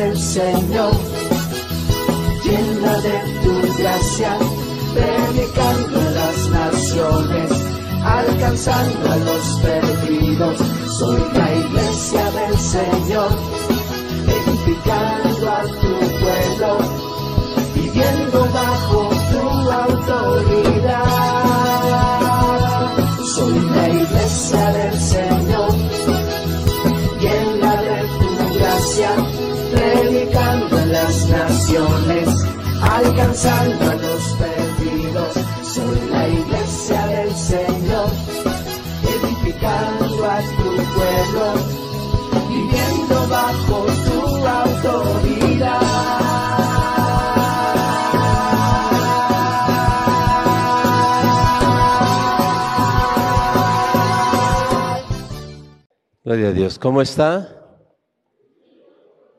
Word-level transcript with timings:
del 0.00 0.18
Señor, 0.18 0.92
llena 2.42 2.94
de 3.06 3.16
tu 3.42 3.52
gracia, 3.78 4.32
predicando 4.94 6.00
a 6.00 6.10
las 6.20 6.38
naciones, 6.48 7.50
alcanzando 8.02 9.10
a 9.12 9.16
los 9.16 9.44
perdidos. 9.62 10.56
Soy 10.98 11.20
la 11.34 11.54
iglesia 11.54 12.24
del 12.38 12.58
Señor, 12.58 13.30
a 30.36 30.86
las 30.86 31.28
naciones, 31.28 32.28
alcanzando 32.82 33.90
a 33.90 33.94
los 33.94 34.36
perdidos. 34.38 35.34
Soy 35.62 36.10
la 36.10 36.28
iglesia 36.28 37.06
del 37.06 37.34
Señor, 37.34 38.10
edificando 39.02 40.24
a 40.24 40.40
tu 40.40 40.76
pueblo, 40.94 41.54
viviendo 42.48 43.28
bajo 43.28 43.86
tu 44.06 44.46
autoridad. 44.46 45.80
Gloria 56.22 56.48
a 56.48 56.52
Dios. 56.52 56.78
¿Cómo 56.78 57.02
está? 57.02 57.59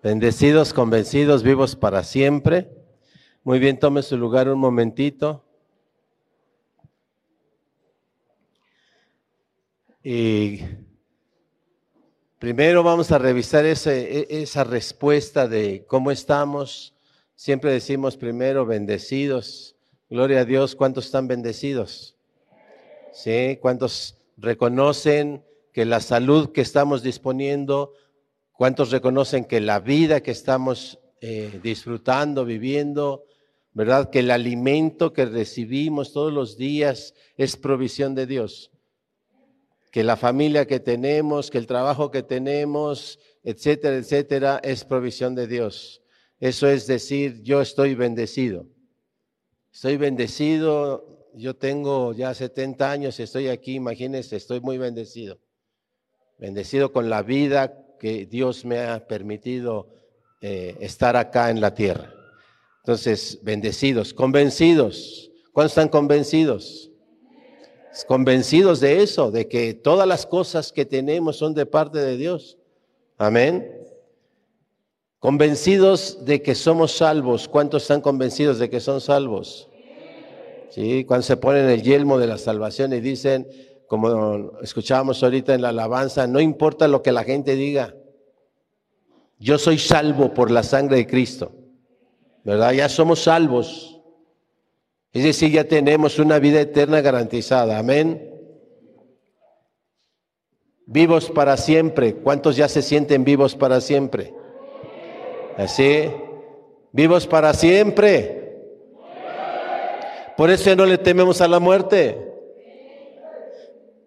Bendecidos, 0.03 0.73
convencidos, 0.73 1.43
vivos 1.43 1.75
para 1.75 2.03
siempre. 2.03 2.71
Muy 3.43 3.59
bien, 3.59 3.77
tome 3.77 4.01
su 4.01 4.17
lugar 4.17 4.49
un 4.49 4.57
momentito. 4.57 5.45
Y 10.03 10.61
primero 12.39 12.81
vamos 12.81 13.11
a 13.11 13.19
revisar 13.19 13.63
e- 13.65 14.27
esa 14.27 14.63
respuesta 14.63 15.47
de 15.47 15.85
cómo 15.85 16.09
estamos. 16.09 16.95
Siempre 17.35 17.71
decimos 17.71 18.17
primero 18.17 18.65
bendecidos. 18.65 19.75
Gloria 20.09 20.39
a 20.39 20.45
Dios, 20.45 20.75
¿cuántos 20.75 21.05
están 21.05 21.27
bendecidos? 21.27 22.17
¿Sí? 23.13 23.59
¿Cuántos 23.61 24.17
reconocen 24.35 25.45
que 25.71 25.85
la 25.85 25.99
salud 25.99 26.51
que 26.53 26.61
estamos 26.61 27.03
disponiendo, 27.03 27.93
cuántos 28.61 28.91
reconocen 28.91 29.45
que 29.45 29.59
la 29.59 29.79
vida 29.79 30.21
que 30.21 30.29
estamos 30.29 30.99
eh, 31.19 31.59
disfrutando, 31.63 32.45
viviendo, 32.45 33.25
¿verdad? 33.73 34.11
Que 34.11 34.19
el 34.19 34.29
alimento 34.29 35.13
que 35.13 35.25
recibimos 35.25 36.13
todos 36.13 36.31
los 36.31 36.57
días 36.57 37.15
es 37.37 37.57
provisión 37.57 38.13
de 38.13 38.27
Dios. 38.27 38.69
Que 39.91 40.03
la 40.03 40.15
familia 40.15 40.67
que 40.67 40.79
tenemos, 40.79 41.49
que 41.49 41.57
el 41.57 41.65
trabajo 41.65 42.11
que 42.11 42.21
tenemos, 42.21 43.17
etcétera, 43.43 43.95
etcétera, 43.95 44.61
es 44.63 44.85
provisión 44.85 45.33
de 45.33 45.47
Dios. 45.47 46.03
Eso 46.39 46.67
es 46.67 46.85
decir, 46.85 47.41
yo 47.41 47.61
estoy 47.61 47.95
bendecido. 47.95 48.67
Estoy 49.73 49.97
bendecido, 49.97 51.31
yo 51.33 51.55
tengo 51.55 52.13
ya 52.13 52.35
70 52.35 52.91
años, 52.91 53.19
estoy 53.19 53.47
aquí, 53.47 53.73
imagínense, 53.73 54.35
estoy 54.35 54.61
muy 54.61 54.77
bendecido. 54.77 55.39
Bendecido 56.37 56.91
con 56.91 57.09
la 57.09 57.23
vida 57.23 57.80
que 58.01 58.25
Dios 58.25 58.65
me 58.65 58.79
ha 58.79 59.07
permitido 59.07 59.87
eh, 60.41 60.75
estar 60.79 61.15
acá 61.15 61.51
en 61.51 61.61
la 61.61 61.75
tierra. 61.75 62.11
Entonces, 62.79 63.37
bendecidos, 63.43 64.11
convencidos. 64.11 65.29
¿Cuántos 65.53 65.73
están 65.73 65.89
convencidos? 65.89 66.89
Convencidos 68.07 68.79
de 68.79 69.03
eso, 69.03 69.29
de 69.29 69.47
que 69.47 69.75
todas 69.75 70.07
las 70.07 70.25
cosas 70.25 70.71
que 70.71 70.83
tenemos 70.83 71.37
son 71.37 71.53
de 71.53 71.67
parte 71.67 71.99
de 71.99 72.17
Dios. 72.17 72.57
Amén. 73.19 73.71
Convencidos 75.19 76.25
de 76.25 76.41
que 76.41 76.55
somos 76.55 76.93
salvos. 76.93 77.47
¿Cuántos 77.47 77.83
están 77.83 78.01
convencidos 78.01 78.57
de 78.57 78.67
que 78.67 78.79
son 78.79 78.99
salvos? 78.99 79.69
Sí, 80.71 81.05
cuando 81.05 81.21
se 81.21 81.37
ponen 81.37 81.69
el 81.69 81.83
yelmo 81.83 82.17
de 82.17 82.25
la 82.25 82.39
salvación 82.39 82.93
y 82.93 82.99
dicen, 82.99 83.47
como 83.85 84.57
escuchábamos 84.63 85.21
ahorita 85.21 85.53
en 85.53 85.61
la 85.61 85.69
alabanza, 85.69 86.25
no 86.25 86.39
importa 86.39 86.87
lo 86.87 87.03
que 87.03 87.11
la 87.11 87.25
gente 87.25 87.55
diga, 87.55 87.93
yo 89.41 89.57
soy 89.57 89.79
salvo 89.79 90.35
por 90.35 90.51
la 90.51 90.61
sangre 90.61 90.97
de 90.97 91.07
Cristo, 91.07 91.51
¿verdad? 92.43 92.73
Ya 92.73 92.87
somos 92.87 93.23
salvos. 93.23 93.99
Es 95.11 95.23
decir, 95.23 95.51
ya 95.51 95.63
tenemos 95.63 96.19
una 96.19 96.37
vida 96.37 96.61
eterna 96.61 97.01
garantizada, 97.01 97.79
amén. 97.79 98.29
Vivos 100.85 101.31
para 101.31 101.57
siempre. 101.57 102.17
¿Cuántos 102.17 102.55
ya 102.55 102.67
se 102.67 102.83
sienten 102.83 103.23
vivos 103.23 103.55
para 103.55 103.81
siempre? 103.81 104.31
Así, 105.57 106.11
vivos 106.91 107.25
para 107.25 107.55
siempre. 107.55 108.61
Por 110.37 110.51
eso 110.51 110.65
ya 110.65 110.75
no 110.75 110.85
le 110.85 110.99
tememos 110.99 111.41
a 111.41 111.47
la 111.47 111.59
muerte. 111.59 112.31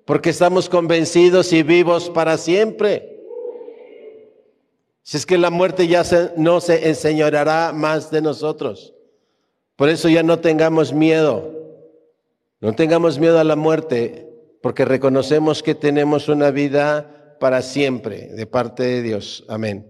Porque 0.04 0.30
estamos 0.30 0.68
convencidos 0.68 1.52
y 1.52 1.64
vivos 1.64 2.08
para 2.08 2.38
siempre. 2.38 3.13
Si 5.04 5.18
es 5.18 5.26
que 5.26 5.36
la 5.36 5.50
muerte 5.50 5.86
ya 5.86 6.02
no 6.38 6.62
se 6.62 6.88
enseñoreará 6.88 7.72
más 7.74 8.10
de 8.10 8.22
nosotros. 8.22 8.94
Por 9.76 9.90
eso 9.90 10.08
ya 10.08 10.22
no 10.22 10.38
tengamos 10.38 10.94
miedo. 10.94 11.52
No 12.62 12.74
tengamos 12.74 13.18
miedo 13.18 13.38
a 13.38 13.44
la 13.44 13.54
muerte, 13.54 14.26
porque 14.62 14.86
reconocemos 14.86 15.62
que 15.62 15.74
tenemos 15.74 16.30
una 16.30 16.50
vida 16.50 17.36
para 17.38 17.60
siempre 17.60 18.28
de 18.28 18.46
parte 18.46 18.82
de 18.82 19.02
Dios. 19.02 19.44
Amén. 19.46 19.86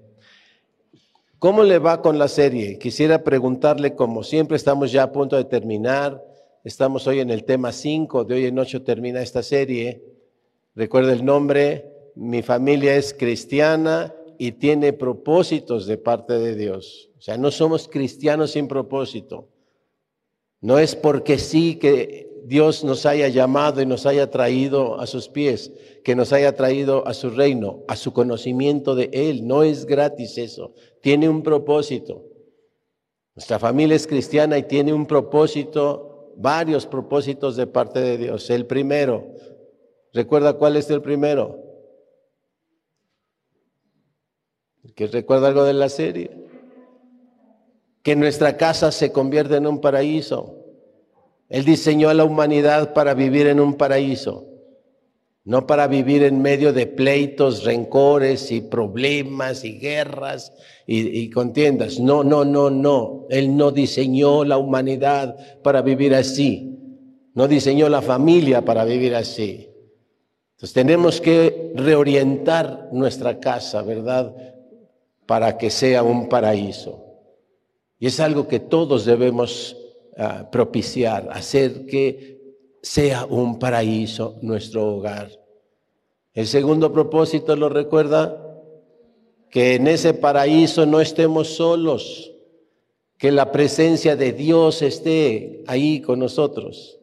¿Cómo 1.39 1.63
le 1.63 1.79
va 1.79 2.03
con 2.03 2.19
la 2.19 2.27
serie? 2.27 2.81
Quisiera 2.81 3.23
preguntarle, 3.23 3.95
como 3.95 4.25
siempre 4.25 4.57
estamos 4.57 4.91
ya 4.91 5.05
a 5.05 5.13
punto 5.13 5.37
de 5.37 5.45
terminar, 5.45 6.25
estamos 6.65 7.07
hoy 7.07 7.21
en 7.21 7.31
el 7.31 7.45
tema 7.45 7.71
5, 7.71 8.25
de 8.25 8.35
hoy 8.35 8.47
en 8.47 8.59
8 8.59 8.83
termina 8.83 9.23
esta 9.23 9.45
serie. 9.45 10.03
Recuerda 10.75 11.13
el 11.13 11.25
nombre, 11.25 12.11
mi 12.17 12.43
familia 12.43 12.97
es 12.97 13.15
cristiana 13.15 14.13
y 14.39 14.53
tiene 14.53 14.93
propósitos 14.93 15.87
de 15.87 15.99
parte 15.99 16.35
de 16.35 16.55
Dios. 16.55 17.11
O 17.19 17.21
sea, 17.21 17.37
no 17.37 17.51
somos 17.51 17.89
cristianos 17.89 18.53
sin 18.53 18.69
propósito. 18.69 19.49
No 20.61 20.79
es 20.79 20.97
porque 20.97 21.39
sí 21.39 21.77
que 21.77 22.31
Dios 22.45 22.85
nos 22.85 23.07
haya 23.07 23.29
llamado 23.29 23.81
y 23.81 23.87
nos 23.87 24.07
haya 24.07 24.31
traído 24.31 25.01
a 25.01 25.07
sus 25.07 25.29
pies, 25.29 25.73
que 26.05 26.15
nos 26.15 26.33
haya 26.33 26.55
traído 26.55 27.07
a 27.07 27.15
su 27.15 27.31
reino, 27.31 27.85
a 27.89 27.97
su 27.97 28.13
conocimiento 28.13 28.95
de 28.95 29.11
Él. 29.13 29.47
No 29.47 29.63
es 29.63 29.87
gratis 29.87 30.37
eso. 30.39 30.75
Tiene 31.01 31.29
un 31.29 31.43
propósito. 31.43 32.25
Nuestra 33.35 33.59
familia 33.59 33.97
es 33.97 34.07
cristiana 34.07 34.59
y 34.59 34.65
tiene 34.65 34.93
un 34.93 35.07
propósito, 35.07 36.33
varios 36.37 36.87
propósitos 36.87 37.57
de 37.57 37.67
parte 37.67 38.01
de 38.01 38.19
Dios. 38.19 38.49
El 38.51 38.67
primero, 38.67 39.27
¿recuerda 40.13 40.53
cuál 40.53 40.77
es 40.77 40.89
el 40.91 41.01
primero? 41.01 41.64
¿Que 44.95 45.07
recuerda 45.07 45.49
algo 45.49 45.65
de 45.65 45.73
la 45.73 45.89
serie? 45.89 46.31
Que 48.03 48.15
nuestra 48.17 48.57
casa 48.57 48.93
se 48.93 49.13
convierta 49.13 49.57
en 49.57 49.67
un 49.67 49.81
paraíso. 49.81 50.57
Él 51.49 51.65
diseñó 51.65 52.11
a 52.11 52.15
la 52.15 52.25
humanidad 52.25 52.93
para 52.93 53.15
vivir 53.15 53.47
en 53.47 53.61
un 53.61 53.75
paraíso, 53.75 54.47
no 55.45 55.67
para 55.67 55.87
vivir 55.87 56.23
en 56.23 56.41
medio 56.43 56.73
de 56.73 56.87
pleitos, 56.87 57.65
rencores 57.65 58.51
y 58.51 58.61
problemas 58.61 59.65
y 59.65 59.79
guerras 59.79 60.53
y, 60.87 61.19
y 61.19 61.31
contiendas. 61.31 61.99
No, 61.99 62.25
no, 62.25 62.45
no, 62.45 62.71
no. 62.71 63.27
Él 63.31 63.57
no 63.57 63.71
diseñó 63.71 64.45
la 64.45 64.59
humanidad 64.59 65.63
para 65.63 65.83
vivir 65.83 66.15
así. 66.15 66.71
No 67.35 67.49
diseñó 67.49 67.89
la 67.89 68.03
familia 68.03 68.65
para 68.65 68.85
vivir 68.85 69.15
así. 69.15 69.69
Entonces 70.53 70.73
tenemos 70.73 71.21
que 71.21 71.73
reorientar 71.75 72.89
nuestra 72.93 73.41
casa, 73.41 73.83
¿verdad? 73.83 74.54
Para 75.27 75.57
que 75.57 75.71
sea 75.71 76.03
un 76.03 76.29
paraíso. 76.29 77.05
Y 77.99 78.07
es 78.07 78.21
algo 78.21 78.47
que 78.49 78.61
todos 78.61 79.05
debemos 79.05 79.77
ah, 80.17 80.49
propiciar, 80.51 81.29
hacer 81.33 81.87
que 81.87 82.35
sea 82.83 83.25
un 83.25 83.59
paraíso 83.59 84.37
nuestro 84.43 84.87
hogar. 84.87 85.31
El 86.35 86.47
segundo 86.47 86.93
propósito, 86.93 87.57
¿lo 87.57 87.69
recuerda? 87.69 88.41
Que 89.51 89.77
en 89.77 89.87
ese 89.87 90.13
paraíso 90.15 90.85
no 90.85 91.01
estemos 91.01 91.49
solos, 91.49 92.33
que 93.17 93.31
la 93.31 93.53
presencia 93.53 94.17
de 94.17 94.33
Dios 94.33 94.83
esté 94.83 95.63
ahí 95.67 96.01
con 96.01 96.19
nosotros, 96.19 96.99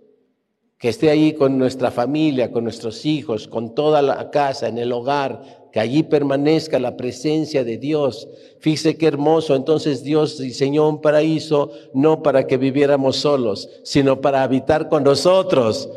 que 0.81 0.89
esté 0.89 1.11
ahí 1.11 1.33
con 1.33 1.59
nuestra 1.59 1.91
familia, 1.91 2.51
con 2.51 2.63
nuestros 2.63 3.05
hijos, 3.05 3.47
con 3.47 3.75
toda 3.75 4.01
la 4.01 4.31
casa, 4.31 4.67
en 4.67 4.79
el 4.79 4.91
hogar, 4.91 5.69
que 5.71 5.79
allí 5.79 6.01
permanezca 6.01 6.79
la 6.79 6.97
presencia 6.97 7.63
de 7.63 7.77
Dios. 7.77 8.27
Fíjese 8.59 8.97
qué 8.97 9.05
hermoso. 9.05 9.55
Entonces 9.55 10.03
Dios 10.03 10.39
diseñó 10.39 10.89
un 10.89 10.99
paraíso 10.99 11.69
no 11.93 12.23
para 12.23 12.47
que 12.47 12.57
viviéramos 12.57 13.17
solos, 13.17 13.69
sino 13.83 14.21
para 14.21 14.41
habitar 14.41 14.89
con 14.89 15.03
nosotros. 15.03 15.87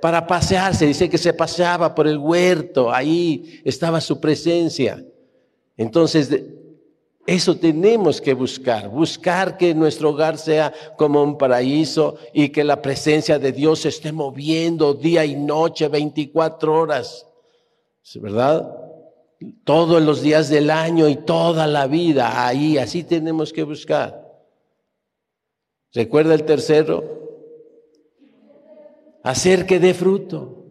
Para 0.00 0.26
pasearse, 0.26 0.86
dice 0.86 1.10
que 1.10 1.18
se 1.18 1.34
paseaba 1.34 1.94
por 1.94 2.08
el 2.08 2.16
huerto, 2.16 2.90
ahí 2.90 3.60
estaba 3.62 4.00
su 4.00 4.18
presencia. 4.18 5.04
Entonces, 5.76 6.30
eso 7.26 7.56
tenemos 7.56 8.20
que 8.20 8.34
buscar, 8.34 8.88
buscar 8.88 9.56
que 9.56 9.74
nuestro 9.74 10.10
hogar 10.10 10.38
sea 10.38 10.72
como 10.96 11.22
un 11.22 11.36
paraíso 11.36 12.16
y 12.32 12.50
que 12.50 12.62
la 12.62 12.80
presencia 12.80 13.38
de 13.38 13.50
Dios 13.50 13.80
se 13.80 13.88
esté 13.88 14.12
moviendo 14.12 14.94
día 14.94 15.24
y 15.24 15.34
noche, 15.34 15.88
24 15.88 16.72
horas, 16.72 17.26
¿verdad? 18.14 18.76
Todos 19.64 20.00
los 20.02 20.22
días 20.22 20.48
del 20.48 20.70
año 20.70 21.08
y 21.08 21.16
toda 21.16 21.66
la 21.66 21.88
vida, 21.88 22.46
ahí, 22.46 22.78
así 22.78 23.02
tenemos 23.02 23.52
que 23.52 23.64
buscar. 23.64 24.24
¿Recuerda 25.92 26.34
el 26.34 26.44
tercero? 26.44 27.04
Hacer 29.24 29.66
que 29.66 29.80
dé 29.80 29.94
fruto. 29.94 30.65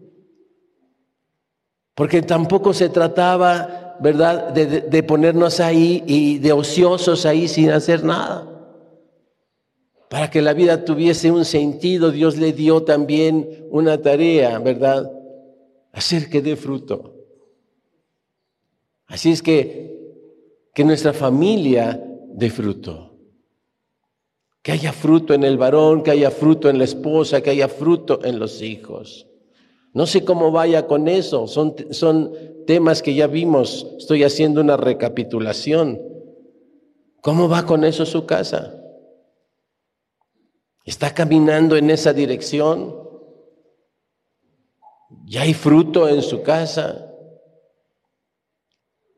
Porque 1.96 2.22
tampoco 2.22 2.74
se 2.74 2.90
trataba 2.90 3.86
¿verdad? 4.00 4.52
De, 4.54 5.04
ponernos 5.04 5.60
ahí 5.60 6.04
y 6.06 6.40
de 6.40 6.52
ociosos 6.52 7.26
ahí 7.26 7.48
sin 7.48 7.70
hacer 7.70 8.04
nada. 8.04 8.52
Para 10.10 10.30
que 10.30 10.42
la 10.42 10.54
vida 10.54 10.86
tuviese 10.86 11.32
un 11.32 11.46
sentido, 11.46 12.12
Dios 12.12 12.38
le 12.38 12.54
dio 12.54 12.84
también 12.84 13.66
una 13.72 14.02
tarea, 14.02 14.60
¿verdad? 14.60 15.12
Hacer 15.92 16.30
que 16.30 16.42
dé 16.42 16.56
fruto. 16.56 17.14
Así 19.08 19.32
es 19.32 19.42
que, 19.42 19.98
que 20.74 20.84
nuestra 20.84 21.14
familia 21.14 22.02
dé 22.30 22.50
fruto. 22.50 23.18
Que 24.62 24.72
haya 24.72 24.94
fruto 24.94 25.34
en 25.34 25.44
el 25.44 25.58
varón, 25.58 26.02
que 26.02 26.12
haya 26.12 26.32
fruto 26.32 26.70
en 26.70 26.78
la 26.78 26.86
esposa, 26.86 27.42
que 27.42 27.52
haya 27.52 27.68
fruto 27.68 28.20
en 28.24 28.40
los 28.40 28.62
hijos. 28.62 29.28
No 29.96 30.06
sé 30.06 30.26
cómo 30.26 30.52
vaya 30.52 30.88
con 30.88 31.08
eso, 31.08 31.48
son, 31.48 31.74
son 31.92 32.34
temas 32.68 33.02
que 33.02 33.16
ya 33.16 33.28
vimos, 33.28 33.88
estoy 33.98 34.26
haciendo 34.26 34.60
una 34.60 34.76
recapitulación. 34.76 36.02
¿Cómo 37.22 37.48
va 37.48 37.66
con 37.66 37.86
eso 37.86 38.06
su 38.06 38.26
casa? 38.26 38.78
¿Está 40.84 41.14
caminando 41.14 41.78
en 41.78 41.90
esa 41.90 42.12
dirección? 42.12 42.94
¿Ya 45.24 45.44
hay 45.44 45.54
fruto 45.54 46.10
en 46.10 46.22
su 46.22 46.44
casa? 46.44 47.10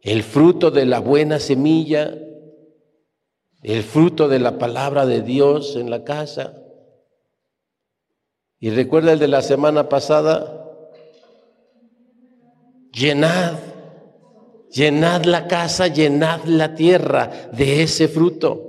El 0.01 0.21
fruto 0.21 0.69
de 0.69 0.85
la 0.85 1.00
buena 1.00 1.39
semilla, 1.39 2.15
el 3.63 3.81
fruto 3.81 4.27
de 4.27 4.38
la 4.38 4.59
palabra 4.59 5.07
de 5.07 5.24
Dios 5.24 5.75
en 5.75 5.89
la 5.89 6.03
casa. 6.03 6.62
Y 8.59 8.69
recuerda 8.69 9.13
el 9.13 9.19
de 9.19 9.27
la 9.27 9.41
semana 9.41 9.88
pasada, 9.88 10.67
llenad, 12.98 13.60
llenad 14.72 15.24
la 15.26 15.48
casa, 15.48 15.88
llenad 15.88 16.44
la 16.46 16.74
tierra 16.76 17.50
de 17.54 17.84
ese 17.84 18.08
fruto. 18.08 18.64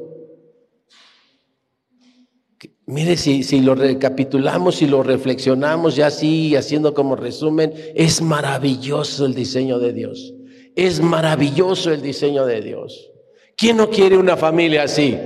Mire, 2.86 3.16
si, 3.16 3.42
si 3.42 3.60
lo 3.60 3.74
recapitulamos, 3.74 4.76
si 4.76 4.86
lo 4.86 5.02
reflexionamos 5.02 5.96
ya 5.96 6.06
así, 6.06 6.56
haciendo 6.56 6.94
como 6.94 7.16
resumen, 7.16 7.72
es 7.94 8.22
maravilloso 8.22 9.26
el 9.26 9.34
diseño 9.34 9.78
de 9.78 9.92
Dios. 9.92 10.34
Es 10.74 11.00
maravilloso 11.00 11.92
el 11.92 12.00
diseño 12.00 12.46
de 12.46 12.62
Dios. 12.62 13.10
¿Quién 13.56 13.76
no 13.76 13.90
quiere 13.90 14.16
una 14.16 14.36
familia 14.36 14.84
así? 14.84 15.18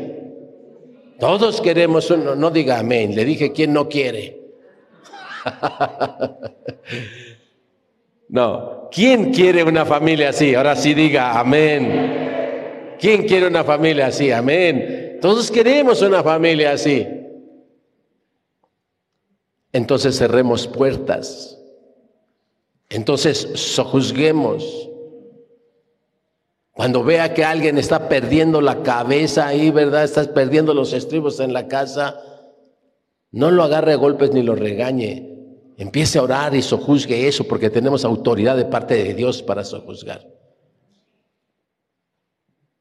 Todos 1.21 1.61
queremos 1.61 2.11
uno, 2.11 2.35
no 2.35 2.51
diga 2.51 2.81
amén, 2.81 3.15
le 3.15 3.25
dije, 3.25 3.53
¿quién 3.53 3.73
no 3.73 3.89
quiere? 3.89 4.41
No, 8.29 8.82
¿quién 8.93 9.33
quiere 9.33 9.65
una 9.65 9.85
familia 9.85 10.29
así? 10.29 10.55
Ahora 10.55 10.77
sí 10.77 10.95
diga 10.95 11.39
amén. 11.39 12.97
¿Quién 13.01 13.27
quiere 13.27 13.49
una 13.49 13.65
familia 13.65 14.07
así? 14.07 14.31
Amén. 14.31 15.19
Todos 15.21 15.51
queremos 15.51 16.03
una 16.03 16.23
familia 16.23 16.73
así. 16.73 17.07
Entonces 19.73 20.17
cerremos 20.17 20.69
puertas. 20.69 21.59
Entonces 22.89 23.39
sojuzguemos. 23.55 24.91
Cuando 26.73 27.03
vea 27.05 27.35
que 27.35 27.45
alguien 27.45 27.79
está 27.79 28.09
perdiendo 28.09 28.61
la 28.61 28.83
cabeza 28.83 29.47
ahí, 29.47 29.71
¿verdad? 29.71 30.05
Estás 30.05 30.29
perdiendo 30.29 30.75
los 30.75 30.93
estribos 30.93 31.41
en 31.41 31.53
la 31.53 31.69
casa, 31.69 32.21
no 33.31 33.51
lo 33.51 33.63
agarre 33.63 33.93
a 33.93 33.97
golpes 33.97 34.33
ni 34.33 34.43
lo 34.43 34.55
regañe. 34.55 35.32
Empiece 35.83 36.17
a 36.17 36.23
orar 36.23 36.55
y 36.55 36.63
sojuzgue 36.63 37.27
eso 37.27 37.43
porque 37.43 37.69
tenemos 37.69 38.05
autoridad 38.05 38.57
de 38.57 38.67
parte 38.67 39.03
de 39.03 39.15
Dios 39.15 39.43
para 39.43 39.65
sojuzgar. 39.65 40.25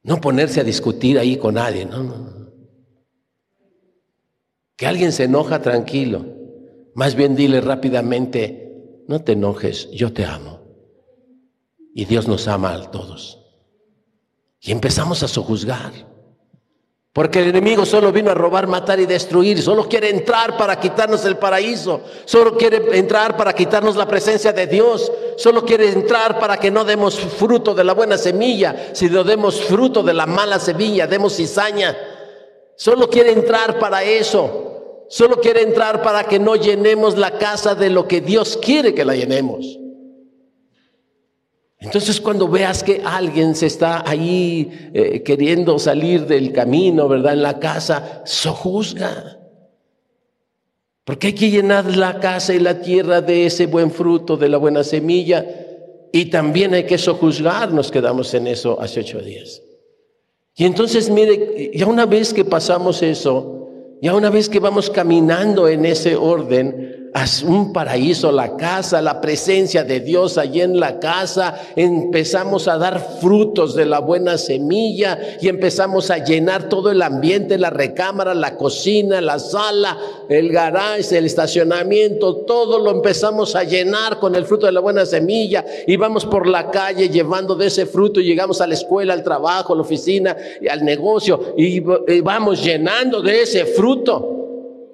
No 0.04 0.22
ponerse 0.22 0.62
a 0.62 0.64
discutir 0.64 1.18
ahí 1.18 1.36
con 1.36 1.56
nadie, 1.56 1.84
no, 1.84 2.04
no, 2.04 2.52
Que 4.76 4.86
alguien 4.86 5.12
se 5.12 5.24
enoja 5.24 5.64
tranquilo. 5.64 6.24
Más 6.94 7.16
bien 7.16 7.36
dile 7.36 7.60
rápidamente, 7.60 9.04
no 9.08 9.24
te 9.24 9.32
enojes, 9.32 9.90
yo 9.90 10.14
te 10.14 10.24
amo. 10.24 10.60
Y 11.96 12.06
Dios 12.06 12.28
nos 12.28 12.48
ama 12.48 12.72
a 12.72 12.92
todos. 12.92 13.44
Y 14.60 14.72
empezamos 14.72 15.24
a 15.24 15.28
sojuzgar. 15.28 16.11
Porque 17.14 17.40
el 17.40 17.50
enemigo 17.50 17.86
solo 17.86 18.14
vino 18.14 18.32
a 18.32 18.34
robar, 18.34 18.68
matar 18.68 19.00
y 19.02 19.06
destruir. 19.06 19.62
Solo 19.62 19.90
quiere 19.90 20.10
entrar 20.10 20.56
para 20.56 20.80
quitarnos 20.80 21.26
el 21.26 21.36
paraíso. 21.36 22.02
Solo 22.24 22.56
quiere 22.56 22.98
entrar 22.98 23.36
para 23.36 23.54
quitarnos 23.54 23.98
la 23.98 24.08
presencia 24.08 24.54
de 24.54 24.66
Dios. 24.66 25.12
Solo 25.36 25.66
quiere 25.66 25.90
entrar 25.90 26.40
para 26.40 26.58
que 26.58 26.72
no 26.72 26.86
demos 26.86 27.20
fruto 27.20 27.76
de 27.76 27.84
la 27.84 27.94
buena 27.94 28.18
semilla, 28.18 28.92
sino 28.94 29.26
demos 29.26 29.60
fruto 29.62 30.04
de 30.04 30.14
la 30.14 30.26
mala 30.26 30.58
semilla, 30.58 31.06
demos 31.06 31.36
cizaña. 31.36 31.98
Solo 32.78 33.10
quiere 33.10 33.34
entrar 33.34 33.78
para 33.78 34.04
eso. 34.04 35.06
Solo 35.10 35.42
quiere 35.42 35.64
entrar 35.64 36.02
para 36.02 36.24
que 36.24 36.40
no 36.40 36.56
llenemos 36.56 37.18
la 37.18 37.32
casa 37.38 37.76
de 37.76 37.90
lo 37.90 38.08
que 38.08 38.22
Dios 38.22 38.58
quiere 38.62 38.94
que 38.94 39.04
la 39.04 39.16
llenemos. 39.16 39.81
Entonces 41.82 42.22
cuando 42.22 42.48
veas 42.48 42.84
que 42.84 43.02
alguien 43.04 43.56
se 43.56 43.66
está 43.66 44.08
ahí 44.08 44.92
eh, 44.94 45.24
queriendo 45.24 45.80
salir 45.80 46.28
del 46.28 46.54
camino, 46.54 47.08
¿verdad? 47.08 47.34
En 47.34 47.42
la 47.42 47.60
casa, 47.60 48.22
sojuzga. 48.24 49.40
Porque 51.04 51.28
hay 51.28 51.34
que 51.34 51.50
llenar 51.50 51.98
la 51.98 52.20
casa 52.20 52.54
y 52.54 52.60
la 52.60 52.80
tierra 52.82 53.22
de 53.22 53.48
ese 53.48 53.66
buen 53.66 53.90
fruto, 53.90 54.38
de 54.38 54.48
la 54.48 54.58
buena 54.58 54.84
semilla. 54.84 55.44
Y 56.14 56.26
también 56.26 56.76
hay 56.76 56.84
que 56.84 57.00
sojuzgar, 57.00 57.74
nos 57.74 57.90
quedamos 57.90 58.32
en 58.36 58.46
eso 58.46 58.80
hace 58.80 59.00
ocho 59.00 59.20
días. 59.20 59.64
Y 60.56 60.66
entonces, 60.66 61.10
mire, 61.10 61.72
ya 61.74 61.88
una 61.88 62.06
vez 62.06 62.32
que 62.32 62.46
pasamos 62.46 63.02
eso, 63.02 63.70
ya 64.04 64.14
una 64.14 64.30
vez 64.30 64.50
que 64.50 64.60
vamos 64.60 64.92
caminando 64.92 65.68
en 65.68 65.86
ese 65.86 66.16
orden, 66.16 67.01
un 67.46 67.74
paraíso, 67.74 68.32
la 68.32 68.56
casa, 68.56 69.02
la 69.02 69.20
presencia 69.20 69.84
de 69.84 70.00
Dios 70.00 70.38
allí 70.38 70.62
en 70.62 70.80
la 70.80 71.00
casa. 71.00 71.62
Empezamos 71.76 72.68
a 72.70 72.78
dar 72.78 73.18
frutos 73.20 73.76
de 73.76 73.86
la 73.86 74.00
buena 74.00 74.38
semilla 74.38 75.20
y 75.42 75.50
empezamos 75.50 76.10
a 76.10 76.20
llenar 76.20 76.70
todo 76.70 76.90
el 76.90 77.02
ambiente, 77.02 77.58
la 77.58 77.70
recámara, 77.70 78.34
la 78.34 78.56
cocina, 78.56 79.20
la 79.20 79.40
sala, 79.40 79.98
el 80.30 80.52
garage, 80.52 81.18
el 81.18 81.26
estacionamiento, 81.26 82.38
todo 82.38 82.80
lo 82.80 82.92
empezamos 82.92 83.56
a 83.56 83.64
llenar 83.64 84.20
con 84.20 84.36
el 84.36 84.46
fruto 84.46 84.66
de 84.66 84.72
la 84.72 84.80
buena 84.80 85.06
semilla. 85.06 85.66
Y 85.86 85.98
vamos 85.98 86.26
por 86.26 86.48
la 86.48 86.72
calle 86.72 87.10
llevando 87.10 87.56
de 87.56 87.68
ese 87.68 87.86
fruto 87.86 88.22
y 88.22 88.26
llegamos 88.26 88.62
a 88.62 88.68
la 88.68 88.76
escuela, 88.76 89.14
al 89.14 89.24
trabajo, 89.24 89.74
a 89.74 89.76
la 89.76 89.82
oficina 89.82 90.38
y 90.62 90.70
al 90.70 90.86
negocio. 90.86 91.56
Y 91.58 91.82
vamos 92.22 92.64
llenando 92.64 93.22
de 93.22 93.42
ese 93.42 93.66
fruto 93.66 94.41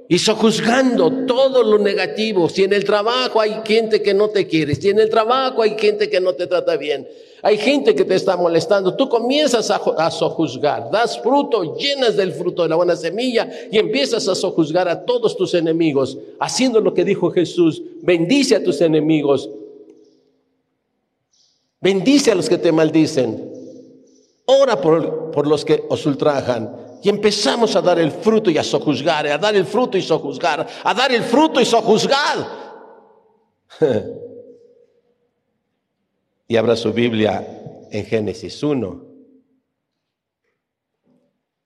y 0.10 0.20
sojuzgando 0.20 1.26
todo 1.26 1.64
lo 1.64 1.78
negativo. 1.78 2.48
Si 2.48 2.64
en 2.64 2.74
el 2.74 2.86
trabajo 2.86 3.42
hay 3.42 3.62
gente 3.66 4.02
que 4.02 4.14
no 4.14 4.30
te 4.30 4.48
quiere, 4.48 4.76
si 4.76 4.90
en 4.90 5.00
el 5.00 5.10
trabajo 5.10 5.62
hay 5.62 5.76
gente 5.78 6.10
que 6.10 6.20
no 6.20 6.34
te 6.34 6.48
trata 6.48 6.78
bien, 6.78 7.08
hay 7.42 7.58
gente 7.58 7.94
que 7.94 8.06
te 8.06 8.16
está 8.16 8.38
molestando, 8.38 8.96
tú 8.96 9.10
comienzas 9.10 9.70
a, 9.70 9.76
a 9.98 10.10
sojuzgar, 10.10 10.90
das 10.92 11.20
fruto, 11.22 11.76
llenas 11.76 12.16
del 12.16 12.32
fruto 12.32 12.64
de 12.64 12.70
la 12.70 12.76
buena 12.76 12.96
semilla 12.96 13.50
y 13.72 13.78
empiezas 13.78 14.28
a 14.28 14.36
sojuzgar 14.36 14.88
a 14.88 15.06
todos 15.06 15.36
tus 15.36 15.54
enemigos, 15.54 16.18
haciendo 16.40 16.80
lo 16.80 16.94
que 16.94 17.04
dijo 17.04 17.30
Jesús, 17.32 17.82
bendice 18.02 18.56
a 18.56 18.64
tus 18.64 18.82
enemigos, 18.82 19.50
bendice 21.82 22.32
a 22.32 22.36
los 22.36 22.50
que 22.50 22.58
te 22.58 22.72
maldicen, 22.72 23.52
ora 24.46 24.82
por, 24.82 25.32
por 25.32 25.48
los 25.48 25.64
que 25.64 25.84
os 25.90 26.06
ultrajan 26.06 26.87
Y 27.04 27.10
empezamos 27.10 27.76
a 27.76 27.82
dar 27.82 28.00
el 28.00 28.12
fruto 28.12 28.50
y 28.50 28.58
a 28.58 28.64
sojuzgar, 28.64 29.28
a 29.28 29.38
dar 29.38 29.56
el 29.56 29.66
fruto 29.66 29.98
y 29.98 30.02
sojuzgar, 30.02 30.68
a 30.84 30.94
dar 30.94 31.12
el 31.12 31.24
fruto 31.24 31.62
y 31.62 31.66
sojuzgar. 31.66 32.68
y 36.48 36.56
abra 36.56 36.76
su 36.76 36.92
Biblia 36.94 37.88
en 37.92 38.06
Génesis 38.06 38.62
1. 38.64 39.06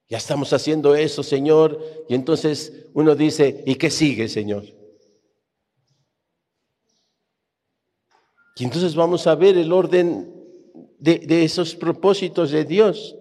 Ya 0.10 0.18
estamos 0.18 0.52
haciendo 0.52 0.94
eso, 0.94 1.24
Señor. 1.24 1.80
Y 2.10 2.16
entonces 2.16 2.88
uno 2.94 3.16
dice, 3.16 3.64
¿y 3.66 3.76
qué 3.76 3.90
sigue, 3.90 4.28
Señor? 4.28 4.66
Y 8.58 8.66
entonces 8.66 8.94
vamos 8.94 9.26
a 9.28 9.36
ver 9.36 9.58
el 9.58 9.72
orden 9.72 10.36
de, 11.00 11.44
esos 11.44 11.76
propósitos 11.76 12.52
de 12.52 12.66
Dios. 12.66 13.16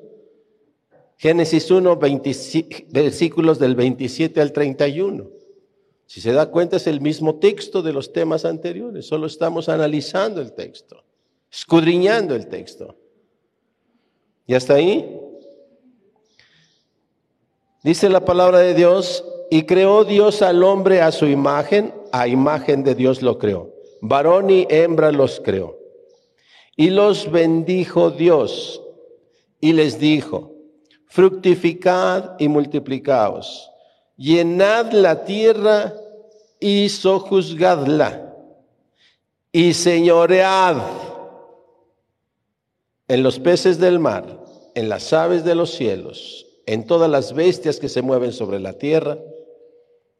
Génesis 1.20 1.70
1, 1.70 1.98
versículos 2.88 3.58
del 3.58 3.74
27 3.74 4.40
al 4.40 4.52
31. 4.52 5.28
Si 6.06 6.18
se 6.22 6.32
da 6.32 6.50
cuenta 6.50 6.78
es 6.78 6.86
el 6.86 7.02
mismo 7.02 7.38
texto 7.38 7.82
de 7.82 7.92
los 7.92 8.14
temas 8.14 8.46
anteriores, 8.46 9.06
solo 9.06 9.26
estamos 9.26 9.68
analizando 9.68 10.40
el 10.40 10.54
texto, 10.54 11.04
escudriñando 11.52 12.34
el 12.34 12.48
texto. 12.48 12.96
¿Y 14.46 14.54
hasta 14.54 14.76
ahí? 14.76 15.14
Dice 17.82 18.08
la 18.08 18.24
palabra 18.24 18.60
de 18.60 18.72
Dios, 18.72 19.22
y 19.50 19.64
creó 19.64 20.06
Dios 20.06 20.40
al 20.40 20.64
hombre 20.64 21.02
a 21.02 21.12
su 21.12 21.26
imagen, 21.26 21.92
a 22.12 22.28
imagen 22.28 22.82
de 22.82 22.94
Dios 22.94 23.20
lo 23.20 23.36
creó. 23.36 23.74
Varón 24.00 24.48
y 24.48 24.66
hembra 24.70 25.12
los 25.12 25.38
creó. 25.40 25.78
Y 26.78 26.88
los 26.88 27.30
bendijo 27.30 28.10
Dios 28.10 28.82
y 29.60 29.74
les 29.74 30.00
dijo, 30.00 30.49
fructificad 31.10 32.36
y 32.38 32.48
multiplicaos, 32.48 33.70
llenad 34.16 34.92
la 34.92 35.24
tierra 35.24 35.92
y 36.58 36.88
sojuzgadla, 36.88 38.34
y 39.52 39.74
señoread 39.74 40.76
en 43.08 43.24
los 43.24 43.40
peces 43.40 43.80
del 43.80 43.98
mar, 43.98 44.38
en 44.76 44.88
las 44.88 45.12
aves 45.12 45.42
de 45.44 45.56
los 45.56 45.72
cielos, 45.72 46.46
en 46.66 46.86
todas 46.86 47.10
las 47.10 47.34
bestias 47.34 47.80
que 47.80 47.88
se 47.88 48.02
mueven 48.02 48.32
sobre 48.32 48.60
la 48.60 48.74
tierra. 48.74 49.18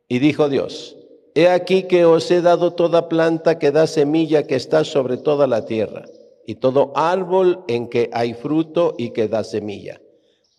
Y 0.08 0.18
dijo 0.18 0.48
Dios, 0.48 0.96
He 1.36 1.48
aquí 1.48 1.84
que 1.84 2.04
os 2.04 2.28
he 2.32 2.40
dado 2.40 2.72
toda 2.72 3.08
planta 3.08 3.60
que 3.60 3.70
da 3.70 3.86
semilla 3.86 4.48
que 4.48 4.56
está 4.56 4.82
sobre 4.82 5.18
toda 5.18 5.46
la 5.46 5.64
tierra, 5.66 6.06
y 6.44 6.56
todo 6.56 6.90
árbol 6.96 7.62
en 7.68 7.88
que 7.88 8.10
hay 8.12 8.34
fruto 8.34 8.96
y 8.98 9.10
que 9.10 9.28
da 9.28 9.44
semilla, 9.44 10.00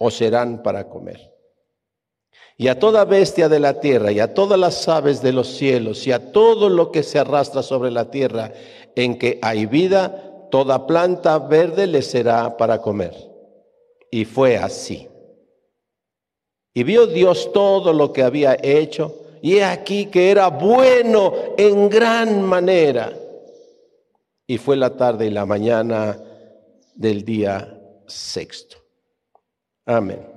os 0.04 0.16
serán 0.16 0.64
para 0.64 0.90
comer. 0.90 1.32
Y 2.58 2.68
a 2.70 2.80
toda 2.80 3.06
bestia 3.06 3.48
de 3.48 3.60
la 3.60 3.80
tierra, 3.80 4.12
y 4.12 4.20
a 4.20 4.34
todas 4.34 4.60
las 4.60 4.88
aves 4.88 5.22
de 5.22 5.32
los 5.32 5.48
cielos, 5.48 6.08
y 6.08 6.12
a 6.12 6.32
todo 6.32 6.70
lo 6.70 6.92
que 6.92 7.04
se 7.04 7.20
arrastra 7.20 7.62
sobre 7.62 7.92
la 7.92 8.10
tierra 8.10 8.52
en 8.96 9.20
que 9.20 9.38
hay 9.44 9.68
vida, 9.68 10.48
toda 10.50 10.88
planta 10.88 11.38
verde 11.38 11.86
le 11.86 12.02
será 12.02 12.58
para 12.58 12.82
comer. 12.82 13.16
Y 14.10 14.26
fue 14.26 14.58
así. 14.58 15.08
Y 16.74 16.84
vio 16.84 17.06
Dios 17.06 17.52
todo 17.54 17.94
lo 17.94 18.12
que 18.12 18.24
había 18.24 18.58
hecho, 18.62 19.16
y 19.44 19.58
he 19.58 19.64
aquí 19.64 20.08
que 20.08 20.32
era 20.32 20.48
bueno 20.48 21.34
en 21.58 21.90
gran 21.90 22.42
manera. 22.42 23.14
Y 24.48 24.58
fue 24.58 24.78
la 24.78 24.98
tarde 24.98 25.28
y 25.28 25.30
la 25.30 25.46
mañana 25.46 26.20
del 26.96 27.24
día 27.24 27.80
sexto. 28.08 28.81
Amén. 29.86 30.28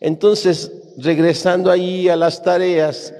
Entonces, 0.00 0.70
regresando 0.98 1.70
ahí 1.70 2.08
a 2.08 2.16
las 2.16 2.42
tareas, 2.42 3.14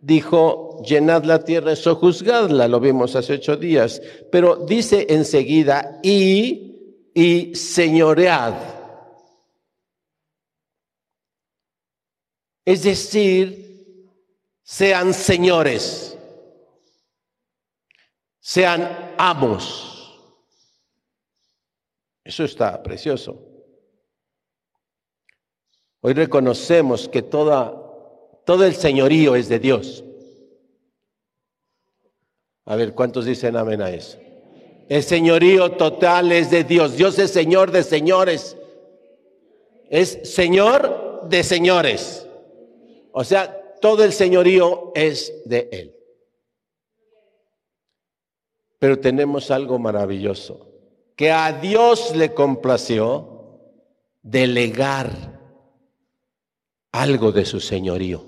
dijo, 0.00 0.82
llenad 0.84 1.24
la 1.24 1.44
tierra 1.44 1.72
y 1.72 1.76
sojuzgadla, 1.76 2.68
lo 2.68 2.80
vimos 2.80 3.16
hace 3.16 3.34
ocho 3.34 3.56
días, 3.56 4.00
pero 4.30 4.56
dice 4.56 5.06
enseguida, 5.08 5.98
y, 6.02 7.10
y 7.14 7.54
señoread 7.54 8.74
Es 12.64 12.82
decir, 12.82 14.08
sean 14.62 15.12
señores, 15.12 16.16
sean 18.40 19.14
amos. 19.18 19.90
Eso 22.24 22.44
está 22.44 22.82
precioso. 22.82 23.53
Hoy 26.06 26.12
reconocemos 26.12 27.08
que 27.08 27.22
toda, 27.22 27.74
todo 28.44 28.66
el 28.66 28.74
señorío 28.74 29.36
es 29.36 29.48
de 29.48 29.58
Dios. 29.58 30.04
A 32.66 32.76
ver, 32.76 32.92
¿cuántos 32.92 33.24
dicen 33.24 33.56
amén 33.56 33.80
a 33.80 33.88
eso? 33.88 34.18
El 34.90 35.02
señorío 35.02 35.72
total 35.78 36.30
es 36.30 36.50
de 36.50 36.62
Dios. 36.62 36.98
Dios 36.98 37.18
es 37.18 37.30
Señor 37.30 37.70
de 37.70 37.82
señores. 37.82 38.54
Es 39.88 40.18
Señor 40.24 41.22
de 41.30 41.42
señores. 41.42 42.28
O 43.12 43.24
sea, 43.24 43.78
todo 43.80 44.04
el 44.04 44.12
señorío 44.12 44.92
es 44.94 45.32
de 45.46 45.70
Él. 45.72 45.96
Pero 48.78 49.00
tenemos 49.00 49.50
algo 49.50 49.78
maravilloso, 49.78 50.68
que 51.16 51.32
a 51.32 51.50
Dios 51.50 52.14
le 52.14 52.34
complació 52.34 53.58
delegar 54.20 55.34
algo 56.94 57.32
de 57.32 57.44
su 57.44 57.58
señorío. 57.58 58.24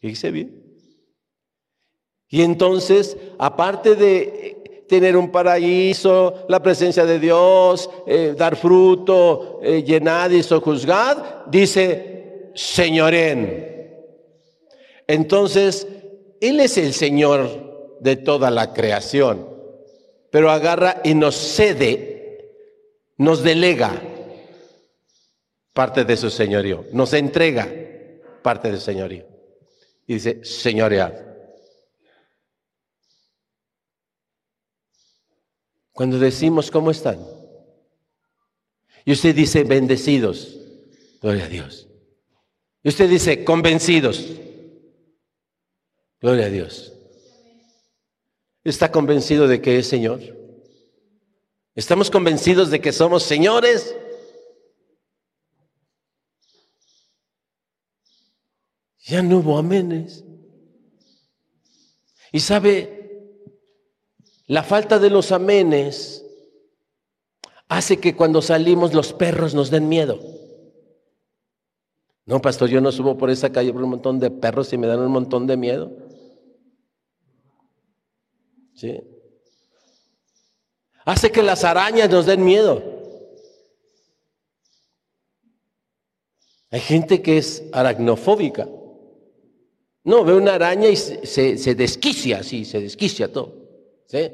Fíjese 0.00 0.30
bien. 0.30 0.62
Y 2.28 2.42
entonces, 2.42 3.16
aparte 3.38 3.94
de 3.94 4.84
tener 4.86 5.16
un 5.16 5.30
paraíso, 5.30 6.44
la 6.48 6.62
presencia 6.62 7.06
de 7.06 7.18
Dios, 7.18 7.88
eh, 8.06 8.34
dar 8.36 8.56
fruto, 8.56 9.60
eh, 9.62 9.82
llenar 9.82 10.30
y 10.32 10.42
sojuzgar, 10.42 11.44
dice, 11.48 12.50
señoren. 12.54 13.94
Entonces, 15.06 15.88
Él 16.42 16.60
es 16.60 16.76
el 16.76 16.92
Señor 16.92 17.96
de 18.00 18.16
toda 18.16 18.50
la 18.50 18.74
creación, 18.74 19.48
pero 20.30 20.50
agarra 20.50 21.00
y 21.02 21.14
nos 21.14 21.34
cede, 21.34 22.52
nos 23.16 23.42
delega 23.42 24.02
parte 25.76 26.06
de 26.06 26.16
su 26.16 26.30
señorío, 26.30 26.86
nos 26.92 27.12
entrega 27.12 27.70
parte 28.42 28.70
del 28.70 28.80
señorío. 28.80 29.26
Y 30.06 30.14
dice, 30.14 30.42
señoread. 30.42 31.12
Cuando 35.92 36.18
decimos, 36.18 36.70
¿cómo 36.70 36.90
están? 36.90 37.18
Y 39.04 39.12
usted 39.12 39.34
dice, 39.34 39.64
bendecidos. 39.64 40.56
Gloria 41.20 41.44
a 41.44 41.48
Dios. 41.48 41.86
Y 42.82 42.88
usted 42.88 43.10
dice, 43.10 43.44
convencidos. 43.44 44.32
Gloria 46.22 46.46
a 46.46 46.50
Dios. 46.50 46.94
¿Está 48.64 48.90
convencido 48.90 49.46
de 49.46 49.60
que 49.60 49.78
es 49.78 49.86
Señor? 49.86 50.20
¿Estamos 51.74 52.10
convencidos 52.10 52.70
de 52.70 52.80
que 52.80 52.92
somos 52.92 53.22
señores? 53.22 53.94
Ya 59.06 59.22
no 59.22 59.38
hubo 59.38 59.56
amenes. 59.56 60.24
Y 62.32 62.40
sabe, 62.40 63.22
la 64.46 64.64
falta 64.64 64.98
de 64.98 65.10
los 65.10 65.30
amenes 65.30 66.24
hace 67.68 67.98
que 67.98 68.16
cuando 68.16 68.42
salimos 68.42 68.92
los 68.92 69.12
perros 69.12 69.54
nos 69.54 69.70
den 69.70 69.88
miedo. 69.88 70.18
No, 72.24 72.42
pastor, 72.42 72.68
yo 72.68 72.80
no 72.80 72.90
subo 72.90 73.16
por 73.16 73.30
esa 73.30 73.52
calle 73.52 73.72
por 73.72 73.84
un 73.84 73.90
montón 73.90 74.18
de 74.18 74.32
perros 74.32 74.72
y 74.72 74.78
me 74.78 74.88
dan 74.88 74.98
un 74.98 75.12
montón 75.12 75.46
de 75.46 75.56
miedo. 75.56 75.92
¿Sí? 78.74 79.00
Hace 81.04 81.30
que 81.30 81.44
las 81.44 81.62
arañas 81.62 82.10
nos 82.10 82.26
den 82.26 82.44
miedo. 82.44 82.82
Hay 86.72 86.80
gente 86.80 87.22
que 87.22 87.38
es 87.38 87.62
aracnofóbica. 87.72 88.68
No, 90.06 90.24
ve 90.24 90.34
una 90.34 90.54
araña 90.54 90.88
y 90.88 90.94
se, 90.94 91.74
desquicia, 91.74 92.44
sí, 92.44 92.64
se 92.64 92.80
desquicia 92.80 93.32
todo. 93.32 93.56
¿Sí? 94.06 94.30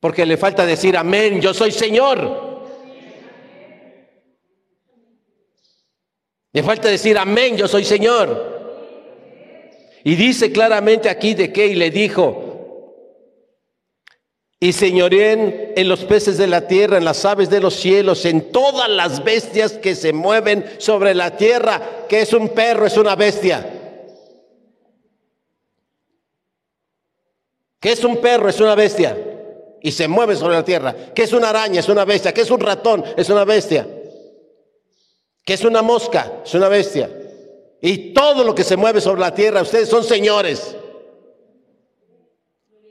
Porque 0.00 0.26
le 0.26 0.36
falta 0.36 0.66
decir 0.66 0.96
amén, 0.96 1.40
yo 1.40 1.54
soy 1.54 1.70
Señor. 1.70 2.66
Le 6.52 6.62
falta 6.64 6.88
decir 6.88 7.16
amén, 7.16 7.56
yo 7.56 7.68
soy 7.68 7.84
Señor. 7.84 8.56
Y 10.02 10.16
dice 10.16 10.50
claramente 10.50 11.08
aquí 11.08 11.34
de 11.34 11.52
qué 11.52 11.68
y 11.68 11.76
le 11.76 11.92
dijo, 11.92 12.42
y 14.58 14.72
señoreen 14.72 15.74
en 15.76 15.88
los 15.88 16.04
peces 16.04 16.38
de 16.38 16.48
la 16.48 16.66
tierra, 16.66 16.98
en 16.98 17.04
las 17.04 17.24
aves 17.24 17.50
de 17.50 17.60
los 17.60 17.74
cielos, 17.74 18.24
en 18.24 18.50
todas 18.50 18.88
las 18.88 19.22
bestias 19.22 19.74
que 19.74 19.94
se 19.94 20.12
mueven 20.12 20.64
sobre 20.78 21.14
la 21.14 21.36
tierra. 21.36 22.06
que 22.08 22.22
es 22.22 22.32
un 22.32 22.48
perro? 22.48 22.86
Es 22.86 22.96
una 22.96 23.14
bestia. 23.14 23.75
¿Qué 27.80 27.92
es 27.92 28.04
un 28.04 28.18
perro? 28.18 28.48
Es 28.48 28.60
una 28.60 28.74
bestia. 28.74 29.16
Y 29.82 29.92
se 29.92 30.08
mueve 30.08 30.36
sobre 30.36 30.54
la 30.54 30.64
tierra. 30.64 30.94
¿Qué 31.14 31.22
es 31.22 31.32
una 31.32 31.50
araña? 31.50 31.80
Es 31.80 31.88
una 31.88 32.04
bestia. 32.04 32.32
¿Qué 32.32 32.40
es 32.40 32.50
un 32.50 32.60
ratón? 32.60 33.04
Es 33.16 33.28
una 33.30 33.44
bestia. 33.44 33.86
¿Qué 35.44 35.54
es 35.54 35.64
una 35.64 35.82
mosca? 35.82 36.40
Es 36.44 36.54
una 36.54 36.68
bestia. 36.68 37.10
Y 37.80 38.12
todo 38.12 38.42
lo 38.42 38.54
que 38.54 38.64
se 38.64 38.76
mueve 38.76 39.00
sobre 39.00 39.20
la 39.20 39.34
tierra, 39.34 39.62
ustedes 39.62 39.88
son 39.88 40.02
señores. 40.02 40.76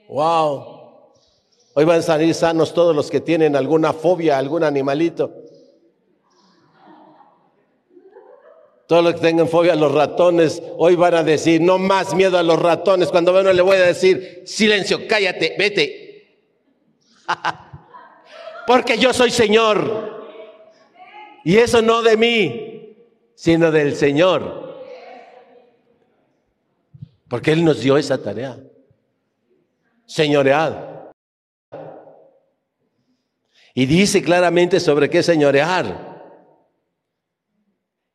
Wow. 0.07 0.75
Hoy 1.73 1.83
van 1.83 1.99
a 1.99 2.01
salir 2.01 2.33
sanos 2.33 2.73
todos 2.73 2.95
los 2.95 3.09
que 3.09 3.19
tienen 3.19 3.55
alguna 3.55 3.91
fobia, 3.91 4.37
algún 4.37 4.63
animalito. 4.63 5.44
Todos 8.87 9.03
los 9.03 9.15
que 9.15 9.21
tengan 9.21 9.47
fobia 9.47 9.73
a 9.73 9.75
los 9.75 9.91
ratones, 9.91 10.61
hoy 10.77 10.95
van 10.95 11.15
a 11.15 11.23
decir, 11.23 11.59
no 11.59 11.77
más 11.77 12.13
miedo 12.13 12.37
a 12.37 12.43
los 12.43 12.59
ratones. 12.59 13.09
Cuando 13.09 13.31
bueno 13.31 13.51
le 13.51 13.61
voy 13.61 13.77
a 13.77 13.87
decir, 13.87 14.43
silencio, 14.45 15.07
cállate, 15.07 15.55
vete. 15.57 16.39
Porque 18.67 18.97
yo 18.97 19.11
soy 19.13 19.31
Señor. 19.31 20.13
Y 21.43 21.57
eso 21.57 21.81
no 21.81 22.01
de 22.01 22.17
mí, 22.17 22.97
sino 23.35 23.71
del 23.71 23.95
Señor. 23.95 24.83
Porque 27.27 27.51
Él 27.51 27.65
nos 27.65 27.81
dio 27.81 27.97
esa 27.97 28.21
tarea. 28.21 28.57
Señoread. 30.05 30.73
Y 33.73 33.85
dice 33.87 34.23
claramente 34.23 34.79
sobre 34.79 35.09
qué 35.09 35.21
señorear. 35.21 36.14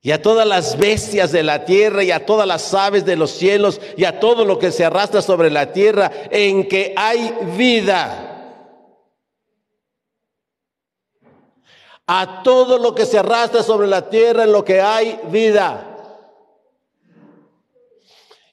Y 0.03 0.13
a 0.13 0.23
todas 0.23 0.47
las 0.47 0.79
bestias 0.79 1.31
de 1.31 1.43
la 1.43 1.67
tierra 1.67 2.03
y 2.03 2.11
a 2.11 2.25
todas 2.25 2.47
las 2.47 2.73
aves 2.73 3.05
de 3.05 3.17
los 3.17 3.33
cielos 3.33 3.81
y 3.97 4.05
a 4.05 4.19
todo 4.19 4.47
lo 4.47 4.59
que 4.59 4.73
se 4.73 4.85
arrastra 4.85 5.21
sobre 5.21 5.51
la 5.51 5.73
tierra 5.73 6.11
en 6.31 6.67
que 6.69 6.95
hay 6.97 7.35
vida. 7.57 8.27
A 12.07 12.43
todo 12.43 12.79
lo 12.79 12.95
que 12.95 13.05
se 13.05 13.19
arrastra 13.19 13.63
sobre 13.63 13.87
la 13.87 14.09
tierra 14.09 14.45
en 14.45 14.53
lo 14.53 14.65
que 14.65 14.81
hay 14.81 15.21
vida. 15.31 15.87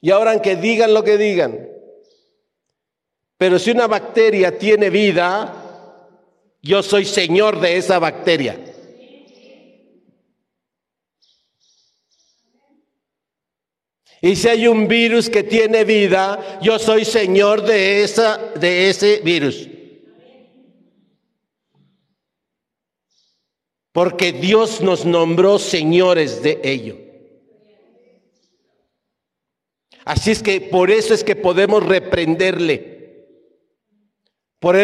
Y 0.02 0.10
ahora 0.10 0.40
que 0.42 0.54
digan 0.54 0.92
lo 0.92 1.02
que 1.02 1.16
digan. 1.16 1.68
Pero 3.38 3.58
si 3.58 3.70
una 3.70 3.86
bacteria 3.86 4.58
tiene 4.58 4.90
vida, 4.90 5.54
yo 6.60 6.82
soy 6.82 7.06
señor 7.06 7.58
de 7.58 7.78
esa 7.78 7.98
bacteria. 7.98 8.67
Y 14.20 14.36
si 14.36 14.48
hay 14.48 14.66
un 14.66 14.88
virus 14.88 15.30
que 15.30 15.42
tiene 15.42 15.84
vida, 15.84 16.58
yo 16.60 16.78
soy 16.78 17.04
señor 17.04 17.62
de, 17.62 18.02
esa, 18.02 18.38
de 18.54 18.90
ese 18.90 19.20
virus. 19.24 19.68
Porque 23.92 24.32
Dios 24.32 24.80
nos 24.80 25.04
nombró 25.04 25.58
señores 25.58 26.42
de 26.42 26.60
ello. 26.62 26.96
Así 30.04 30.30
es 30.30 30.42
que 30.42 30.60
por 30.60 30.90
eso 30.90 31.12
es 31.12 31.22
que 31.22 31.36
podemos 31.36 31.84
reprenderle. 31.84 32.98
Por, 34.60 34.76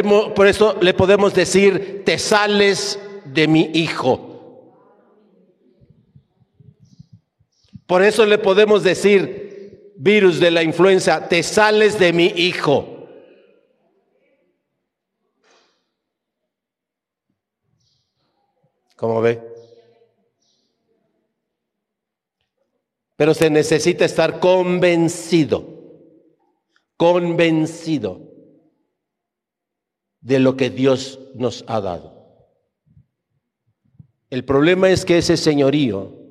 eso 0.46 0.76
le 0.80 0.94
podemos 0.94 1.34
decir, 1.34 2.02
te 2.04 2.18
sales 2.18 2.98
de 3.24 3.48
mi 3.48 3.70
hijo. 3.74 4.33
Por 7.86 8.02
eso 8.02 8.24
le 8.24 8.38
podemos 8.38 8.82
decir, 8.82 9.92
virus 9.96 10.40
de 10.40 10.50
la 10.50 10.62
influenza, 10.62 11.28
te 11.28 11.42
sales 11.42 11.98
de 11.98 12.12
mi 12.12 12.26
hijo. 12.26 13.08
¿Cómo 18.96 19.20
ve? 19.20 19.42
Pero 23.16 23.34
se 23.34 23.50
necesita 23.50 24.04
estar 24.04 24.40
convencido, 24.40 25.68
convencido 26.96 28.32
de 30.20 30.38
lo 30.38 30.56
que 30.56 30.70
Dios 30.70 31.20
nos 31.34 31.64
ha 31.68 31.80
dado. 31.80 32.14
El 34.30 34.44
problema 34.44 34.90
es 34.90 35.04
que 35.04 35.18
ese 35.18 35.36
señorío 35.36 36.23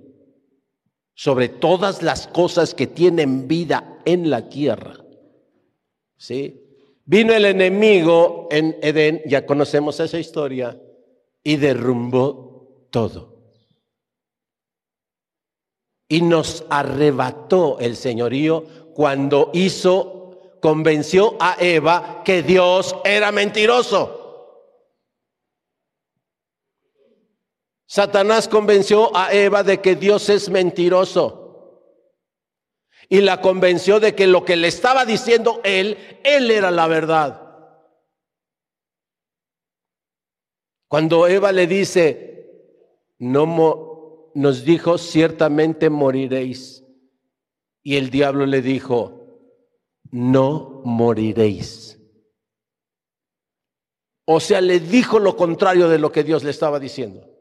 sobre 1.15 1.49
todas 1.49 2.02
las 2.02 2.28
cosas 2.28 2.73
que 2.73 2.88
tienen 2.88 3.47
vida 3.47 3.99
en 4.06 4.30
la 4.30 4.49
tierra, 4.49 4.97
¿sí? 6.17 6.60
Vino 7.06 7.34
el 7.34 7.45
enemigo 7.45 8.47
en 8.49 8.78
Edén, 8.82 9.21
ya 9.26 9.45
conocemos 9.45 9.99
esa 9.99 10.19
historia, 10.19 10.80
y 11.43 11.58
derrumbó 11.58 12.88
todo. 12.89 13.34
Y 16.08 16.21
nos 16.21 16.63
arrebató 16.69 17.78
el 17.80 17.95
señorío 17.95 18.93
cuando 18.93 19.52
hizo 19.54 20.58
convenció 20.62 21.36
a 21.41 21.58
Eva 21.60 22.21
que 22.23 22.41
Dios 22.41 22.95
era 23.04 23.34
mentiroso. 23.34 24.22
Satanás 27.93 28.47
convenció 28.47 29.15
a 29.15 29.32
Eva 29.34 29.62
de 29.62 29.79
que 29.79 29.95
Dios 29.95 30.27
es 30.29 30.49
mentiroso. 30.49 31.79
Y 33.08 33.21
la 33.21 33.39
convenció 33.39 33.99
de 33.99 34.15
que 34.15 34.25
lo 34.25 34.43
que 34.45 34.56
le 34.56 34.67
estaba 34.67 35.06
diciendo 35.06 35.62
él, 35.63 35.99
él 36.23 36.49
era 36.49 36.71
la 36.71 36.88
verdad. 36.88 37.39
Cuando 40.88 41.27
Eva 41.27 41.51
le 41.51 41.67
dice, 41.67 42.73
no 43.19 44.32
nos 44.34 44.65
dijo, 44.65 44.97
ciertamente 44.97 45.91
moriréis. 45.91 46.84
Y 47.84 47.97
el 47.97 48.10
diablo 48.10 48.47
le 48.47 48.63
dijo, 48.63 49.38
no 50.10 50.82
moriréis. 50.84 52.01
O 54.25 54.39
sea, 54.39 54.62
le 54.62 54.79
dijo 54.79 55.19
lo 55.19 55.38
contrario 55.38 55.88
de 55.89 55.99
lo 55.99 56.12
que 56.12 56.23
Dios 56.23 56.43
le 56.43 56.49
estaba 56.49 56.79
diciendo. 56.79 57.32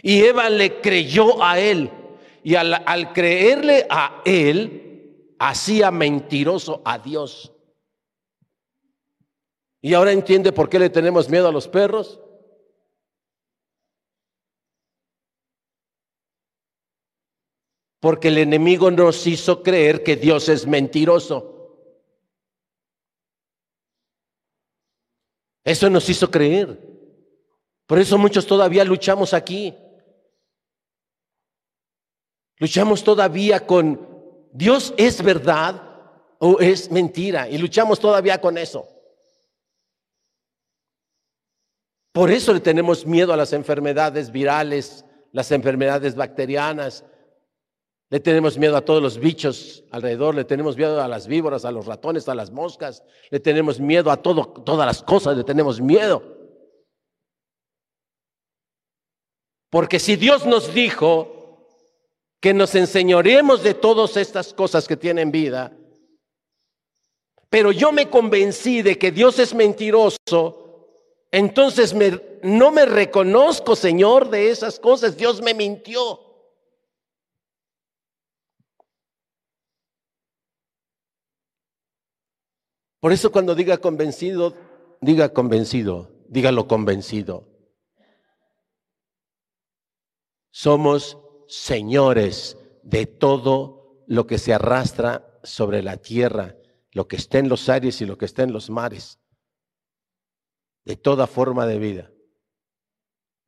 Y 0.00 0.22
Eva 0.24 0.48
le 0.48 0.80
creyó 0.80 1.42
a 1.42 1.58
él. 1.58 1.90
Y 2.42 2.54
al, 2.54 3.12
creerle 3.12 3.86
a 3.90 4.22
él, 4.24 5.34
hacía 5.38 5.90
mentiroso 5.90 6.82
a 6.84 6.98
Dios. 6.98 7.52
¿Y 9.80 9.94
ahora 9.94 10.12
entiende 10.12 10.52
por 10.52 10.68
qué 10.68 10.78
le 10.78 10.90
tenemos 10.90 11.28
miedo 11.28 11.48
a 11.48 11.52
los 11.52 11.68
perros? 11.68 12.20
Porque 18.00 18.28
el 18.28 18.38
enemigo 18.38 18.90
nos 18.90 19.26
hizo 19.26 19.62
creer 19.62 20.02
que 20.02 20.16
Dios 20.16 20.48
es 20.48 20.66
mentiroso. 20.66 21.52
Eso 25.64 25.88
nos 25.88 26.08
hizo 26.08 26.30
creer. 26.30 26.91
Por 27.92 27.98
eso 27.98 28.16
muchos 28.16 28.46
todavía 28.46 28.86
luchamos 28.86 29.34
aquí. 29.34 29.76
Luchamos 32.56 33.04
todavía 33.04 33.66
con 33.66 34.08
Dios 34.50 34.94
es 34.96 35.22
verdad 35.22 35.82
o 36.38 36.58
es 36.58 36.90
mentira. 36.90 37.50
Y 37.50 37.58
luchamos 37.58 38.00
todavía 38.00 38.40
con 38.40 38.56
eso. 38.56 38.88
Por 42.12 42.30
eso 42.30 42.54
le 42.54 42.60
tenemos 42.60 43.04
miedo 43.04 43.30
a 43.30 43.36
las 43.36 43.52
enfermedades 43.52 44.32
virales, 44.32 45.04
las 45.30 45.52
enfermedades 45.52 46.14
bacterianas, 46.14 47.04
le 48.08 48.20
tenemos 48.20 48.56
miedo 48.56 48.78
a 48.78 48.86
todos 48.86 49.02
los 49.02 49.18
bichos 49.18 49.84
alrededor, 49.90 50.34
le 50.34 50.46
tenemos 50.46 50.78
miedo 50.78 51.02
a 51.02 51.08
las 51.08 51.26
víboras, 51.26 51.66
a 51.66 51.70
los 51.70 51.84
ratones, 51.84 52.26
a 52.26 52.34
las 52.34 52.50
moscas, 52.50 53.04
le 53.28 53.38
tenemos 53.38 53.80
miedo 53.80 54.10
a 54.10 54.16
todo, 54.16 54.46
todas 54.46 54.86
las 54.86 55.02
cosas, 55.02 55.36
le 55.36 55.44
tenemos 55.44 55.78
miedo. 55.78 56.31
Porque 59.72 59.98
si 59.98 60.16
Dios 60.16 60.44
nos 60.44 60.74
dijo 60.74 61.66
que 62.42 62.52
nos 62.52 62.74
enseñaremos 62.74 63.62
de 63.62 63.72
todas 63.72 64.18
estas 64.18 64.52
cosas 64.52 64.86
que 64.86 64.98
tienen 64.98 65.32
vida, 65.32 65.74
pero 67.48 67.72
yo 67.72 67.90
me 67.90 68.10
convencí 68.10 68.82
de 68.82 68.98
que 68.98 69.10
Dios 69.10 69.38
es 69.38 69.54
mentiroso, 69.54 70.90
entonces 71.30 71.94
no 72.42 72.70
me 72.70 72.84
reconozco, 72.84 73.74
Señor, 73.74 74.28
de 74.28 74.50
esas 74.50 74.78
cosas. 74.78 75.16
Dios 75.16 75.40
me 75.40 75.54
mintió. 75.54 76.20
Por 83.00 83.10
eso 83.10 83.32
cuando 83.32 83.54
diga 83.54 83.78
convencido, 83.78 84.54
diga 85.00 85.30
convencido, 85.30 86.10
dígalo 86.28 86.68
convencido. 86.68 87.51
Somos 90.52 91.18
señores 91.48 92.58
de 92.82 93.06
todo 93.06 94.04
lo 94.06 94.26
que 94.26 94.38
se 94.38 94.52
arrastra 94.52 95.40
sobre 95.42 95.82
la 95.82 95.96
tierra, 95.96 96.56
lo 96.92 97.08
que 97.08 97.16
está 97.16 97.38
en 97.38 97.48
los 97.48 97.70
aires 97.70 98.02
y 98.02 98.06
lo 98.06 98.18
que 98.18 98.26
está 98.26 98.42
en 98.42 98.52
los 98.52 98.68
mares, 98.68 99.18
de 100.84 100.96
toda 100.96 101.26
forma 101.26 101.64
de 101.64 101.78
vida, 101.78 102.12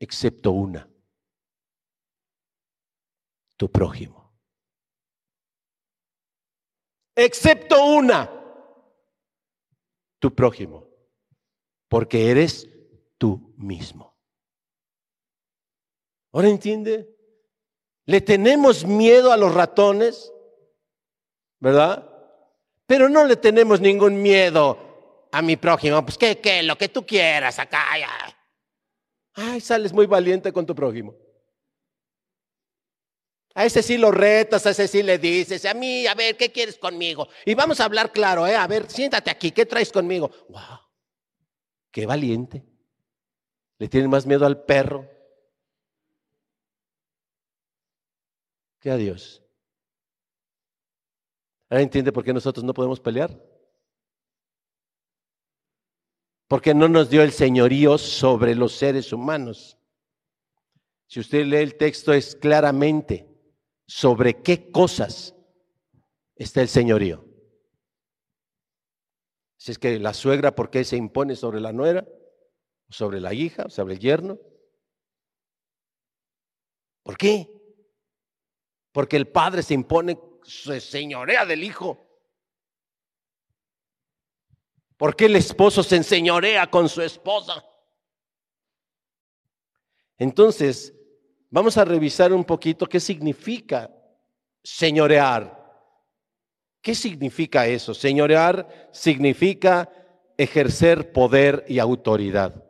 excepto 0.01 0.53
una, 0.53 0.89
tu 3.57 3.71
prójimo. 3.71 4.35
Excepto 7.15 7.85
una, 7.85 8.31
tu 10.19 10.35
prójimo, 10.35 10.89
porque 11.87 12.31
eres 12.31 12.67
tú 13.19 13.55
mismo. 13.59 14.14
¿Ahora 16.35 16.49
entiende? 16.49 17.09
Le 18.07 18.21
tenemos 18.21 18.85
miedo 18.85 19.31
a 19.33 19.37
los 19.37 19.55
ratones, 19.55 20.33
¿verdad? 21.61 22.11
Pero 22.87 23.09
no 23.09 23.25
le 23.25 23.37
tenemos 23.37 23.81
ningún 23.81 24.21
miedo 24.21 25.29
a 25.31 25.41
mi 25.43 25.57
prójimo. 25.57 26.05
Pues 26.05 26.19
qué, 26.19 26.41
qué, 26.41 26.65
lo 26.65 26.77
que 26.77 26.89
tú 26.89 27.07
quieras 27.07 27.61
acá. 27.61 27.85
Ya. 27.99 28.11
Ay, 29.35 29.61
sales 29.61 29.93
muy 29.93 30.07
valiente 30.07 30.53
con 30.53 30.67
tu 30.67 30.75
prójimo. 30.75 31.15
A 33.55 33.65
ese 33.65 33.81
sí 33.81 33.97
lo 33.97 34.11
retas, 34.11 34.67
a 34.67 34.71
ese 34.71 34.89
sí 34.89 35.05
le 35.05 35.19
dices, 35.19 35.65
a 35.65 35.73
mí, 35.73 36.05
a 36.09 36.15
ver, 36.17 36.37
¿qué 36.37 36.51
quieres 36.51 36.77
conmigo? 36.77 37.29
Y 37.47 37.55
vamos 37.55 37.79
a 37.79 37.85
hablar 37.85 38.11
claro, 38.11 38.45
¿eh? 38.45 38.57
A 38.57 38.67
ver, 38.67 38.91
siéntate 38.91 39.31
aquí, 39.31 39.53
¿qué 39.53 39.67
traes 39.67 39.93
conmigo? 39.93 40.33
¡Wow! 40.49 40.81
¡Qué 41.93 42.07
valiente! 42.07 42.65
Le 43.79 43.89
tienen 43.89 44.11
más 44.11 44.27
miedo 44.27 44.45
al 44.45 44.65
perro 44.65 45.14
a 48.91 48.97
Dios. 48.97 49.43
¿Ahora 51.71 51.83
entiende 51.83 52.13
por 52.13 52.25
qué 52.25 52.33
nosotros 52.33 52.65
no 52.65 52.75
podemos 52.75 53.01
pelear? 53.01 53.31
Porque 56.47 56.75
no 56.75 56.89
nos 56.89 57.09
dio 57.09 57.23
el 57.23 57.33
señorío 57.33 57.99
sobre 57.99 58.55
los 58.55 58.73
seres 58.73 59.13
humanos. 59.13 59.79
Si 61.07 61.21
usted 61.21 61.47
lee 61.47 61.57
el 61.57 61.77
texto 61.77 62.13
es 62.13 62.37
claramente 62.37 63.29
sobre 63.87 64.43
qué 64.43 64.71
cosas 64.71 65.35
está 66.37 66.61
el 66.63 66.69
señorío. 66.69 67.25
Si 69.57 69.73
es 69.73 69.79
que 69.79 69.99
la 69.99 70.13
suegra, 70.13 70.55
¿por 70.55 70.71
qué 70.71 70.85
se 70.85 70.97
impone 70.97 71.37
sobre 71.37 71.61
la 71.61 71.73
nuera? 71.73 72.07
¿Sobre 72.91 73.21
la 73.21 73.33
hija? 73.33 73.71
¿Sobre 73.71 73.95
el 73.95 74.01
yerno? 74.01 74.39
¿Por 77.03 77.17
qué? 77.17 77.64
Porque 78.95 79.17
el 79.17 79.27
padre 79.27 79.65
se 79.65 79.75
impone, 79.75 80.17
se 80.45 80.81
señorea 80.81 81.45
del 81.45 81.65
hijo. 81.65 82.07
¿Por 84.97 85.17
qué 85.17 85.25
el 85.25 85.35
esposo 85.35 85.83
se 85.83 85.97
enseñorea 85.97 86.71
con 86.71 86.89
su 86.89 87.03
esposa? 87.03 87.65
Entonces, 90.17 90.95
vamos 91.51 91.77
a 91.77 91.85
revisar 91.85 92.33
un 92.33 92.45
poquito 92.45 92.87
qué 92.87 93.01
significa 93.01 93.91
señorear. 94.63 95.61
¿Qué 96.81 96.95
significa 96.95 97.67
eso? 97.67 97.95
Señorear 97.95 98.91
significa 98.93 99.91
ejercer 100.39 101.11
poder 101.11 101.65
y 101.67 101.81
autoridad. 101.81 102.64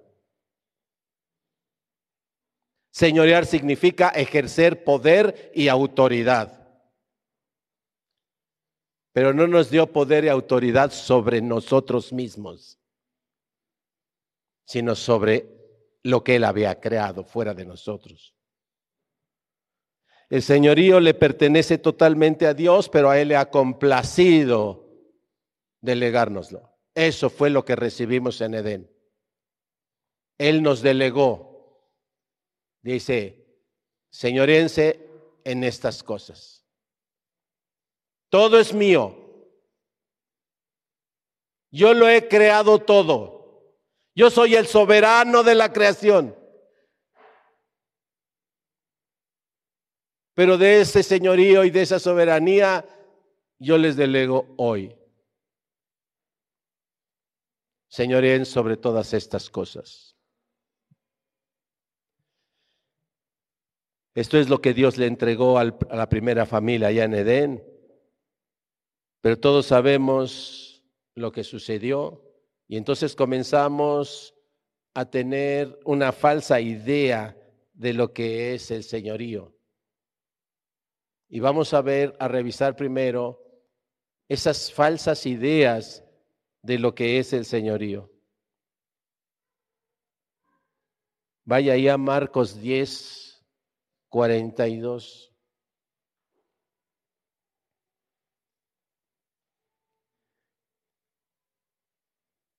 Señorear 2.95 3.45
significa 3.45 4.11
ejercer 4.11 4.85
poder 4.85 5.51
y 5.53 5.67
autoridad. 5.67 6.65
Pero 9.13 9.35
no 9.35 9.49
nos 9.49 9.69
dio 9.69 9.91
poder 9.91 10.25
y 10.25 10.29
autoridad 10.29 10.93
sobre 10.93 11.43
nosotros 11.43 12.13
mismos, 12.13 12.79
sino 14.65 14.95
sobre 14.95 15.45
lo 16.05 16.23
que 16.23 16.37
Él 16.37 16.45
había 16.45 16.79
creado 16.79 17.25
fuera 17.25 17.53
de 17.53 17.65
nosotros. 17.65 18.37
El 20.31 20.43
señorío 20.43 21.01
le 21.01 21.15
pertenece 21.15 21.79
totalmente 21.79 22.47
a 22.47 22.55
Dios, 22.55 22.89
pero 22.89 23.11
a 23.11 23.19
Él 23.19 23.27
le 23.27 23.37
ha 23.37 23.51
complacido 23.51 24.89
delegárnoslo. 25.81 26.79
Eso 26.95 27.29
fue 27.29 27.51
lo 27.51 27.65
que 27.65 27.75
recibimos 27.75 28.41
en 28.41 28.55
Edén. 28.55 28.91
Él 30.39 30.63
nos 30.63 30.81
delegó 30.81 31.54
dice, 32.85 33.45
señorense 34.11 35.11
en 35.43 35.65
estas 35.65 36.03
cosas. 36.03 36.65
Todo 38.29 38.59
es 38.59 38.73
mío. 38.75 39.17
Yo 41.71 41.95
lo 41.95 42.09
he 42.09 42.29
creado 42.29 42.79
todo. 42.79 43.75
Yo 44.15 44.31
soy 44.31 44.55
el 44.55 44.67
soberano 44.67 45.43
de 45.43 45.55
la 45.55 45.73
creación. 45.73 46.37
Pero 50.35 50.59
de 50.59 50.83
ese 50.83 51.03
señorío 51.03 51.65
y 51.65 51.71
de 51.71 51.83
esa 51.83 51.99
soberanía 51.99 52.87
yo 53.59 53.79
les 53.79 53.97
delego 53.97 54.55
hoy. 54.59 54.95
Señoren 57.89 58.45
sobre 58.45 58.77
todas 58.77 59.15
estas 59.15 59.49
cosas. 59.49 60.14
Esto 64.15 64.39
es 64.39 64.49
lo 64.49 64.61
que 64.61 64.75
Dios 64.75 64.97
le 64.97 65.07
entregó 65.07 65.59
a 65.59 65.65
la 65.65 66.09
primera 66.09 66.47
familia 66.47 66.89
allá 66.89 67.05
en 67.05 67.15
Edén. 67.15 67.65
Pero 69.21 69.39
todos 69.39 69.67
sabemos 69.67 70.85
lo 71.15 71.33
que 71.33 71.45
sucedió 71.45 72.23
y 72.69 72.77
entonces 72.77 73.17
comenzamos 73.17 74.35
a 74.95 75.11
tener 75.11 75.79
una 75.85 76.13
falsa 76.13 76.61
idea 76.61 77.37
de 77.73 77.93
lo 77.93 78.13
que 78.13 78.55
es 78.55 78.71
el 78.71 78.85
señorío. 78.85 79.53
Y 81.29 81.41
vamos 81.41 81.75
a 81.75 81.83
ver, 81.83 82.17
a 82.21 82.29
revisar 82.29 82.77
primero 82.77 83.43
esas 84.29 84.73
falsas 84.73 85.27
ideas 85.27 86.05
de 86.63 86.79
lo 86.79 86.95
que 86.95 87.19
es 87.19 87.33
el 87.33 87.45
señorío. 87.45 88.11
Vaya 91.45 91.73
ahí 91.73 91.89
a 91.89 91.99
Marcos 91.99 92.61
10, 92.61 93.24
42. 94.15 95.35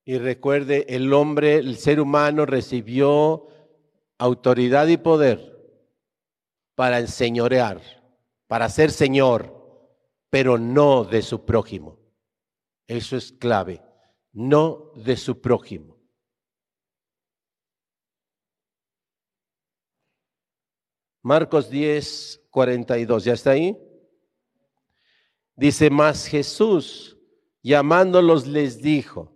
Y 0.03 0.17
recuerde, 0.17 0.85
el 0.89 1.13
hombre, 1.13 1.55
el 1.55 1.77
ser 1.77 2.01
humano 2.01 2.45
recibió 2.45 3.47
autoridad 4.17 4.87
y 4.87 4.97
poder 4.97 5.55
para 6.75 6.99
enseñorear, 6.99 7.79
para 8.47 8.67
ser 8.67 8.91
señor, 8.91 9.89
pero 10.29 10.57
no 10.57 11.05
de 11.05 11.21
su 11.21 11.45
prójimo. 11.45 11.97
Eso 12.85 13.15
es 13.15 13.31
clave, 13.31 13.81
no 14.33 14.91
de 14.93 15.15
su 15.15 15.39
prójimo. 15.39 15.94
Marcos 21.25 21.71
10, 21.71 22.43
42, 22.51 23.23
¿ya 23.23 23.33
está 23.33 23.49
ahí? 23.49 23.75
Dice, 25.55 25.89
más 25.89 26.27
Jesús, 26.27 27.17
llamándolos, 27.63 28.45
les 28.45 28.79
dijo, 28.79 29.35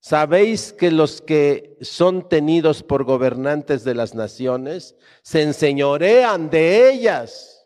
¿sabéis 0.00 0.72
que 0.72 0.90
los 0.90 1.22
que 1.22 1.78
son 1.82 2.28
tenidos 2.28 2.82
por 2.82 3.04
gobernantes 3.04 3.84
de 3.84 3.94
las 3.94 4.16
naciones 4.16 4.96
se 5.22 5.42
enseñorean 5.42 6.50
de 6.50 6.90
ellas? 6.90 7.64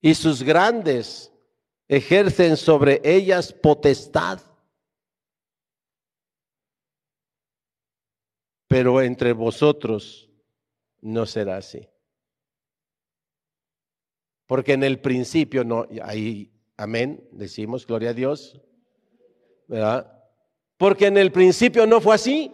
Y 0.00 0.14
sus 0.14 0.44
grandes 0.44 1.32
ejercen 1.88 2.56
sobre 2.56 3.00
ellas 3.02 3.52
potestad. 3.52 4.40
Pero 8.68 9.02
entre 9.02 9.32
vosotros 9.32 10.30
no 11.04 11.26
será 11.26 11.58
así. 11.58 11.88
Porque 14.46 14.72
en 14.72 14.82
el 14.82 15.00
principio 15.00 15.62
no, 15.62 15.86
ahí, 16.02 16.52
amén, 16.76 17.28
decimos, 17.30 17.86
gloria 17.86 18.10
a 18.10 18.14
Dios, 18.14 18.60
¿verdad? 19.68 20.22
Porque 20.76 21.06
en 21.06 21.18
el 21.18 21.30
principio 21.30 21.86
no 21.86 22.00
fue 22.00 22.14
así. 22.14 22.52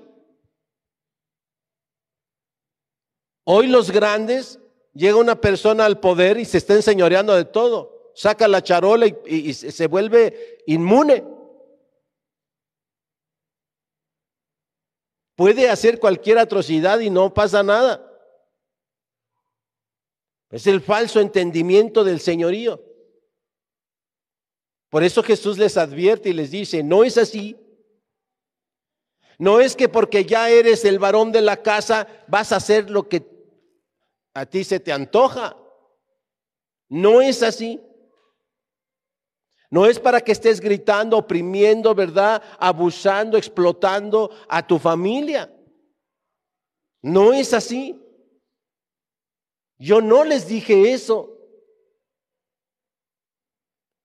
Hoy 3.44 3.66
los 3.66 3.90
grandes, 3.90 4.60
llega 4.92 5.16
una 5.16 5.40
persona 5.40 5.86
al 5.86 5.98
poder 5.98 6.36
y 6.38 6.44
se 6.44 6.58
está 6.58 6.74
enseñoreando 6.74 7.34
de 7.34 7.44
todo. 7.44 8.12
Saca 8.14 8.46
la 8.46 8.62
charola 8.62 9.06
y, 9.06 9.16
y 9.26 9.54
se 9.54 9.86
vuelve 9.86 10.58
inmune. 10.66 11.24
puede 15.40 15.70
hacer 15.70 15.98
cualquier 15.98 16.36
atrocidad 16.36 17.00
y 17.00 17.08
no 17.08 17.32
pasa 17.32 17.62
nada. 17.62 18.09
Es 20.50 20.66
el 20.66 20.80
falso 20.80 21.20
entendimiento 21.20 22.02
del 22.02 22.20
señorío. 22.20 22.82
Por 24.88 25.04
eso 25.04 25.22
Jesús 25.22 25.56
les 25.56 25.76
advierte 25.76 26.30
y 26.30 26.32
les 26.32 26.50
dice, 26.50 26.82
no 26.82 27.04
es 27.04 27.16
así. 27.16 27.56
No 29.38 29.60
es 29.60 29.76
que 29.76 29.88
porque 29.88 30.24
ya 30.24 30.50
eres 30.50 30.84
el 30.84 30.98
varón 30.98 31.32
de 31.32 31.40
la 31.40 31.62
casa 31.62 32.06
vas 32.26 32.52
a 32.52 32.56
hacer 32.56 32.90
lo 32.90 33.08
que 33.08 33.24
a 34.34 34.44
ti 34.44 34.64
se 34.64 34.80
te 34.80 34.92
antoja. 34.92 35.56
No 36.88 37.22
es 37.22 37.42
así. 37.42 37.80
No 39.70 39.86
es 39.86 40.00
para 40.00 40.20
que 40.20 40.32
estés 40.32 40.60
gritando, 40.60 41.16
oprimiendo, 41.16 41.94
¿verdad? 41.94 42.42
Abusando, 42.58 43.38
explotando 43.38 44.30
a 44.48 44.66
tu 44.66 44.80
familia. 44.80 45.48
No 47.00 47.32
es 47.32 47.54
así. 47.54 47.98
Yo 49.80 50.02
no 50.02 50.24
les 50.24 50.46
dije 50.46 50.92
eso. 50.92 51.38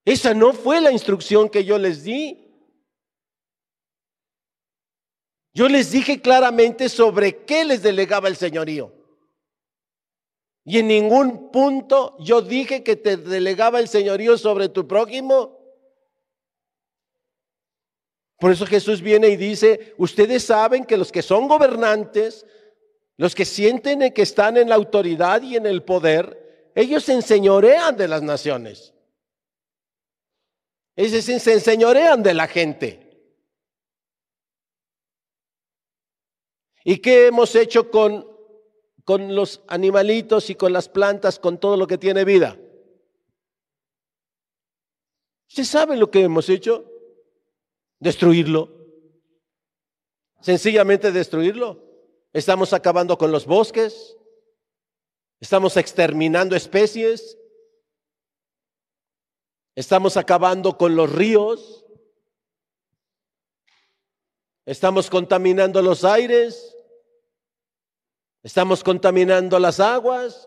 Esa 0.06 0.32
no 0.32 0.54
fue 0.54 0.80
la 0.80 0.90
instrucción 0.90 1.50
que 1.50 1.64
yo 1.64 1.76
les 1.78 2.02
di. 2.02 2.42
Yo 5.52 5.68
les 5.68 5.90
dije 5.90 6.22
claramente 6.22 6.88
sobre 6.88 7.44
qué 7.44 7.64
les 7.66 7.82
delegaba 7.82 8.28
el 8.28 8.36
señorío. 8.36 8.92
Y 10.64 10.78
en 10.78 10.88
ningún 10.88 11.50
punto 11.50 12.16
yo 12.20 12.40
dije 12.40 12.82
que 12.82 12.96
te 12.96 13.18
delegaba 13.18 13.78
el 13.78 13.88
señorío 13.88 14.38
sobre 14.38 14.70
tu 14.70 14.88
prójimo. 14.88 15.58
Por 18.38 18.50
eso 18.50 18.66
Jesús 18.66 19.02
viene 19.02 19.28
y 19.28 19.36
dice, 19.36 19.94
ustedes 19.98 20.44
saben 20.44 20.84
que 20.84 20.96
los 20.96 21.12
que 21.12 21.22
son 21.22 21.48
gobernantes, 21.48 22.46
los 23.16 23.34
que 23.34 23.44
sienten 23.44 24.12
que 24.12 24.22
están 24.22 24.56
en 24.56 24.68
la 24.68 24.74
autoridad 24.74 25.42
y 25.42 25.56
en 25.56 25.66
el 25.66 25.82
poder, 25.82 26.72
ellos 26.74 27.04
se 27.04 27.14
enseñorean 27.14 27.96
de 27.96 28.08
las 28.08 28.22
naciones. 28.22 28.92
Ellos 30.94 31.24
se 31.24 31.52
enseñorean 31.52 32.22
de 32.22 32.34
la 32.34 32.46
gente. 32.46 33.02
¿Y 36.84 36.98
qué 36.98 37.26
hemos 37.26 37.54
hecho 37.54 37.90
con 37.90 38.36
con 39.06 39.36
los 39.36 39.62
animalitos 39.68 40.50
y 40.50 40.56
con 40.56 40.72
las 40.72 40.88
plantas, 40.88 41.38
con 41.38 41.58
todo 41.58 41.76
lo 41.76 41.86
que 41.86 41.96
tiene 41.96 42.24
vida. 42.24 42.58
¿Usted 45.48 45.62
sabe 45.62 45.96
lo 45.96 46.10
que 46.10 46.22
hemos 46.22 46.48
hecho? 46.48 46.90
Destruirlo. 48.00 48.68
Sencillamente 50.40 51.12
destruirlo. 51.12 51.85
Estamos 52.36 52.74
acabando 52.74 53.16
con 53.16 53.32
los 53.32 53.46
bosques. 53.46 54.14
Estamos 55.40 55.78
exterminando 55.78 56.54
especies. 56.54 57.38
Estamos 59.74 60.18
acabando 60.18 60.76
con 60.76 60.94
los 60.94 61.10
ríos. 61.10 61.86
Estamos 64.66 65.08
contaminando 65.08 65.80
los 65.80 66.04
aires. 66.04 66.76
Estamos 68.42 68.84
contaminando 68.84 69.58
las 69.58 69.80
aguas. 69.80 70.46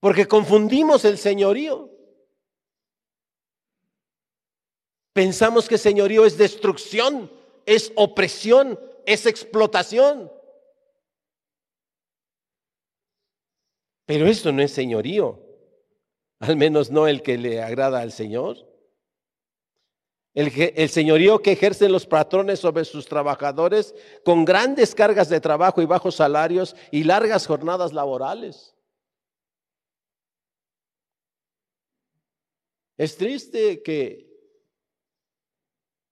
Porque 0.00 0.26
confundimos 0.26 1.04
el 1.04 1.16
señorío. 1.16 1.96
Pensamos 5.16 5.66
que 5.66 5.78
señorío 5.78 6.26
es 6.26 6.36
destrucción, 6.36 7.30
es 7.66 7.92
opresión, 7.96 8.80
es 9.04 9.26
explotación. 9.26 10.32
Pero 14.06 14.26
esto 14.26 14.52
no 14.52 14.62
es 14.62 14.70
señorío, 14.70 15.42
al 16.38 16.56
menos 16.56 16.90
no 16.90 17.08
el 17.08 17.22
que 17.22 17.36
le 17.36 17.60
agrada 17.60 18.00
al 18.00 18.12
Señor. 18.12 18.56
El, 20.32 20.90
señorío 20.90 21.40
que 21.40 21.52
ejercen 21.52 21.90
los 21.90 22.04
patrones 22.04 22.60
sobre 22.60 22.84
sus 22.84 23.06
trabajadores 23.06 23.94
con 24.22 24.44
grandes 24.44 24.94
cargas 24.94 25.30
de 25.30 25.40
trabajo 25.40 25.80
y 25.80 25.86
bajos 25.86 26.16
salarios 26.16 26.76
y 26.90 27.04
largas 27.04 27.46
jornadas 27.46 27.94
laborales. 27.94 28.74
Es 32.98 33.16
triste 33.16 33.82
que 33.82 34.25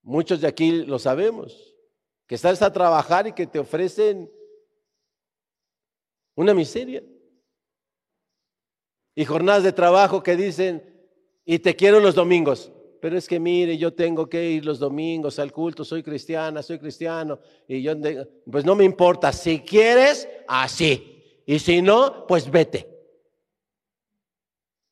muchos 0.04 0.40
de 0.40 0.46
aquí 0.46 0.84
lo 0.84 1.00
sabemos, 1.00 1.74
que 2.28 2.36
estás 2.36 2.62
a 2.62 2.72
trabajar 2.72 3.26
y 3.26 3.32
que 3.32 3.48
te 3.48 3.58
ofrecen 3.58 4.30
una 6.36 6.54
miseria. 6.54 7.02
Y 9.16 9.24
jornadas 9.24 9.64
de 9.64 9.72
trabajo 9.72 10.22
que 10.22 10.36
dicen, 10.36 10.82
y 11.44 11.58
te 11.58 11.74
quiero 11.74 11.98
los 11.98 12.14
domingos 12.14 12.70
pero 13.04 13.18
es 13.18 13.28
que 13.28 13.38
mire, 13.38 13.76
yo 13.76 13.92
tengo 13.92 14.30
que 14.30 14.52
ir 14.52 14.64
los 14.64 14.78
domingos 14.78 15.38
al 15.38 15.52
culto, 15.52 15.84
soy 15.84 16.02
cristiana, 16.02 16.62
soy 16.62 16.78
cristiano, 16.78 17.38
y 17.68 17.82
yo, 17.82 17.92
pues 18.50 18.64
no 18.64 18.74
me 18.74 18.84
importa, 18.84 19.30
si 19.30 19.60
quieres, 19.60 20.26
así, 20.48 21.42
y 21.44 21.58
si 21.58 21.82
no, 21.82 22.26
pues 22.26 22.50
vete. 22.50 22.88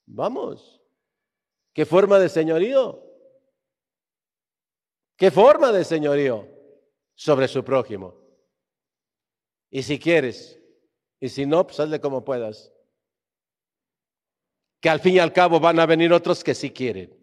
Vamos, 0.05 0.79
¿qué 1.73 1.87
forma 1.87 2.19
de 2.19 2.29
señorío? 2.29 3.03
¿Qué 5.23 5.31
forma 5.31 5.71
de 5.71 5.85
señorío 5.85 6.49
sobre 7.15 7.47
su 7.47 7.63
prójimo? 7.63 8.13
Y 9.71 9.85
si 9.85 9.97
quieres, 9.97 10.61
y 11.21 11.29
si 11.29 11.47
no, 11.47 11.65
pues 11.65 11.79
hazle 11.79 12.01
como 12.01 12.25
puedas. 12.25 12.73
Que 14.81 14.91
al 14.91 14.99
fin 14.99 15.15
y 15.15 15.19
al 15.21 15.33
cabo 15.33 15.61
van 15.61 15.79
a 15.79 15.87
venir 15.87 16.13
otros 16.13 16.43
que 16.43 16.57
sí 16.57 16.73
quieren 16.73 17.17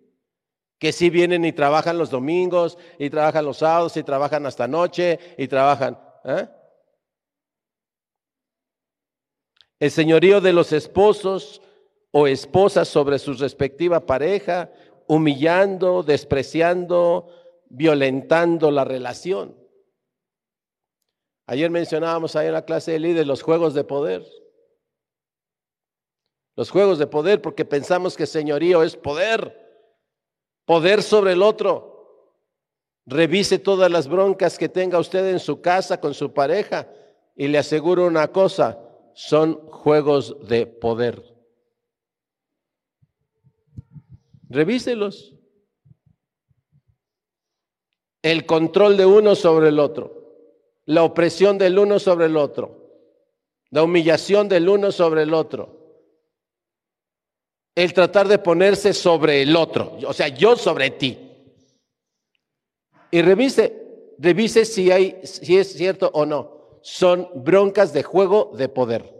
que 0.78 0.94
sí 0.94 1.10
vienen 1.10 1.44
y 1.44 1.52
trabajan 1.52 1.98
los 1.98 2.10
domingos, 2.10 2.78
y 2.98 3.10
trabajan 3.10 3.44
los 3.44 3.58
sábados, 3.58 3.98
y 3.98 4.04
trabajan 4.04 4.46
hasta 4.46 4.66
noche, 4.66 5.20
y 5.38 5.50
trabajan. 5.50 6.00
¿eh? 6.24 6.48
El 9.78 9.92
señorío 9.92 10.40
de 10.40 10.54
los 10.54 10.72
esposos 10.72 11.62
o 12.12 12.28
esposas 12.28 12.88
sobre 12.88 13.20
su 13.20 13.34
respectiva 13.34 14.06
pareja, 14.06 14.72
humillando, 15.06 16.02
despreciando, 16.02 17.39
violentando 17.70 18.72
la 18.72 18.84
relación. 18.84 19.56
Ayer 21.46 21.72
mencionábamos 21.72 22.36
ahí 22.36 22.48
en 22.48 22.54
la 22.54 22.66
clase 22.66 22.92
de 22.92 23.00
líderes 23.00 23.28
los 23.28 23.42
juegos 23.42 23.74
de 23.74 23.84
poder. 23.84 24.26
Los 26.56 26.70
juegos 26.70 27.00
de 27.00 27.08
poder 27.08 27.42
porque 27.42 27.66
pensamos 27.66 28.18
que 28.18 28.26
señorío 28.26 28.84
es 28.84 28.96
poder 28.96 29.70
poder 30.70 31.02
sobre 31.02 31.32
el 31.32 31.42
otro. 31.42 32.36
Revise 33.08 33.58
todas 33.58 33.90
las 33.90 34.08
broncas 34.08 34.60
que 34.60 34.70
tenga 34.70 35.00
usted 35.00 35.28
en 35.32 35.40
su 35.40 35.62
casa 35.62 36.00
con 36.00 36.14
su 36.14 36.32
pareja 36.32 36.88
y 37.36 37.48
le 37.48 37.58
aseguro 37.58 38.06
una 38.06 38.28
cosa, 38.28 38.78
son 39.16 39.56
juegos 39.72 40.38
de 40.48 40.68
poder. 40.68 41.24
Revíselos. 44.48 45.39
El 48.22 48.46
control 48.46 48.98
de 48.98 49.06
uno 49.06 49.36
sobre 49.36 49.70
el 49.70 49.80
otro, 49.80 50.36
la 50.86 51.04
opresión 51.04 51.58
del 51.58 51.80
uno 51.80 52.00
sobre 52.00 52.26
el 52.26 52.38
otro, 52.38 52.90
la 53.70 53.84
humillación 53.84 54.50
del 54.50 54.68
uno 54.68 54.92
sobre 54.92 55.24
el 55.24 55.34
otro 55.34 55.80
el 57.80 57.94
tratar 57.94 58.28
de 58.28 58.40
ponerse 58.40 58.94
sobre 58.94 59.42
el 59.42 59.56
otro, 59.56 59.98
o 60.06 60.12
sea, 60.12 60.28
yo 60.28 60.58
sobre 60.58 60.90
ti. 60.92 61.18
Y 63.10 63.22
revise, 63.22 64.14
revise 64.18 64.66
si 64.66 64.92
hay, 64.92 65.22
si 65.24 65.58
es 65.58 65.74
cierto 65.74 66.12
o 66.14 66.26
no. 66.26 66.80
Son 66.82 67.30
broncas 67.36 67.94
de 67.94 68.04
juego 68.04 68.52
de 68.58 68.68
poder. 68.68 69.16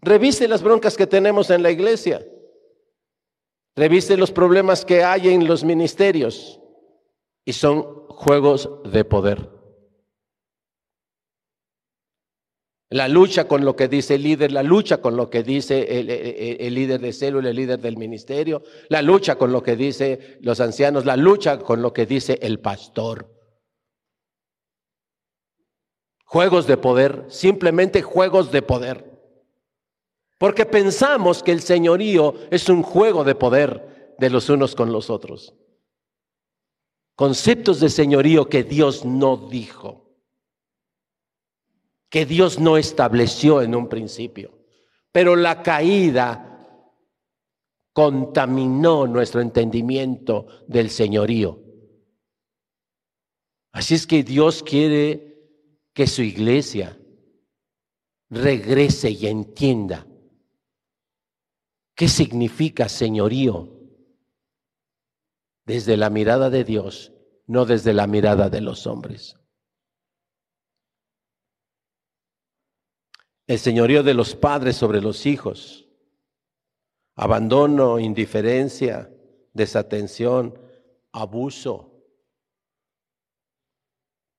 Revise 0.00 0.48
las 0.48 0.62
broncas 0.62 0.96
que 0.96 1.06
tenemos 1.06 1.50
en 1.50 1.62
la 1.62 1.70
iglesia. 1.70 2.26
Revise 3.76 4.16
los 4.16 4.32
problemas 4.32 4.86
que 4.86 5.04
hay 5.04 5.28
en 5.28 5.46
los 5.46 5.64
ministerios. 5.64 6.57
Y 7.48 7.54
son 7.54 7.82
juegos 8.08 8.68
de 8.92 9.06
poder. 9.06 9.48
La 12.90 13.08
lucha 13.08 13.48
con 13.48 13.64
lo 13.64 13.74
que 13.74 13.88
dice 13.88 14.16
el 14.16 14.22
líder, 14.24 14.52
la 14.52 14.62
lucha 14.62 15.00
con 15.00 15.16
lo 15.16 15.30
que 15.30 15.42
dice 15.42 15.98
el, 15.98 16.74
líder 16.74 17.00
de 17.00 17.10
célula, 17.14 17.48
el 17.48 17.56
líder 17.56 17.80
del 17.80 17.96
ministerio, 17.96 18.62
la 18.90 19.00
lucha 19.00 19.36
con 19.36 19.50
lo 19.50 19.62
que 19.62 19.76
dice 19.76 20.36
los 20.42 20.60
ancianos, 20.60 21.06
la 21.06 21.16
lucha 21.16 21.58
con 21.58 21.80
lo 21.80 21.94
que 21.94 22.04
dice 22.04 22.38
el 22.42 22.60
pastor. 22.60 23.34
Juegos 26.26 26.66
de 26.66 26.76
poder, 26.76 27.24
simplemente 27.28 28.02
juegos 28.02 28.52
de 28.52 28.60
poder. 28.60 29.10
Porque 30.36 30.66
pensamos 30.66 31.42
que 31.42 31.52
el 31.52 31.62
señorío 31.62 32.34
es 32.50 32.68
un 32.68 32.82
juego 32.82 33.24
de 33.24 33.34
poder 33.34 34.14
de 34.18 34.28
los 34.28 34.50
unos 34.50 34.74
con 34.74 34.92
los 34.92 35.08
otros. 35.08 35.54
Conceptos 37.18 37.80
de 37.80 37.88
señorío 37.88 38.48
que 38.48 38.62
Dios 38.62 39.04
no 39.04 39.48
dijo, 39.48 40.14
que 42.08 42.24
Dios 42.24 42.60
no 42.60 42.76
estableció 42.76 43.60
en 43.60 43.74
un 43.74 43.88
principio. 43.88 44.56
Pero 45.10 45.34
la 45.34 45.64
caída 45.64 46.70
contaminó 47.92 49.08
nuestro 49.08 49.40
entendimiento 49.40 50.46
del 50.68 50.90
señorío. 50.90 51.60
Así 53.72 53.96
es 53.96 54.06
que 54.06 54.22
Dios 54.22 54.62
quiere 54.62 55.42
que 55.92 56.06
su 56.06 56.22
iglesia 56.22 57.00
regrese 58.30 59.10
y 59.10 59.26
entienda 59.26 60.06
qué 61.96 62.06
significa 62.06 62.88
señorío 62.88 63.77
desde 65.68 65.96
la 65.98 66.08
mirada 66.08 66.48
de 66.48 66.64
Dios, 66.64 67.12
no 67.46 67.66
desde 67.66 67.92
la 67.92 68.06
mirada 68.06 68.48
de 68.48 68.62
los 68.62 68.86
hombres. 68.86 69.36
El 73.46 73.58
señorío 73.58 74.02
de 74.02 74.14
los 74.14 74.34
padres 74.34 74.76
sobre 74.76 75.02
los 75.02 75.26
hijos, 75.26 75.86
abandono, 77.16 77.98
indiferencia, 77.98 79.14
desatención, 79.52 80.58
abuso. 81.12 82.02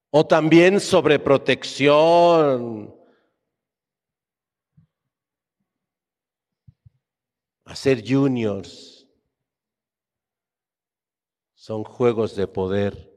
O 0.09 0.25
también 0.25 0.79
sobreprotección, 0.79 2.95
hacer 7.65 8.03
juniors, 8.03 8.98
son 11.69 11.84
juegos 11.84 12.36
de 12.36 12.47
poder, 12.47 13.15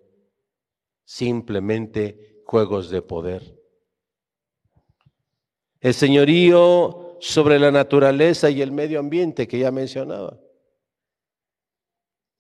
simplemente 1.07 2.43
juegos 2.45 2.91
de 2.91 3.01
poder. 3.01 3.59
El 5.81 5.95
señorío 5.95 7.17
sobre 7.19 7.59
la 7.59 7.71
naturaleza 7.71 8.51
y 8.51 8.61
el 8.61 8.71
medio 8.71 9.01
ambiente 9.01 9.49
que 9.49 9.59
ya 9.59 9.71
mencionaba. 9.71 10.39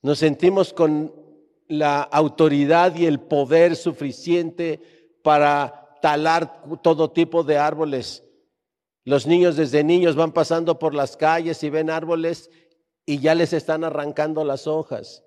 Nos 0.02 0.18
sentimos 0.18 0.74
con 0.74 1.14
la 1.68 2.02
autoridad 2.02 2.94
y 2.94 3.06
el 3.06 3.18
poder 3.18 3.74
suficiente 3.74 5.16
para 5.22 5.96
talar 6.02 6.62
todo 6.82 7.10
tipo 7.10 7.42
de 7.42 7.56
árboles. 7.56 8.22
Los 9.06 9.26
niños 9.26 9.56
desde 9.56 9.82
niños 9.82 10.14
van 10.14 10.32
pasando 10.32 10.78
por 10.78 10.94
las 10.94 11.16
calles 11.16 11.62
y 11.62 11.70
ven 11.70 11.88
árboles 11.88 12.50
y 13.06 13.18
ya 13.18 13.34
les 13.34 13.54
están 13.54 13.82
arrancando 13.82 14.44
las 14.44 14.66
hojas. 14.66 15.24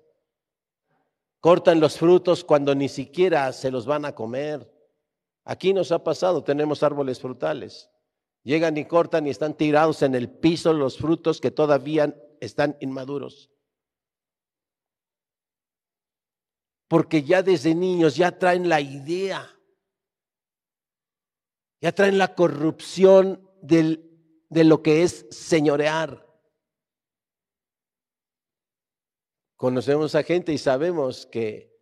Cortan 1.40 1.80
los 1.80 1.98
frutos 1.98 2.44
cuando 2.44 2.74
ni 2.74 2.88
siquiera 2.88 3.52
se 3.52 3.70
los 3.70 3.86
van 3.86 4.04
a 4.04 4.14
comer. 4.14 4.72
Aquí 5.44 5.72
nos 5.72 5.92
ha 5.92 6.02
pasado, 6.02 6.42
tenemos 6.42 6.82
árboles 6.82 7.20
frutales. 7.20 7.88
Llegan 8.42 8.76
y 8.76 8.84
cortan 8.84 9.26
y 9.26 9.30
están 9.30 9.56
tirados 9.56 10.02
en 10.02 10.14
el 10.14 10.30
piso 10.30 10.72
los 10.72 10.98
frutos 10.98 11.40
que 11.40 11.50
todavía 11.50 12.16
están 12.40 12.76
inmaduros. 12.80 13.50
Porque 16.88 17.22
ya 17.22 17.42
desde 17.42 17.74
niños 17.74 18.16
ya 18.16 18.38
traen 18.38 18.68
la 18.68 18.80
idea, 18.80 19.50
ya 21.80 21.92
traen 21.92 22.18
la 22.18 22.34
corrupción 22.34 23.48
de 23.62 24.64
lo 24.64 24.82
que 24.82 25.02
es 25.02 25.26
señorear. 25.30 26.25
Conocemos 29.56 30.14
a 30.14 30.22
gente 30.22 30.52
y 30.52 30.58
sabemos 30.58 31.26
que 31.26 31.74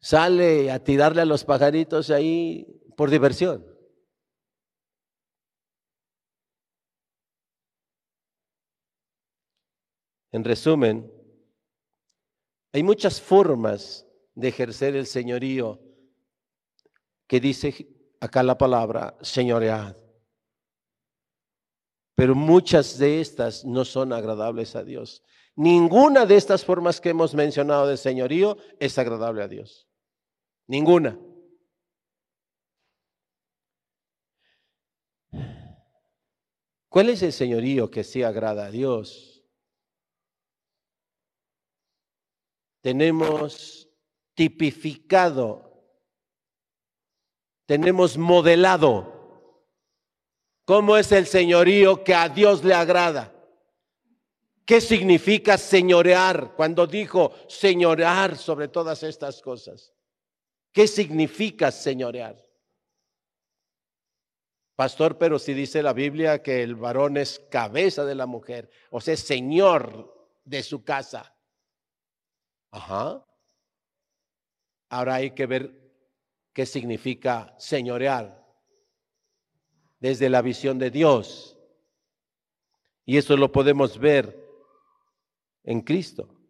sale 0.00 0.70
a 0.70 0.82
tirarle 0.82 1.22
a 1.22 1.26
los 1.26 1.44
pajaritos 1.44 2.10
ahí 2.10 2.66
por 2.96 3.10
diversión. 3.10 3.64
En 10.32 10.44
resumen, 10.44 11.12
hay 12.72 12.82
muchas 12.82 13.20
formas 13.20 14.06
de 14.34 14.48
ejercer 14.48 14.94
el 14.94 15.06
señorío 15.06 15.80
que 17.26 17.40
dice 17.40 17.88
acá 18.20 18.42
la 18.42 18.56
palabra 18.56 19.16
señoread. 19.22 19.96
Pero 22.14 22.34
muchas 22.34 22.98
de 22.98 23.20
estas 23.20 23.64
no 23.64 23.84
son 23.84 24.12
agradables 24.12 24.76
a 24.76 24.84
Dios. 24.84 25.22
Ninguna 25.56 26.26
de 26.26 26.36
estas 26.36 26.64
formas 26.64 27.00
que 27.00 27.10
hemos 27.10 27.34
mencionado 27.34 27.86
de 27.86 27.96
señorío 27.96 28.56
es 28.78 28.98
agradable 28.98 29.42
a 29.42 29.48
Dios. 29.48 29.88
Ninguna. 30.66 31.18
¿Cuál 36.88 37.08
es 37.10 37.22
el 37.22 37.32
señorío 37.32 37.90
que 37.90 38.02
sí 38.02 38.22
agrada 38.22 38.66
a 38.66 38.70
Dios? 38.70 39.44
Tenemos 42.80 43.88
tipificado, 44.34 45.84
tenemos 47.66 48.16
modelado 48.16 49.64
cómo 50.64 50.96
es 50.96 51.12
el 51.12 51.26
señorío 51.26 52.02
que 52.02 52.14
a 52.14 52.28
Dios 52.28 52.64
le 52.64 52.74
agrada. 52.74 53.39
¿Qué 54.70 54.80
significa 54.80 55.58
señorear? 55.58 56.54
Cuando 56.54 56.86
dijo 56.86 57.32
señorear 57.48 58.36
sobre 58.36 58.68
todas 58.68 59.02
estas 59.02 59.42
cosas. 59.42 59.92
¿Qué 60.70 60.86
significa 60.86 61.72
señorear? 61.72 62.40
Pastor, 64.76 65.18
pero 65.18 65.40
si 65.40 65.54
dice 65.54 65.82
la 65.82 65.92
Biblia 65.92 66.40
que 66.40 66.62
el 66.62 66.76
varón 66.76 67.16
es 67.16 67.40
cabeza 67.50 68.04
de 68.04 68.14
la 68.14 68.26
mujer, 68.26 68.70
o 68.92 69.00
sea, 69.00 69.16
señor 69.16 70.30
de 70.44 70.62
su 70.62 70.84
casa. 70.84 71.34
Ajá. 72.70 73.26
Ahora 74.88 75.16
hay 75.16 75.32
que 75.32 75.46
ver 75.46 75.92
qué 76.52 76.64
significa 76.64 77.56
señorear 77.58 78.46
desde 79.98 80.30
la 80.30 80.42
visión 80.42 80.78
de 80.78 80.92
Dios. 80.92 81.58
Y 83.04 83.16
eso 83.16 83.36
lo 83.36 83.50
podemos 83.50 83.98
ver 83.98 84.48
en 85.64 85.80
Cristo. 85.82 86.40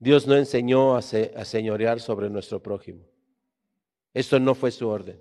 Dios 0.00 0.26
no 0.26 0.36
enseñó 0.36 0.96
a, 0.96 1.02
señorear 1.02 2.00
sobre 2.00 2.30
nuestro 2.30 2.62
prójimo. 2.62 3.04
Esto 4.14 4.38
no 4.38 4.54
fue 4.54 4.70
su 4.70 4.88
orden. 4.88 5.20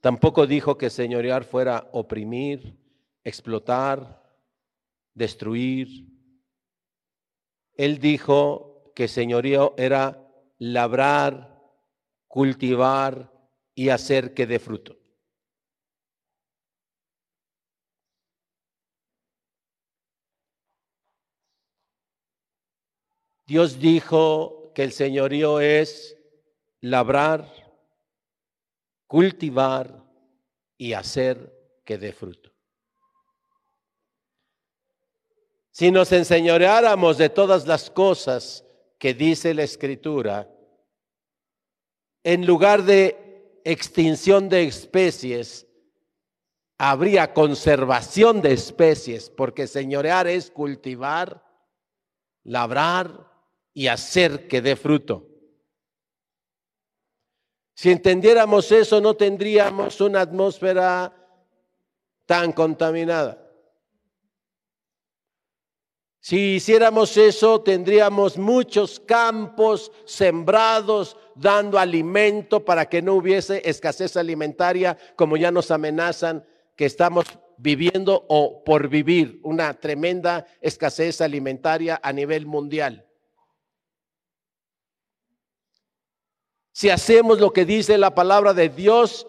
Tampoco 0.00 0.46
dijo 0.46 0.78
que 0.78 0.88
señorear 0.88 1.44
fuera 1.44 1.88
oprimir, 1.92 2.78
explotar, 3.24 4.22
destruir. 5.12 6.06
Él 7.74 7.98
dijo 7.98 8.92
que 8.94 9.08
señorío 9.08 9.74
era 9.76 10.25
labrar, 10.58 11.62
cultivar 12.26 13.32
y 13.74 13.90
hacer 13.90 14.34
que 14.34 14.46
dé 14.46 14.58
fruto. 14.58 14.96
Dios 23.46 23.78
dijo 23.78 24.72
que 24.74 24.82
el 24.82 24.92
señorío 24.92 25.60
es 25.60 26.16
labrar, 26.80 27.48
cultivar 29.06 30.04
y 30.76 30.94
hacer 30.94 31.80
que 31.84 31.96
dé 31.96 32.12
fruto. 32.12 32.52
Si 35.70 35.90
nos 35.90 36.10
enseñoreáramos 36.10 37.18
de 37.18 37.28
todas 37.28 37.66
las 37.66 37.88
cosas 37.88 38.65
que 38.98 39.14
dice 39.14 39.54
la 39.54 39.62
escritura, 39.62 40.50
en 42.24 42.46
lugar 42.46 42.82
de 42.82 43.60
extinción 43.64 44.48
de 44.48 44.64
especies, 44.64 45.66
habría 46.78 47.32
conservación 47.32 48.42
de 48.42 48.52
especies, 48.52 49.30
porque 49.30 49.66
señorear 49.66 50.26
es 50.26 50.50
cultivar, 50.50 51.44
labrar 52.42 53.30
y 53.72 53.88
hacer 53.88 54.48
que 54.48 54.60
dé 54.60 54.76
fruto. 54.76 55.28
Si 57.74 57.90
entendiéramos 57.90 58.72
eso, 58.72 59.00
no 59.00 59.14
tendríamos 59.14 60.00
una 60.00 60.22
atmósfera 60.22 61.14
tan 62.24 62.52
contaminada. 62.52 63.45
Si 66.26 66.56
hiciéramos 66.56 67.16
eso, 67.16 67.60
tendríamos 67.60 68.36
muchos 68.36 68.98
campos 68.98 69.92
sembrados, 70.06 71.16
dando 71.36 71.78
alimento 71.78 72.64
para 72.64 72.88
que 72.88 73.00
no 73.00 73.14
hubiese 73.14 73.62
escasez 73.64 74.16
alimentaria, 74.16 74.98
como 75.14 75.36
ya 75.36 75.52
nos 75.52 75.70
amenazan 75.70 76.44
que 76.74 76.84
estamos 76.84 77.26
viviendo 77.58 78.26
o 78.28 78.64
por 78.64 78.88
vivir 78.88 79.38
una 79.44 79.72
tremenda 79.74 80.44
escasez 80.60 81.20
alimentaria 81.20 82.00
a 82.02 82.12
nivel 82.12 82.44
mundial. 82.44 83.06
Si 86.72 86.90
hacemos 86.90 87.38
lo 87.38 87.52
que 87.52 87.64
dice 87.64 87.98
la 87.98 88.16
palabra 88.16 88.52
de 88.52 88.68
Dios, 88.68 89.28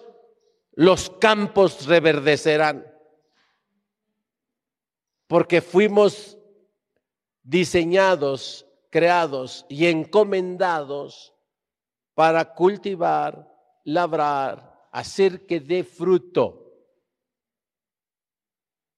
los 0.71 1.11
campos 1.11 1.85
reverdecerán. 1.85 2.91
Porque 5.27 5.61
fuimos 5.61 6.36
diseñados, 7.47 8.67
creados 8.89 9.65
y 9.69 9.87
encomendados 9.87 11.33
para 12.13 12.53
cultivar, 12.53 13.49
labrar, 13.85 14.89
hacer 14.91 15.45
que 15.45 15.61
dé 15.61 15.85
fruto. 15.85 16.65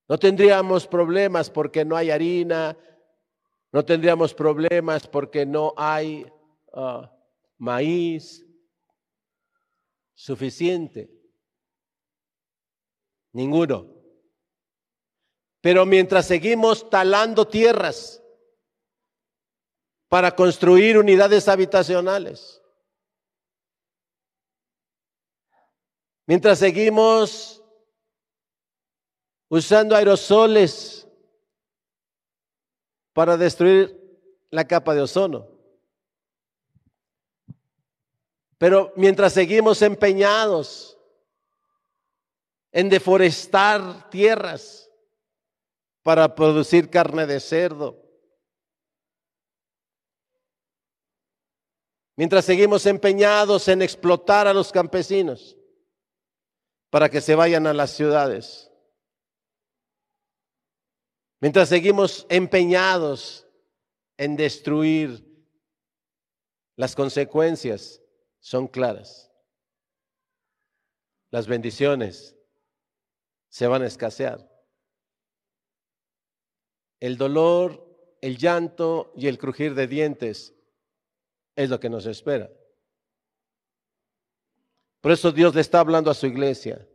No 0.08 0.18
tendríamos 0.18 0.88
problemas 0.88 1.52
porque 1.52 1.86
no 1.86 1.95
hay 1.95 2.10
harina, 2.10 2.76
no 3.72 3.86
tendríamos 3.86 4.34
problemas 4.34 5.08
porque 5.08 5.45
no 5.45 5.76
hay 5.78 6.26
ah, 6.74 7.16
maíz 7.60 8.43
suficiente. 10.16 11.12
Ninguno. 13.32 13.93
Pero 15.62 15.86
mientras 15.86 16.26
seguimos 16.26 16.89
talando 16.89 17.47
tierras, 17.47 18.24
para 20.10 20.36
construir 20.36 20.97
unidades 20.97 21.47
habitacionales. 21.47 22.62
Mientras 26.26 26.60
seguimos 26.60 27.64
usando 29.47 29.95
aerosoles 29.95 31.07
para 33.14 33.38
destruir 33.38 33.97
la 34.49 34.68
capa 34.68 34.93
de 34.93 35.01
ozono. 35.01 35.47
Pero 38.57 38.91
mientras 38.95 39.34
seguimos 39.34 39.82
empeñados 39.82 40.97
en 42.72 42.89
deforestar 42.89 44.10
tierras 44.10 44.89
para 46.03 46.36
producir 46.36 46.89
carne 46.89 47.26
de 47.26 47.39
cerdo, 47.39 48.09
mientras 52.20 52.43
seguimos 52.43 52.86
empeñados 52.86 53.70
en 53.70 53.82
explotar 53.82 54.45
a 54.45 54.53
los 54.53 54.74
campesinos 54.74 55.55
para 56.89 57.07
que 57.07 57.22
se 57.22 57.34
vayan 57.34 57.65
a 57.65 57.74
las 57.74 57.91
ciudades, 57.91 58.70
mientras 61.39 61.70
seguimos 61.70 62.26
empeñados 62.28 63.47
en 64.17 64.36
destruir, 64.36 65.26
las 66.76 66.93
consecuencias 66.93 68.01
son 68.41 68.67
claras. 68.67 69.32
Las 71.32 71.47
bendiciones 71.47 72.36
se 73.47 73.65
van 73.65 73.84
a 73.84 73.88
escasear. 73.88 74.45
El 76.99 77.17
dolor, 77.17 78.17
el 78.20 78.38
llanto 78.38 79.13
y 79.15 79.28
el 79.28 79.38
crujir 79.38 79.74
de 79.74 79.88
dientes 79.88 80.59
es 81.60 81.70
lo 81.70 81.78
que 81.78 81.89
nos 81.89 82.05
espera. 82.05 82.49
Por 85.01 85.12
eso 85.12 85.30
Dios 85.30 85.53
le 85.53 85.60
está 85.60 85.82
hablando 85.82 86.10
a 86.10 86.14
su 86.14 86.26
iglesia. 86.26 86.88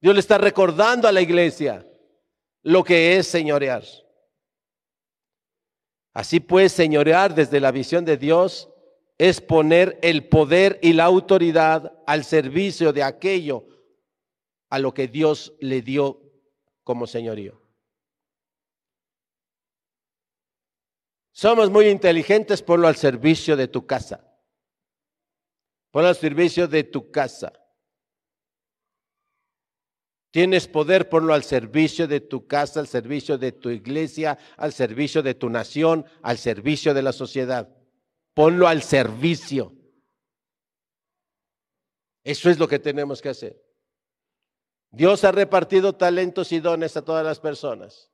Dios 0.00 0.12
le 0.12 0.18
está 0.18 0.38
recordando 0.38 1.06
a 1.06 1.12
la 1.12 1.20
iglesia 1.20 1.86
lo 2.62 2.82
que 2.82 3.16
es 3.16 3.28
señorear. 3.28 3.84
Así 6.12 6.40
pues, 6.40 6.72
señorear 6.72 7.32
desde 7.32 7.60
la 7.60 7.70
visión 7.70 8.04
de 8.04 8.16
Dios 8.16 8.68
es 9.18 9.40
poner 9.40 10.00
el 10.02 10.28
poder 10.28 10.80
y 10.82 10.92
la 10.92 11.04
autoridad 11.04 11.96
al 12.08 12.24
servicio 12.24 12.92
de 12.92 13.04
aquello 13.04 13.68
a 14.68 14.80
lo 14.80 14.92
que 14.92 15.06
Dios 15.06 15.52
le 15.60 15.80
dio 15.80 16.20
como 16.82 17.06
señorío. 17.06 17.62
Somos 21.40 21.70
muy 21.70 21.88
inteligentes, 21.88 22.60
ponlo 22.60 22.86
al 22.86 22.96
servicio 22.96 23.56
de 23.56 23.66
tu 23.66 23.86
casa. 23.86 24.22
Ponlo 25.90 26.08
al 26.08 26.14
servicio 26.14 26.68
de 26.68 26.84
tu 26.84 27.10
casa. 27.10 27.50
Tienes 30.30 30.68
poder, 30.68 31.08
ponlo 31.08 31.32
al 31.32 31.42
servicio 31.42 32.06
de 32.06 32.20
tu 32.20 32.46
casa, 32.46 32.78
al 32.78 32.88
servicio 32.88 33.38
de 33.38 33.52
tu 33.52 33.70
iglesia, 33.70 34.36
al 34.58 34.74
servicio 34.74 35.22
de 35.22 35.32
tu 35.32 35.48
nación, 35.48 36.04
al 36.20 36.36
servicio 36.36 36.92
de 36.92 37.00
la 37.00 37.12
sociedad. 37.14 37.74
Ponlo 38.34 38.68
al 38.68 38.82
servicio. 38.82 39.74
Eso 42.22 42.50
es 42.50 42.58
lo 42.58 42.68
que 42.68 42.78
tenemos 42.78 43.22
que 43.22 43.30
hacer. 43.30 43.64
Dios 44.90 45.24
ha 45.24 45.32
repartido 45.32 45.94
talentos 45.94 46.52
y 46.52 46.60
dones 46.60 46.98
a 46.98 47.02
todas 47.02 47.24
las 47.24 47.40
personas. 47.40 48.12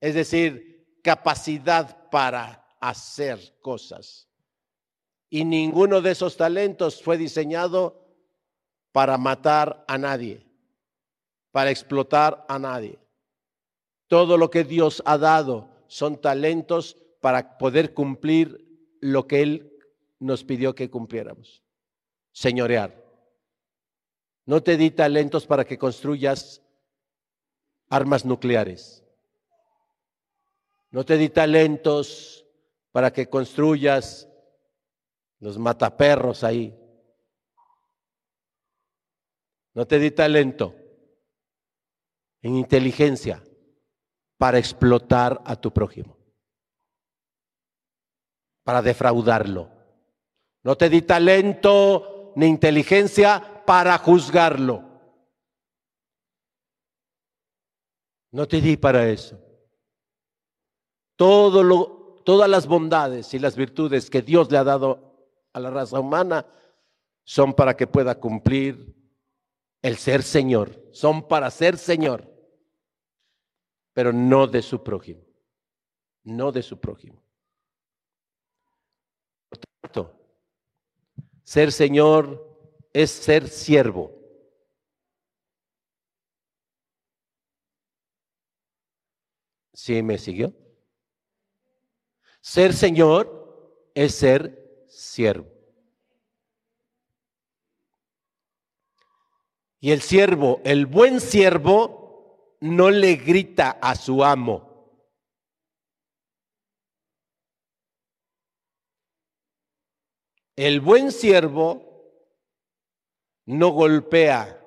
Es 0.00 0.16
decir, 0.16 0.71
capacidad 1.02 2.08
para 2.10 2.64
hacer 2.80 3.58
cosas. 3.60 4.28
Y 5.28 5.44
ninguno 5.44 6.00
de 6.00 6.12
esos 6.12 6.36
talentos 6.36 7.02
fue 7.02 7.16
diseñado 7.16 8.06
para 8.92 9.18
matar 9.18 9.84
a 9.88 9.98
nadie, 9.98 10.46
para 11.50 11.70
explotar 11.70 12.44
a 12.48 12.58
nadie. 12.58 12.98
Todo 14.06 14.36
lo 14.36 14.50
que 14.50 14.64
Dios 14.64 15.02
ha 15.06 15.16
dado 15.18 15.70
son 15.86 16.20
talentos 16.20 16.96
para 17.20 17.56
poder 17.56 17.94
cumplir 17.94 18.62
lo 19.00 19.26
que 19.26 19.42
Él 19.42 19.78
nos 20.18 20.44
pidió 20.44 20.74
que 20.74 20.90
cumpliéramos. 20.90 21.62
Señorear. 22.32 23.02
No 24.44 24.62
te 24.62 24.76
di 24.76 24.90
talentos 24.90 25.46
para 25.46 25.64
que 25.64 25.78
construyas 25.78 26.62
armas 27.88 28.24
nucleares. 28.24 29.01
No 30.92 31.04
te 31.04 31.16
di 31.16 31.30
talentos 31.30 32.46
para 32.92 33.10
que 33.10 33.28
construyas 33.28 34.28
los 35.38 35.58
mataperros 35.58 36.44
ahí. 36.44 36.78
No 39.72 39.86
te 39.86 39.98
di 39.98 40.10
talento 40.10 40.74
en 42.42 42.56
inteligencia 42.56 43.42
para 44.36 44.58
explotar 44.58 45.40
a 45.46 45.56
tu 45.56 45.72
prójimo, 45.72 46.18
para 48.62 48.82
defraudarlo. 48.82 49.70
No 50.62 50.76
te 50.76 50.90
di 50.90 51.00
talento 51.00 52.34
ni 52.36 52.46
inteligencia 52.46 53.64
para 53.64 53.96
juzgarlo. 53.96 54.90
No 58.30 58.46
te 58.46 58.60
di 58.60 58.76
para 58.76 59.08
eso 59.08 59.51
todas 61.16 62.48
las 62.48 62.66
bondades 62.66 63.34
y 63.34 63.38
las 63.38 63.56
virtudes 63.56 64.10
que 64.10 64.22
Dios 64.22 64.50
le 64.50 64.58
ha 64.58 64.64
dado 64.64 65.12
a 65.52 65.60
la 65.60 65.70
raza 65.70 66.00
humana 66.00 66.46
son 67.24 67.54
para 67.54 67.76
que 67.76 67.86
pueda 67.86 68.18
cumplir 68.18 68.94
el 69.82 69.96
ser 69.96 70.22
Señor, 70.22 70.80
son 70.92 71.26
para 71.28 71.50
ser 71.50 71.76
Señor, 71.76 72.28
pero 73.92 74.12
no 74.12 74.46
de 74.46 74.62
su 74.62 74.82
prójimo, 74.82 75.22
no 76.24 76.52
de 76.52 76.62
su 76.62 76.80
prójimo. 76.80 77.22
Por 79.48 79.58
tanto, 79.58 80.18
ser 81.42 81.72
Señor 81.72 82.48
es 82.92 83.10
ser 83.10 83.48
siervo. 83.48 84.18
¿Sí 89.74 90.00
me 90.02 90.16
siguió? 90.16 90.61
Ser 92.42 92.74
Señor 92.74 93.92
es 93.94 94.16
ser 94.16 94.84
siervo. 94.88 95.48
Y 99.78 99.92
el 99.92 100.02
siervo, 100.02 100.60
el 100.64 100.86
buen 100.86 101.20
siervo, 101.20 102.58
no 102.60 102.90
le 102.90 103.14
grita 103.14 103.78
a 103.80 103.94
su 103.94 104.24
amo. 104.24 104.68
El 110.56 110.80
buen 110.80 111.12
siervo 111.12 111.80
no 113.46 113.68
golpea 113.68 114.60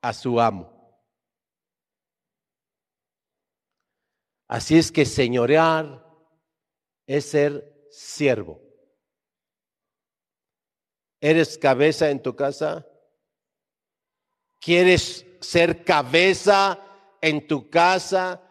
a 0.00 0.12
su 0.14 0.40
amo. 0.40 0.70
Así 4.48 4.78
es 4.78 4.90
que 4.90 5.04
señorear 5.04 6.11
es 7.06 7.26
ser 7.26 7.88
siervo. 7.90 8.60
¿Eres 11.20 11.56
cabeza 11.58 12.10
en 12.10 12.22
tu 12.22 12.34
casa? 12.34 12.86
¿Quieres 14.60 15.26
ser 15.40 15.84
cabeza 15.84 16.78
en 17.20 17.46
tu 17.46 17.70
casa 17.70 18.42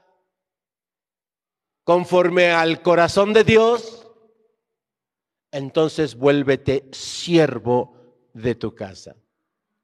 conforme 1.84 2.52
al 2.52 2.82
corazón 2.82 3.34
de 3.34 3.44
Dios? 3.44 4.08
Entonces 5.52 6.16
vuélvete 6.16 6.90
siervo 6.92 8.30
de 8.34 8.56
tu 8.56 8.74
casa 8.74 9.16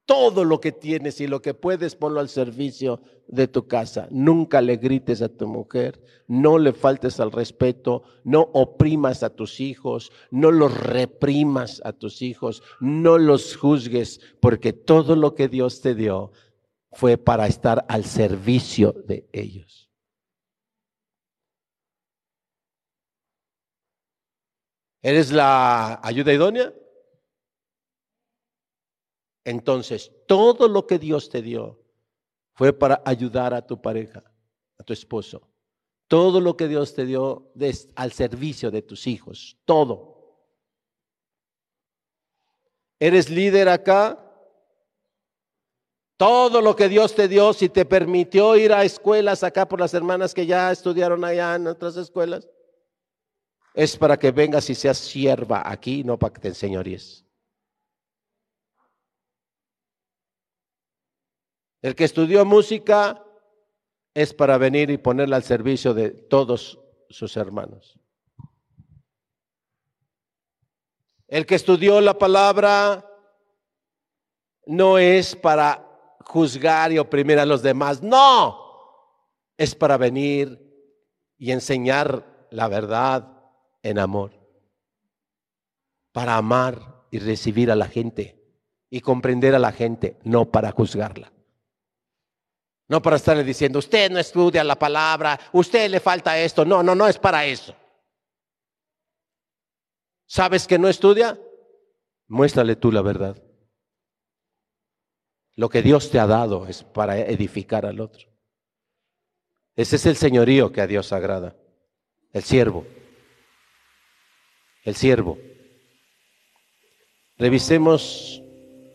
todo 0.08 0.46
lo 0.46 0.60
que 0.60 0.72
tienes 0.72 1.20
y 1.22 1.28
lo 1.28 1.42
que 1.42 1.54
puedes 1.54 1.96
ponlo 1.96 2.22
al 2.22 2.30
servicio 2.30 3.02
de 3.28 3.48
tu 3.48 3.68
casa. 3.68 4.08
Nunca 4.12 4.62
le 4.62 4.78
grites 4.78 5.22
a 5.22 5.30
tu 5.30 5.48
mujer, 5.48 6.02
no 6.28 6.58
le 6.58 6.74
faltes 6.74 7.20
al 7.20 7.32
respeto, 7.32 8.04
no 8.24 8.42
oprimas 8.54 9.24
a 9.24 9.30
tus 9.30 9.60
hijos, 9.60 10.12
no 10.32 10.52
los 10.52 10.78
reprimas 10.78 11.82
a 11.86 11.94
tus 11.94 12.22
hijos, 12.22 12.64
no 12.80 13.18
los 13.18 13.56
juzgues, 13.56 14.20
porque 14.40 14.74
todo 14.74 15.16
lo 15.16 15.36
que 15.36 15.48
Dios 15.48 15.82
te 15.82 15.96
dio 15.96 16.32
fue 16.92 17.18
para 17.18 17.48
estar 17.48 17.86
al 17.90 18.06
servicio 18.06 18.94
de 18.94 19.28
ellos. 19.32 19.90
¿Eres 25.02 25.32
la 25.32 26.00
ayuda 26.04 26.34
idónea? 26.34 26.74
Entonces, 29.46 30.12
todo 30.28 30.68
lo 30.68 30.88
que 30.88 31.00
Dios 31.00 31.30
te 31.30 31.42
dio 31.42 31.87
fue 32.58 32.74
para 32.74 33.04
ayudar 33.06 33.54
a 33.54 33.62
tu 33.62 33.80
pareja, 33.80 34.24
a 34.80 34.84
tu 34.84 34.92
esposo. 34.92 35.48
Todo 36.08 36.42
lo 36.42 36.58
que 36.58 36.68
Dios 36.68 36.96
te 36.96 37.06
dio 37.06 37.52
al 37.96 38.12
servicio 38.12 38.72
de 38.72 38.82
tus 38.82 39.06
hijos, 39.06 39.58
todo. 39.64 40.42
¿Eres 43.00 43.30
líder 43.30 43.70
acá? 43.70 44.18
Todo 46.18 46.62
lo 46.62 46.76
que 46.76 46.90
Dios 46.90 47.14
te 47.14 47.28
dio, 47.28 47.54
si 47.54 47.70
te 47.70 47.86
permitió 47.86 48.56
ir 48.56 48.74
a 48.74 48.84
escuelas 48.84 49.44
acá 49.44 49.68
por 49.68 49.80
las 49.80 49.94
hermanas 49.94 50.34
que 50.34 50.48
ya 50.48 50.72
estudiaron 50.72 51.24
allá 51.24 51.54
en 51.54 51.68
otras 51.68 51.96
escuelas, 51.96 52.50
es 53.76 53.96
para 53.96 54.18
que 54.18 54.32
vengas 54.32 54.68
y 54.72 54.74
seas 54.74 54.98
sierva 54.98 55.62
aquí, 55.64 56.04
no 56.04 56.18
para 56.18 56.34
que 56.34 56.42
te 56.42 56.48
enseñories. 56.48 57.27
El 61.82 61.96
que 61.96 62.04
estudió 62.04 62.44
música 62.46 63.24
es 64.14 64.34
para 64.34 64.58
venir 64.58 64.90
y 64.90 64.98
ponerla 64.98 65.36
al 65.36 65.44
servicio 65.44 65.94
de 65.94 66.10
todos 66.10 66.80
sus 67.10 67.38
hermanos. 67.38 68.00
El 71.28 71.46
que 71.46 71.56
estudió 71.56 72.02
la 72.02 72.18
palabra 72.18 73.06
no 74.66 74.98
es 74.98 75.36
para 75.36 75.84
juzgar 76.22 76.92
y 76.92 76.98
oprimir 76.98 77.40
a 77.40 77.46
los 77.46 77.62
demás, 77.62 78.02
no, 78.02 78.60
es 79.58 79.76
para 79.76 79.98
venir 79.98 80.60
y 81.38 81.52
enseñar 81.52 82.48
la 82.50 82.68
verdad 82.68 83.28
en 83.84 84.00
amor, 84.00 84.32
para 86.12 86.38
amar 86.38 87.06
y 87.12 87.20
recibir 87.20 87.72
a 87.72 87.76
la 87.76 87.88
gente 87.88 88.44
y 88.90 89.02
comprender 89.02 89.54
a 89.56 89.60
la 89.60 89.72
gente, 89.72 90.18
no 90.24 90.52
para 90.52 90.72
juzgarla. 90.72 91.32
No 92.88 93.02
para 93.02 93.18
estarle 93.18 93.44
diciendo, 93.44 93.80
usted 93.80 94.10
no 94.10 94.20
estudia 94.20 94.64
la 94.64 94.80
palabra, 94.80 95.40
usted 95.52 95.90
le 95.90 96.00
falta 96.00 96.40
esto. 96.40 96.64
No, 96.64 96.82
no, 96.82 96.96
no 96.96 97.08
es 97.08 97.18
para 97.18 97.46
eso. 97.46 97.76
¿Sabes 100.26 100.68
que 100.68 100.80
no 100.80 100.88
estudia? 100.88 101.40
Muéstrale 102.28 102.76
tú 102.76 102.92
la 102.92 103.02
verdad. 103.02 103.42
Lo 105.56 105.70
que 105.70 105.82
Dios 105.82 106.12
te 106.12 106.20
ha 106.20 106.28
dado 106.28 106.68
es 106.68 106.84
para 106.84 107.18
edificar 107.18 107.86
al 107.86 108.00
otro. 108.00 108.28
Ese 109.76 109.96
es 109.98 110.06
el 110.06 110.16
señorío 110.16 110.72
que 110.72 110.82
a 110.82 110.88
Dios 110.88 111.12
agrada. 111.12 111.56
El 112.32 112.44
siervo. 112.44 112.86
El 114.84 114.96
siervo. 114.96 115.38
Revisemos 117.38 118.42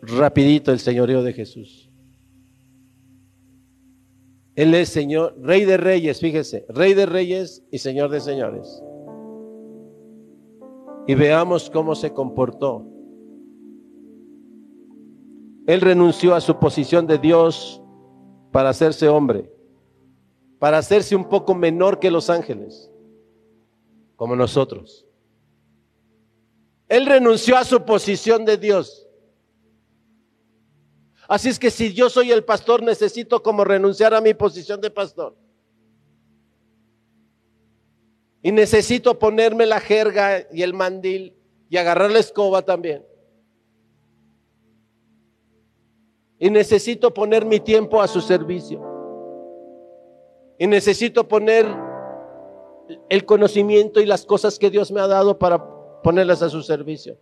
rapidito 0.02 0.72
el 0.72 0.80
señorío 0.80 1.22
de 1.22 1.32
Jesús. 1.32 1.91
Él 4.54 4.74
es 4.74 4.90
Señor, 4.90 5.34
Rey 5.40 5.64
de 5.64 5.78
Reyes, 5.78 6.20
fíjese, 6.20 6.66
Rey 6.68 6.92
de 6.94 7.06
Reyes 7.06 7.64
y 7.70 7.78
Señor 7.78 8.10
de 8.10 8.20
Señores. 8.20 8.82
Y 11.06 11.14
veamos 11.14 11.70
cómo 11.70 11.94
se 11.94 12.12
comportó. 12.12 12.86
Él 15.66 15.80
renunció 15.80 16.34
a 16.34 16.40
su 16.40 16.58
posición 16.58 17.06
de 17.06 17.18
Dios 17.18 17.82
para 18.50 18.70
hacerse 18.70 19.08
hombre, 19.08 19.50
para 20.58 20.78
hacerse 20.78 21.16
un 21.16 21.28
poco 21.28 21.54
menor 21.54 21.98
que 21.98 22.10
los 22.10 22.28
ángeles, 22.28 22.90
como 24.16 24.36
nosotros. 24.36 25.06
Él 26.88 27.06
renunció 27.06 27.56
a 27.56 27.64
su 27.64 27.84
posición 27.84 28.44
de 28.44 28.58
Dios 28.58 29.01
Así 31.32 31.48
es 31.48 31.58
que 31.58 31.70
si 31.70 31.94
yo 31.94 32.10
soy 32.10 32.30
el 32.30 32.44
pastor, 32.44 32.82
necesito 32.82 33.42
como 33.42 33.64
renunciar 33.64 34.12
a 34.12 34.20
mi 34.20 34.34
posición 34.34 34.82
de 34.82 34.90
pastor. 34.90 35.34
Y 38.42 38.52
necesito 38.52 39.18
ponerme 39.18 39.64
la 39.64 39.80
jerga 39.80 40.46
y 40.52 40.60
el 40.60 40.74
mandil 40.74 41.34
y 41.70 41.78
agarrar 41.78 42.10
la 42.10 42.18
escoba 42.18 42.60
también. 42.60 43.02
Y 46.38 46.50
necesito 46.50 47.14
poner 47.14 47.46
mi 47.46 47.60
tiempo 47.60 48.02
a 48.02 48.08
su 48.08 48.20
servicio. 48.20 48.82
Y 50.58 50.66
necesito 50.66 51.26
poner 51.26 51.64
el 53.08 53.24
conocimiento 53.24 54.02
y 54.02 54.04
las 54.04 54.26
cosas 54.26 54.58
que 54.58 54.68
Dios 54.68 54.92
me 54.92 55.00
ha 55.00 55.06
dado 55.06 55.38
para 55.38 55.64
ponerlas 56.02 56.42
a 56.42 56.50
su 56.50 56.62
servicio. 56.62 57.16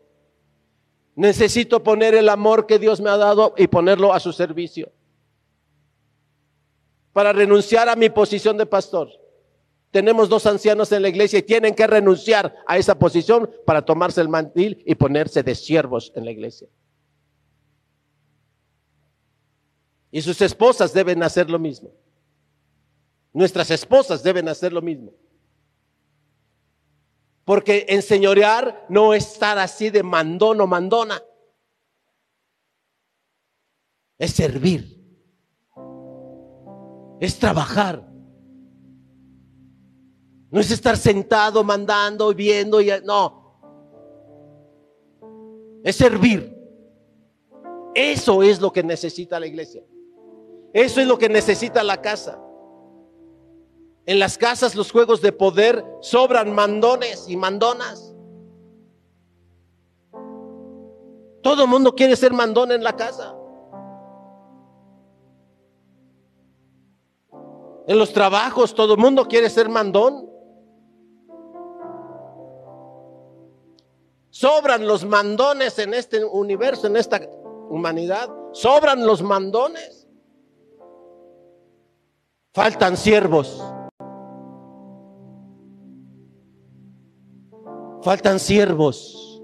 Necesito 1.21 1.83
poner 1.83 2.15
el 2.15 2.31
amor 2.31 2.67
que 2.67 2.79
Dios 2.79 2.99
me 2.99 3.11
ha 3.11 3.17
dado 3.19 3.53
y 3.59 3.67
ponerlo 3.67 4.15
a 4.15 4.21
su 4.21 4.33
servicio. 4.33 4.91
Para 7.13 7.35
renunciar 7.35 7.91
a 7.91 7.95
mi 7.95 8.09
posición 8.09 8.57
de 8.57 8.65
pastor. 8.65 9.11
Tenemos 9.91 10.31
dos 10.31 10.47
ancianos 10.47 10.91
en 10.93 11.03
la 11.03 11.11
iglesia 11.11 11.39
y 11.39 11.43
tienen 11.43 11.75
que 11.75 11.87
renunciar 11.87 12.55
a 12.67 12.79
esa 12.79 12.99
posición 12.99 13.51
para 13.67 13.85
tomarse 13.85 14.23
el 14.23 14.31
mantil 14.31 14.83
y 14.87 14.95
ponerse 14.95 15.43
de 15.43 15.55
siervos 15.55 16.11
en 16.17 16.25
la 16.25 16.31
iglesia. 16.31 16.69
Y 20.11 20.23
sus 20.23 20.41
esposas 20.41 20.95
deben 20.95 21.23
hacer 21.23 21.51
lo 21.51 21.59
mismo. 21.59 21.91
Nuestras 23.35 23.71
esposas 23.71 24.23
deben 24.23 24.49
hacer 24.49 24.73
lo 24.73 24.81
mismo. 24.81 25.13
Porque 27.51 27.85
enseñorear 27.89 28.87
no 28.89 29.13
es 29.13 29.33
estar 29.33 29.59
así 29.59 29.91
de 29.91 30.05
mandón 30.05 30.61
o 30.61 30.69
mandona. 30.69 31.21
Es 34.17 34.31
servir. 34.31 34.97
Es 37.19 37.37
trabajar. 37.41 38.09
No 40.49 40.61
es 40.61 40.71
estar 40.71 40.97
sentado 40.97 41.65
mandando 41.65 42.33
viendo 42.33 42.81
y 42.81 42.93
no. 43.03 43.61
Es 45.83 45.97
servir. 45.97 46.57
Eso 47.97 48.45
es 48.45 48.61
lo 48.61 48.73
que 48.73 48.85
necesita 48.85 49.41
la 49.41 49.49
iglesia. 49.49 49.83
Eso 50.73 51.01
es 51.01 51.07
lo 51.09 51.19
que 51.19 51.29
necesita 51.29 51.83
la 51.83 52.01
casa. 52.01 52.41
En 54.11 54.19
las 54.19 54.37
casas 54.37 54.75
los 54.75 54.91
juegos 54.91 55.21
de 55.21 55.31
poder 55.31 55.85
sobran 56.01 56.53
mandones 56.53 57.29
y 57.29 57.37
mandonas. 57.37 58.13
Todo 61.45 61.63
el 61.63 61.69
mundo 61.69 61.95
quiere 61.95 62.17
ser 62.17 62.33
mandón 62.33 62.73
en 62.73 62.83
la 62.83 62.97
casa. 62.97 63.37
En 67.87 67.97
los 67.97 68.13
trabajos 68.13 68.75
todo 68.75 68.95
el 68.95 68.99
mundo 68.99 69.29
quiere 69.29 69.49
ser 69.49 69.69
mandón. 69.69 70.29
Sobran 74.31 74.89
los 74.89 75.05
mandones 75.05 75.79
en 75.79 75.95
este 75.95 76.25
universo, 76.25 76.89
en 76.89 76.97
esta 76.97 77.21
humanidad. 77.69 78.29
Sobran 78.51 79.07
los 79.07 79.23
mandones. 79.23 80.09
Faltan 82.53 82.97
siervos. 82.97 83.63
Faltan 88.03 88.41
siervos. 88.41 89.43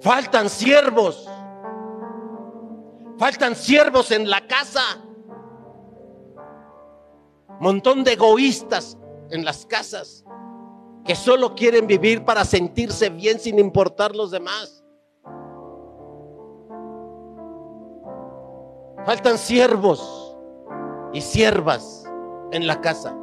Faltan 0.00 0.48
siervos. 0.48 1.28
Faltan 3.18 3.54
siervos 3.54 4.10
en 4.10 4.30
la 4.30 4.46
casa. 4.46 4.80
Montón 7.60 8.04
de 8.04 8.12
egoístas 8.12 8.98
en 9.30 9.44
las 9.44 9.66
casas 9.66 10.24
que 11.04 11.14
solo 11.14 11.54
quieren 11.54 11.86
vivir 11.86 12.24
para 12.24 12.44
sentirse 12.44 13.10
bien 13.10 13.38
sin 13.38 13.58
importar 13.58 14.14
los 14.14 14.30
demás. 14.30 14.84
Faltan 19.04 19.38
siervos 19.38 20.36
y 21.12 21.20
siervas 21.20 22.04
en 22.52 22.66
la 22.66 22.80
casa. 22.80 23.16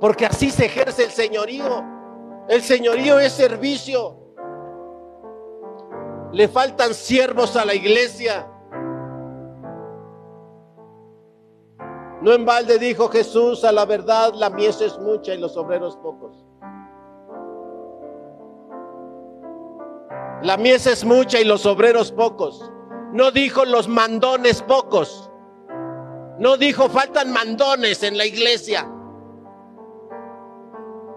Porque 0.00 0.26
así 0.26 0.50
se 0.50 0.66
ejerce 0.66 1.04
el 1.04 1.10
señorío. 1.10 1.84
El 2.48 2.62
señorío 2.62 3.18
es 3.18 3.32
servicio. 3.32 4.16
Le 6.32 6.48
faltan 6.48 6.94
siervos 6.94 7.56
a 7.56 7.64
la 7.64 7.74
iglesia. 7.74 8.46
No 12.20 12.32
en 12.32 12.44
balde 12.44 12.78
dijo 12.78 13.08
Jesús, 13.08 13.64
a 13.64 13.72
la 13.72 13.84
verdad 13.84 14.34
la 14.34 14.50
mies 14.50 14.80
es 14.80 14.98
mucha 14.98 15.34
y 15.34 15.38
los 15.38 15.56
obreros 15.56 15.96
pocos. 15.96 16.44
La 20.42 20.56
mies 20.56 20.86
es 20.86 21.04
mucha 21.04 21.40
y 21.40 21.44
los 21.44 21.66
obreros 21.66 22.12
pocos. 22.12 22.70
No 23.12 23.30
dijo 23.30 23.64
los 23.64 23.88
mandones 23.88 24.62
pocos. 24.62 25.30
No 26.38 26.56
dijo 26.56 26.88
faltan 26.88 27.32
mandones 27.32 28.02
en 28.02 28.16
la 28.16 28.26
iglesia. 28.26 28.88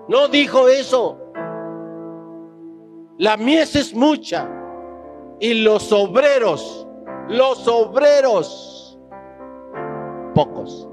No 0.08 0.28
dijo 0.28 0.68
eso. 0.68 1.18
La 3.18 3.38
mies 3.38 3.76
es 3.76 3.94
mucha 3.94 4.50
y 5.40 5.64
los 5.64 5.92
obreros, 5.92 6.88
los 7.28 7.68
obreros 7.68 9.00
pocos. 10.34 10.88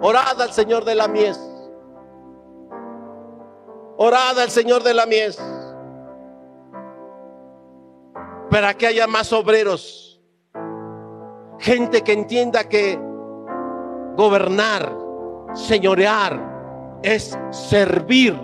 Orad 0.00 0.40
al 0.40 0.52
Señor 0.52 0.84
de 0.84 0.94
la 0.94 1.08
mies. 1.08 1.38
Orad 3.96 4.38
al 4.38 4.50
Señor 4.50 4.82
de 4.82 4.94
la 4.94 5.06
mies. 5.06 5.38
Para 8.50 8.74
que 8.74 8.86
haya 8.86 9.06
más 9.06 9.32
obreros. 9.32 10.22
Gente 11.58 12.02
que 12.02 12.12
entienda 12.12 12.68
que 12.68 12.98
gobernar, 14.16 14.96
señorear, 15.54 16.47
es 17.02 17.38
servir, 17.50 18.38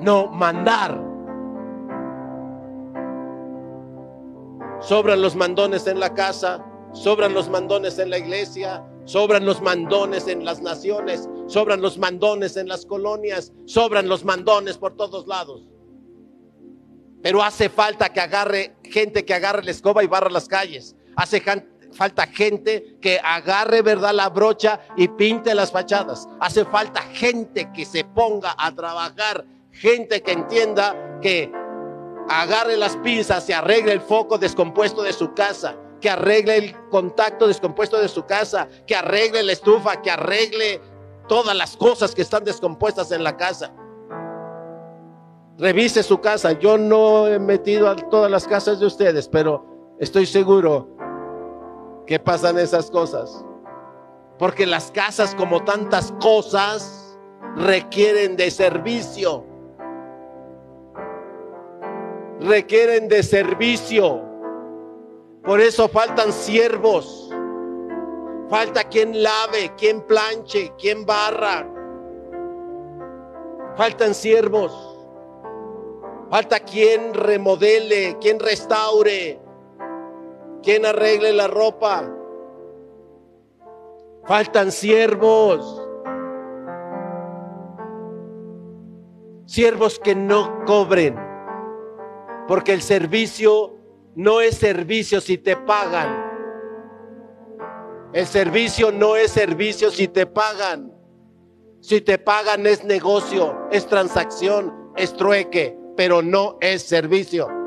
no 0.00 0.28
mandar. 0.28 1.00
Sobran 4.80 5.20
los 5.20 5.36
mandones 5.36 5.86
en 5.86 6.00
la 6.00 6.14
casa, 6.14 6.64
sobran 6.92 7.34
los 7.34 7.48
mandones 7.50 7.98
en 7.98 8.10
la 8.10 8.18
iglesia, 8.18 8.84
Sobran 9.10 9.44
los 9.44 9.60
mandones 9.60 10.28
en 10.28 10.44
las 10.44 10.62
naciones, 10.62 11.28
sobran 11.48 11.80
los 11.80 11.98
mandones 11.98 12.56
en 12.56 12.68
las 12.68 12.86
colonias, 12.86 13.52
sobran 13.64 14.08
los 14.08 14.24
mandones 14.24 14.78
por 14.78 14.96
todos 14.96 15.26
lados. 15.26 15.66
Pero 17.20 17.42
hace 17.42 17.68
falta 17.68 18.12
que 18.12 18.20
agarre 18.20 18.76
gente 18.84 19.24
que 19.24 19.34
agarre 19.34 19.64
la 19.64 19.72
escoba 19.72 20.04
y 20.04 20.06
barra 20.06 20.30
las 20.30 20.46
calles. 20.46 20.94
Hace 21.16 21.42
falta 21.92 22.26
gente 22.26 22.96
que 23.00 23.20
agarre, 23.22 23.82
¿verdad?, 23.82 24.14
la 24.14 24.28
brocha 24.28 24.80
y 24.96 25.08
pinte 25.08 25.54
las 25.54 25.72
fachadas. 25.72 26.28
Hace 26.40 26.64
falta 26.64 27.02
gente 27.02 27.70
que 27.72 27.84
se 27.84 28.04
ponga 28.04 28.54
a 28.56 28.74
trabajar, 28.74 29.44
gente 29.72 30.22
que 30.22 30.32
entienda 30.32 31.18
que 31.20 31.52
agarre 32.28 32.76
las 32.76 32.96
pinzas 32.98 33.48
y 33.48 33.52
arregle 33.52 33.92
el 33.92 34.00
foco 34.00 34.38
descompuesto 34.38 35.02
de 35.02 35.12
su 35.12 35.34
casa 35.34 35.76
que 36.00 36.10
arregle 36.10 36.56
el 36.56 36.88
contacto 36.88 37.46
descompuesto 37.46 38.00
de 38.00 38.08
su 38.08 38.24
casa, 38.24 38.68
que 38.86 38.96
arregle 38.96 39.42
la 39.42 39.52
estufa, 39.52 40.00
que 40.00 40.10
arregle 40.10 40.80
todas 41.28 41.54
las 41.54 41.76
cosas 41.76 42.14
que 42.14 42.22
están 42.22 42.42
descompuestas 42.42 43.12
en 43.12 43.22
la 43.22 43.36
casa. 43.36 43.72
Revise 45.58 46.02
su 46.02 46.20
casa. 46.20 46.52
Yo 46.52 46.78
no 46.78 47.28
he 47.28 47.38
metido 47.38 47.88
a 47.88 47.96
todas 47.96 48.30
las 48.30 48.48
casas 48.48 48.80
de 48.80 48.86
ustedes, 48.86 49.28
pero 49.28 49.96
estoy 50.00 50.24
seguro 50.24 50.96
que 52.10 52.18
pasan 52.18 52.58
esas 52.58 52.90
cosas. 52.90 53.44
Porque 54.36 54.66
las 54.66 54.90
casas, 54.90 55.32
como 55.32 55.62
tantas 55.62 56.10
cosas, 56.20 57.16
requieren 57.54 58.36
de 58.36 58.50
servicio. 58.50 59.44
Requieren 62.40 63.06
de 63.06 63.22
servicio. 63.22 64.22
Por 65.44 65.60
eso 65.60 65.88
faltan 65.88 66.32
siervos. 66.32 67.30
Falta 68.48 68.82
quien 68.82 69.22
lave, 69.22 69.72
quien 69.78 70.00
planche, 70.00 70.72
quien 70.80 71.06
barra. 71.06 71.64
Faltan 73.76 74.14
siervos. 74.14 74.98
Falta 76.28 76.58
quien 76.58 77.14
remodele, 77.14 78.16
quien 78.20 78.40
restaure, 78.40 79.39
quien 80.62 80.86
arregle 80.86 81.32
la 81.32 81.46
ropa. 81.46 82.08
Faltan 84.26 84.70
siervos. 84.72 85.86
Siervos 89.46 89.98
que 89.98 90.14
no 90.14 90.64
cobren, 90.64 91.18
porque 92.46 92.72
el 92.72 92.82
servicio 92.82 93.74
no 94.14 94.40
es 94.40 94.56
servicio 94.56 95.20
si 95.20 95.38
te 95.38 95.56
pagan. 95.56 96.30
El 98.12 98.26
servicio 98.26 98.92
no 98.92 99.16
es 99.16 99.32
servicio 99.32 99.90
si 99.90 100.06
te 100.06 100.26
pagan. 100.26 100.92
Si 101.80 102.00
te 102.00 102.18
pagan 102.18 102.66
es 102.66 102.84
negocio, 102.84 103.68
es 103.72 103.86
transacción, 103.86 104.92
es 104.96 105.16
trueque, 105.16 105.76
pero 105.96 106.22
no 106.22 106.58
es 106.60 106.82
servicio. 106.82 107.59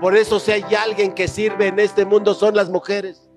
Por 0.00 0.14
eso 0.14 0.38
si 0.38 0.52
hay 0.52 0.74
alguien 0.74 1.12
que 1.12 1.26
sirve 1.26 1.68
en 1.68 1.78
este 1.78 2.04
mundo 2.04 2.34
son 2.34 2.54
las 2.54 2.68
mujeres. 2.68 3.28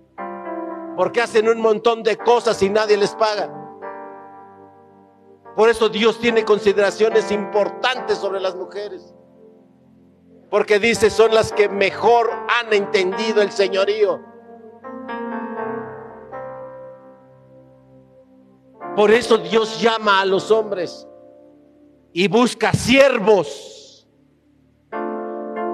Porque 0.97 1.21
hacen 1.21 1.47
un 1.47 1.61
montón 1.61 2.03
de 2.03 2.17
cosas 2.17 2.61
y 2.61 2.69
nadie 2.69 2.97
les 2.97 3.15
paga. 3.15 3.49
Por 5.55 5.69
eso 5.69 5.89
Dios 5.89 6.19
tiene 6.19 6.43
consideraciones 6.43 7.31
importantes 7.31 8.17
sobre 8.17 8.39
las 8.39 8.55
mujeres. 8.55 9.13
Porque 10.49 10.79
dice, 10.79 11.09
son 11.09 11.33
las 11.33 11.53
que 11.53 11.69
mejor 11.69 12.29
han 12.59 12.73
entendido 12.73 13.41
el 13.41 13.51
señorío. 13.51 14.19
Por 18.95 19.11
eso 19.11 19.37
Dios 19.37 19.79
llama 19.79 20.19
a 20.19 20.25
los 20.25 20.51
hombres 20.51 21.07
y 22.11 22.27
busca 22.27 22.73
siervos. 22.73 23.78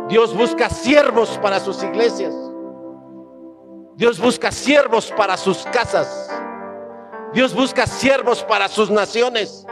Dios 0.08 0.36
busca 0.36 0.70
siervos 0.70 1.38
para 1.40 1.60
sus 1.60 1.82
iglesias. 1.84 2.34
Dios 3.96 4.20
busca 4.20 4.52
siervos 4.52 5.12
para 5.16 5.38
sus 5.38 5.66
casas. 5.66 6.30
Dios 7.34 7.54
busca 7.54 7.88
siervos 7.88 8.44
para 8.44 8.68
sus 8.68 8.92
naciones. 8.92 9.66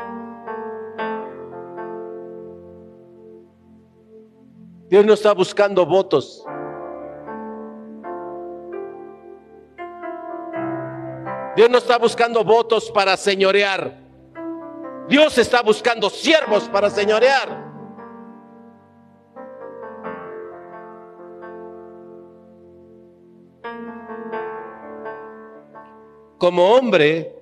Dios 4.90 5.06
no 5.06 5.14
está 5.14 5.34
buscando 5.34 5.86
votos. 5.86 6.44
Dios 11.56 11.70
no 11.70 11.78
está 11.78 11.98
buscando 11.98 12.44
votos 12.44 12.90
para 12.92 13.16
señorear. 13.18 14.00
Dios 15.08 15.38
está 15.38 15.62
buscando 15.62 16.10
siervos 16.10 16.68
para 16.70 16.90
señorear. 16.90 17.63
Como 26.44 26.74
hombre, 26.74 27.34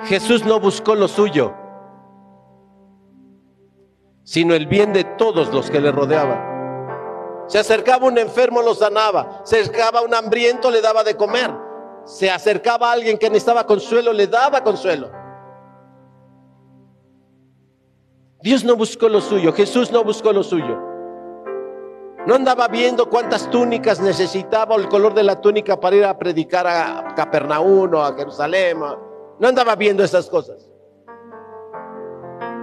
Jesús 0.00 0.44
no 0.44 0.60
buscó 0.60 0.94
lo 0.94 1.08
suyo, 1.08 1.54
sino 4.24 4.54
el 4.54 4.66
bien 4.66 4.92
de 4.92 5.04
todos 5.04 5.50
los 5.54 5.70
que 5.70 5.80
le 5.80 5.90
rodeaban. 5.90 7.46
Se 7.48 7.58
acercaba 7.58 8.06
un 8.06 8.18
enfermo, 8.18 8.60
lo 8.60 8.74
sanaba. 8.74 9.40
Se 9.44 9.60
acercaba 9.60 10.02
un 10.02 10.12
hambriento, 10.12 10.70
le 10.70 10.82
daba 10.82 11.02
de 11.02 11.16
comer. 11.16 11.50
Se 12.04 12.30
acercaba 12.30 12.90
a 12.90 12.92
alguien 12.92 13.16
que 13.16 13.30
necesitaba 13.30 13.64
consuelo, 13.64 14.12
le 14.12 14.26
daba 14.26 14.62
consuelo. 14.62 15.10
Dios 18.42 18.64
no 18.64 18.76
buscó 18.76 19.08
lo 19.08 19.22
suyo, 19.22 19.50
Jesús 19.54 19.90
no 19.90 20.04
buscó 20.04 20.30
lo 20.30 20.42
suyo. 20.42 20.89
No 22.26 22.34
andaba 22.34 22.68
viendo 22.68 23.08
cuántas 23.08 23.50
túnicas 23.50 23.98
necesitaba 24.00 24.74
o 24.74 24.78
el 24.78 24.88
color 24.88 25.14
de 25.14 25.22
la 25.22 25.40
túnica 25.40 25.80
para 25.80 25.96
ir 25.96 26.04
a 26.04 26.18
predicar 26.18 26.66
a 26.66 27.14
Capernaum 27.14 27.94
o 27.94 28.02
a 28.02 28.14
Jerusalén. 28.14 28.78
No 29.38 29.48
andaba 29.48 29.74
viendo 29.74 30.04
esas 30.04 30.28
cosas. 30.28 30.70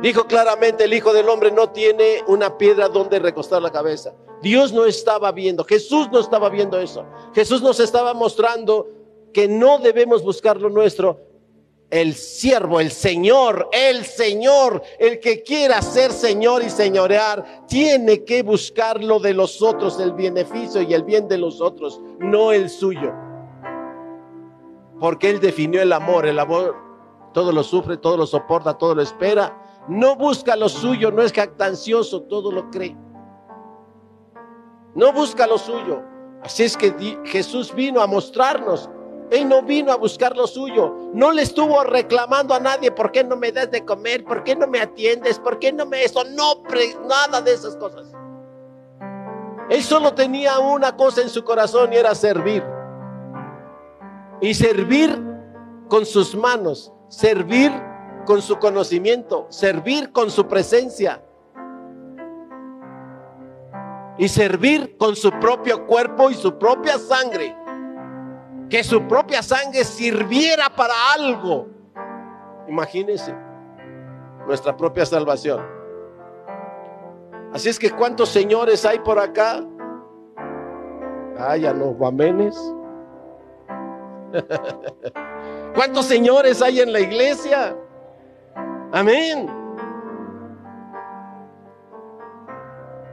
Dijo 0.02 0.26
claramente, 0.26 0.84
el 0.84 0.94
Hijo 0.94 1.12
del 1.12 1.28
Hombre 1.28 1.52
no 1.52 1.72
tiene 1.72 2.24
una 2.28 2.56
piedra 2.56 2.88
donde 2.88 3.18
recostar 3.18 3.62
la 3.62 3.72
cabeza. 3.72 4.14
Dios 4.44 4.72
no 4.72 4.86
estaba 4.86 5.32
viendo, 5.32 5.64
Jesús 5.64 6.10
no 6.12 6.20
estaba 6.20 6.50
viendo 6.50 6.80
eso. 6.80 7.04
Jesús 7.34 7.64
nos 7.64 7.80
estaba 7.80 8.14
mostrando 8.14 8.88
que 9.34 9.48
no 9.48 9.80
debemos 9.80 10.24
buscar 10.24 10.62
lo 10.62 10.70
nuestro. 10.70 11.20
El 11.90 12.16
siervo, 12.16 12.82
el 12.82 12.92
Señor, 12.92 13.70
el 13.72 14.04
Señor, 14.04 14.82
el 15.00 15.20
que 15.20 15.42
quiera 15.42 15.82
ser 15.82 16.12
Señor 16.12 16.62
y 16.62 16.70
señorear, 16.70 17.66
tiene 17.68 18.26
que 18.26 18.44
buscar 18.44 19.02
lo 19.02 19.20
de 19.20 19.34
los 19.34 19.62
otros, 19.62 19.98
el 20.00 20.12
beneficio 20.12 20.82
y 20.82 20.94
el 20.94 21.04
bien 21.04 21.30
de 21.30 21.38
los 21.38 21.62
otros, 21.62 22.02
no 22.20 22.52
el 22.52 22.70
suyo. 22.70 23.14
Porque 25.00 25.30
Él 25.30 25.40
definió 25.40 25.82
el 25.82 25.94
amor, 25.94 26.26
el 26.26 26.40
amor 26.40 26.88
todo 27.38 27.52
lo 27.52 27.64
sufre, 27.64 27.98
todo 27.98 28.18
lo 28.18 28.26
soporta, 28.26 28.74
todo 28.80 28.96
lo 28.96 29.04
espera. 29.04 29.56
No 29.88 30.16
busca 30.16 30.56
lo 30.56 30.68
suyo, 30.68 31.12
no 31.12 31.22
es 31.22 31.32
jactancioso, 31.32 32.24
todo 32.24 32.52
lo 32.52 32.72
cree. 32.72 32.98
No 34.96 35.14
busca 35.14 35.46
lo 35.46 35.60
suyo. 35.60 36.02
Así 36.42 36.64
es 36.64 36.76
que 36.76 36.92
Jesús 37.26 37.74
vino 37.76 38.02
a 38.02 38.08
mostrarnos. 38.08 38.90
Él 39.30 39.50
no 39.50 39.62
vino 39.62 39.92
a 39.92 39.98
buscar 39.98 40.36
lo 40.38 40.48
suyo. 40.48 40.94
No 41.14 41.32
le 41.32 41.42
estuvo 41.42 41.84
reclamando 41.84 42.54
a 42.54 42.60
nadie, 42.60 42.92
¿por 42.92 43.12
qué 43.12 43.24
no 43.24 43.36
me 43.36 43.52
das 43.52 43.70
de 43.72 43.84
comer? 43.84 44.24
¿Por 44.24 44.44
qué 44.44 44.56
no 44.56 44.68
me 44.68 44.80
atiendes? 44.80 45.40
¿Por 45.40 45.60
qué 45.60 45.74
no 45.74 45.86
me 45.86 46.04
eso? 46.04 46.24
No, 46.24 46.64
nada 47.08 47.42
de 47.42 47.54
esas 47.54 47.76
cosas. 47.76 48.12
Él 49.70 49.84
solo 49.84 50.14
tenía 50.14 50.60
una 50.60 50.96
cosa 50.96 51.22
en 51.22 51.30
su 51.30 51.44
corazón 51.44 51.92
y 51.92 51.98
era 51.98 52.16
servir. 52.16 52.64
Y 54.40 54.54
servir 54.54 55.22
con 55.90 56.06
sus 56.06 56.36
manos, 56.36 56.94
servir 57.10 57.72
con 58.26 58.42
su 58.42 58.58
conocimiento, 58.60 59.48
servir 59.50 60.12
con 60.12 60.30
su 60.32 60.48
presencia 60.48 61.22
y 64.18 64.28
servir 64.28 64.98
con 64.98 65.16
su 65.16 65.32
propio 65.40 65.86
cuerpo 65.86 66.30
y 66.32 66.34
su 66.34 66.58
propia 66.58 66.98
sangre. 66.98 67.56
Que 68.70 68.84
su 68.84 69.08
propia 69.08 69.42
sangre 69.42 69.84
sirviera 69.84 70.70
para 70.70 70.94
algo. 71.14 71.68
Imagínense 72.68 73.34
nuestra 74.46 74.76
propia 74.76 75.06
salvación. 75.06 75.62
Así 77.54 77.70
es 77.70 77.78
que 77.78 77.92
cuántos 77.92 78.30
señores 78.30 78.86
hay 78.86 79.00
por 79.00 79.20
acá. 79.20 79.64
Ay, 81.38 81.66
a 81.66 81.74
los 81.74 81.96
guamenes. 81.96 82.58
¿Cuántos 85.76 86.06
señores 86.06 86.62
hay 86.62 86.82
en 86.82 86.92
la 86.92 87.00
iglesia? 87.00 87.76
Amén. 88.92 89.48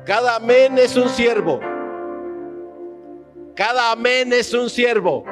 Cada 0.05 0.37
amén 0.37 0.79
es 0.79 0.97
un 0.97 1.09
siervo. 1.09 1.61
Cada 3.55 3.93
amén 3.93 4.33
es 4.33 4.53
un 4.53 4.69
siervo. 4.69 5.25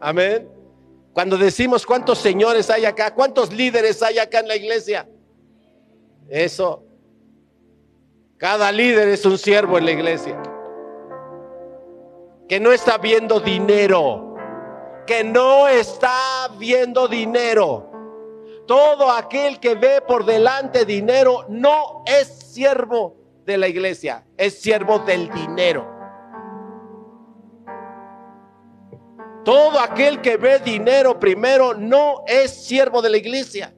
Amén. 0.00 0.48
Cuando 1.12 1.36
decimos 1.36 1.84
cuántos 1.84 2.18
señores 2.18 2.70
hay 2.70 2.84
acá, 2.84 3.14
cuántos 3.14 3.52
líderes 3.52 4.02
hay 4.02 4.18
acá 4.18 4.40
en 4.40 4.48
la 4.48 4.56
iglesia. 4.56 5.08
Eso. 6.28 6.84
Cada 8.38 8.72
líder 8.72 9.08
es 9.08 9.26
un 9.26 9.36
siervo 9.36 9.76
en 9.76 9.84
la 9.84 9.90
iglesia. 9.90 10.40
Que 12.48 12.58
no 12.58 12.72
está 12.72 12.96
viendo 12.98 13.40
dinero. 13.40 14.34
Que 15.06 15.22
no 15.24 15.68
está 15.68 16.48
viendo 16.58 17.06
dinero. 17.06 17.90
Todo 18.66 19.10
aquel 19.10 19.58
que 19.58 19.74
ve 19.74 20.00
por 20.00 20.24
delante 20.24 20.84
dinero 20.84 21.44
no 21.48 22.04
es 22.06 22.28
siervo 22.28 23.16
de 23.44 23.58
la 23.58 23.66
iglesia, 23.66 24.24
es 24.36 24.60
siervo 24.60 25.00
del 25.00 25.28
dinero. 25.30 25.99
Todo 29.44 29.80
aquel 29.80 30.20
que 30.20 30.36
ve 30.36 30.58
dinero 30.58 31.18
primero 31.18 31.74
no 31.74 32.24
es 32.26 32.50
siervo 32.50 33.00
de 33.00 33.10
la 33.10 33.16
iglesia. 33.16 33.74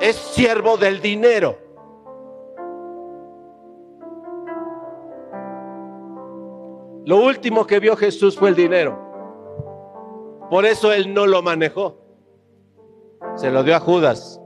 Es 0.00 0.16
siervo 0.16 0.76
del 0.76 1.00
dinero. 1.00 1.58
Lo 7.04 7.24
último 7.24 7.66
que 7.66 7.80
vio 7.80 7.96
Jesús 7.96 8.36
fue 8.36 8.50
el 8.50 8.54
dinero. 8.54 9.10
Por 10.50 10.64
eso 10.66 10.92
él 10.92 11.14
no 11.14 11.26
lo 11.26 11.42
manejó. 11.42 11.98
Se 13.36 13.50
lo 13.50 13.62
dio 13.62 13.76
a 13.76 13.80
Judas, 13.80 14.40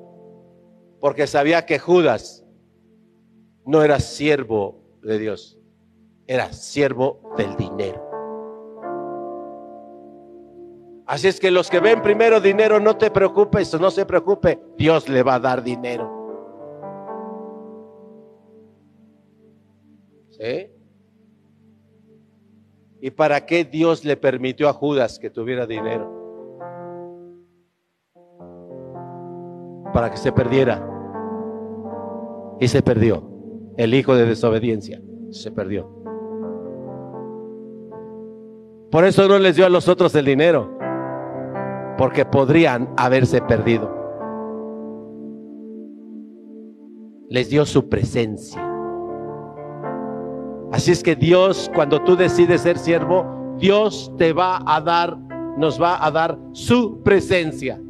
porque 1.01 1.26
sabía 1.26 1.64
que 1.64 1.78
Judas 1.78 2.45
no 3.64 3.82
era 3.82 4.01
siervo 4.01 4.82
de 5.03 5.18
Dios, 5.18 5.59
era 6.26 6.53
siervo 6.53 7.20
del 7.36 7.57
dinero. 7.57 8.03
Así 11.07 11.28
es 11.28 11.38
que 11.38 11.50
los 11.50 11.68
que 11.68 11.80
ven 11.80 12.02
primero 12.02 12.40
dinero, 12.40 12.80
no 12.80 12.96
te 12.96 13.11
preocupes, 13.11 13.78
no 13.78 13.90
se 13.90 14.07
preocupe, 14.07 14.59
Dios 14.78 15.09
le 15.09 15.22
va 15.22 15.34
a 15.34 15.40
dar 15.40 15.62
dinero. 15.62 16.11
¿Sí? 20.30 20.70
¿Y 23.00 23.11
para 23.11 23.44
qué 23.44 23.64
Dios 23.64 24.05
le 24.05 24.16
permitió 24.16 24.68
a 24.68 24.72
Judas 24.72 25.18
que 25.18 25.30
tuviera 25.30 25.66
dinero? 25.66 26.24
para 29.94 30.11
que 30.11 30.16
se 30.18 30.32
perdiera. 30.32 30.84
Y 32.61 32.68
se 32.68 32.82
perdió. 32.82 33.30
El 33.76 33.94
hijo 33.94 34.14
de 34.14 34.26
desobediencia 34.26 35.00
se 35.30 35.50
perdió. 35.50 35.88
Por 38.90 39.05
eso 39.05 39.26
no 39.26 39.38
les 39.38 39.57
dio 39.57 39.64
a 39.64 39.70
los 39.70 39.88
otros 39.88 40.14
el 40.14 40.24
dinero, 40.24 40.78
porque 41.97 42.24
podrían 42.24 42.88
haberse 42.97 43.40
perdido. 43.40 43.90
Les 47.28 47.49
dio 47.51 47.64
su 47.66 47.88
presencia. 47.88 48.62
Así 50.72 50.90
es 50.90 51.03
que 51.03 51.14
Dios, 51.14 51.70
cuando 51.74 52.03
tú 52.03 52.16
decides 52.16 52.62
ser 52.62 52.78
siervo, 52.78 53.24
Dios 53.59 54.12
te 54.18 54.32
va 54.32 54.61
a 54.66 54.80
dar, 54.80 55.16
nos 55.57 55.80
va 55.80 56.05
a 56.05 56.11
dar 56.11 56.38
su 56.53 57.03
presencia. 57.03 57.80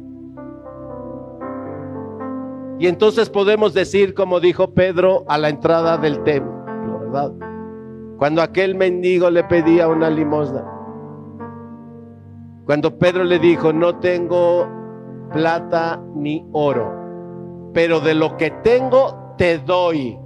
Y 2.77 2.87
entonces 2.87 3.29
podemos 3.29 3.73
decir, 3.73 4.13
como 4.13 4.39
dijo 4.39 4.73
Pedro 4.73 5.23
a 5.27 5.37
la 5.37 5.49
entrada 5.49 5.97
del 5.97 6.21
templo, 6.23 6.99
¿verdad? 6.99 7.31
Cuando 8.17 8.41
aquel 8.41 8.75
mendigo 8.75 9.29
le 9.29 9.43
pedía 9.45 9.87
una 9.87 10.09
limosna. 10.09 10.74
Cuando 12.65 12.97
Pedro 12.97 13.23
le 13.23 13.37
dijo, 13.37 13.71
no 13.71 13.99
tengo 13.99 14.67
plata 15.31 16.01
ni 16.15 16.43
oro, 16.51 17.71
pero 17.73 17.99
de 17.99 18.15
lo 18.15 18.37
que 18.37 18.49
tengo 18.49 19.35
te 19.37 19.59
doy. 19.59 20.17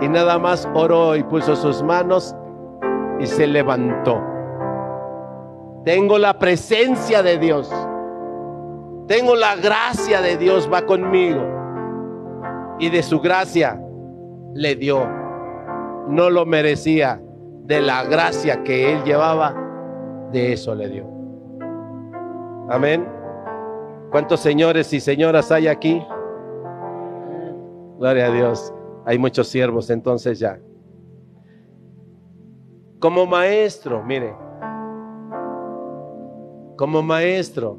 Y 0.00 0.08
nada 0.08 0.38
más 0.40 0.68
oró 0.74 1.14
y 1.14 1.22
puso 1.22 1.54
sus 1.54 1.82
manos 1.84 2.34
y 3.20 3.26
se 3.26 3.46
levantó. 3.46 4.20
Tengo 5.84 6.18
la 6.18 6.38
presencia 6.38 7.22
de 7.22 7.38
Dios. 7.38 7.72
Tengo 9.06 9.36
la 9.36 9.54
gracia 9.56 10.20
de 10.20 10.36
Dios, 10.36 10.68
va 10.72 10.82
conmigo. 10.82 11.42
Y 12.80 12.90
de 12.90 13.04
su 13.04 13.20
gracia 13.20 13.80
le 14.54 14.74
dio. 14.74 15.08
No 16.08 16.30
lo 16.30 16.44
merecía. 16.44 17.20
De 17.64 17.80
la 17.80 18.02
gracia 18.02 18.64
que 18.64 18.92
él 18.92 19.04
llevaba, 19.04 19.61
de 20.32 20.52
eso 20.52 20.74
le 20.74 20.88
dio. 20.88 21.06
Amén. 22.68 23.06
¿Cuántos 24.10 24.40
señores 24.40 24.92
y 24.92 25.00
señoras 25.00 25.52
hay 25.52 25.68
aquí? 25.68 26.02
Gloria 27.98 28.26
a 28.26 28.30
Dios. 28.30 28.72
Hay 29.06 29.18
muchos 29.18 29.48
siervos 29.48 29.90
entonces 29.90 30.38
ya. 30.38 30.58
Como 32.98 33.26
maestro, 33.26 34.02
mire. 34.02 34.34
Como 36.76 37.02
maestro 37.02 37.78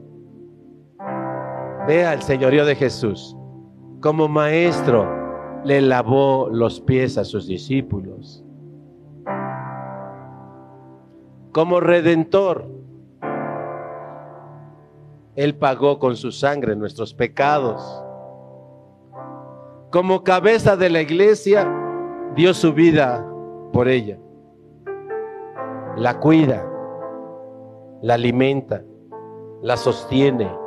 Vea 1.88 2.14
el 2.14 2.22
señorío 2.22 2.66
de 2.66 2.76
Jesús. 2.76 3.36
Como 4.02 4.30
maestro 4.30 5.62
le 5.66 5.82
lavó 5.82 6.48
los 6.50 6.80
pies 6.80 7.18
a 7.18 7.26
sus 7.26 7.46
discípulos. 7.46 8.43
Como 11.54 11.80
redentor, 11.80 12.66
Él 15.36 15.56
pagó 15.56 16.00
con 16.00 16.18
su 16.18 16.34
sangre 16.34 16.76
nuestros 16.76 17.14
pecados. 17.14 18.04
Como 19.90 20.24
cabeza 20.24 20.76
de 20.76 20.90
la 20.90 21.02
iglesia, 21.02 21.72
dio 22.36 22.54
su 22.54 22.74
vida 22.74 23.26
por 23.72 23.88
ella. 23.88 24.18
La 25.96 26.20
cuida, 26.20 26.68
la 28.02 28.16
alimenta, 28.16 28.84
la 29.62 29.78
sostiene 29.78 30.64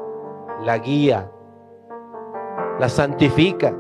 la 0.63 0.79
guía, 0.79 1.31
la 2.79 2.89
santifica 2.89 3.75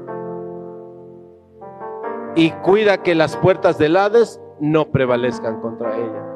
y 2.34 2.50
cuida 2.62 3.02
que 3.02 3.14
las 3.14 3.36
puertas 3.36 3.78
del 3.78 3.96
Hades 3.96 4.40
no 4.60 4.90
prevalezcan 4.90 5.60
contra 5.60 5.96
ella. 5.96 6.35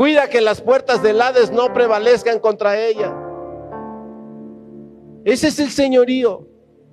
Cuida 0.00 0.30
que 0.30 0.40
las 0.40 0.62
puertas 0.62 1.02
del 1.02 1.20
Hades 1.20 1.50
no 1.50 1.74
prevalezcan 1.74 2.38
contra 2.38 2.78
ella. 2.78 3.14
Ese 5.26 5.48
es 5.48 5.60
el 5.60 5.68
señorío. 5.68 6.48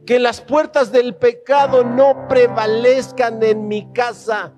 Que 0.05 0.19
las 0.19 0.41
puertas 0.41 0.91
del 0.91 1.15
pecado 1.15 1.85
no 1.85 2.27
prevalezcan 2.27 3.41
en 3.41 3.69
mi 3.69 3.89
casa. 3.93 4.53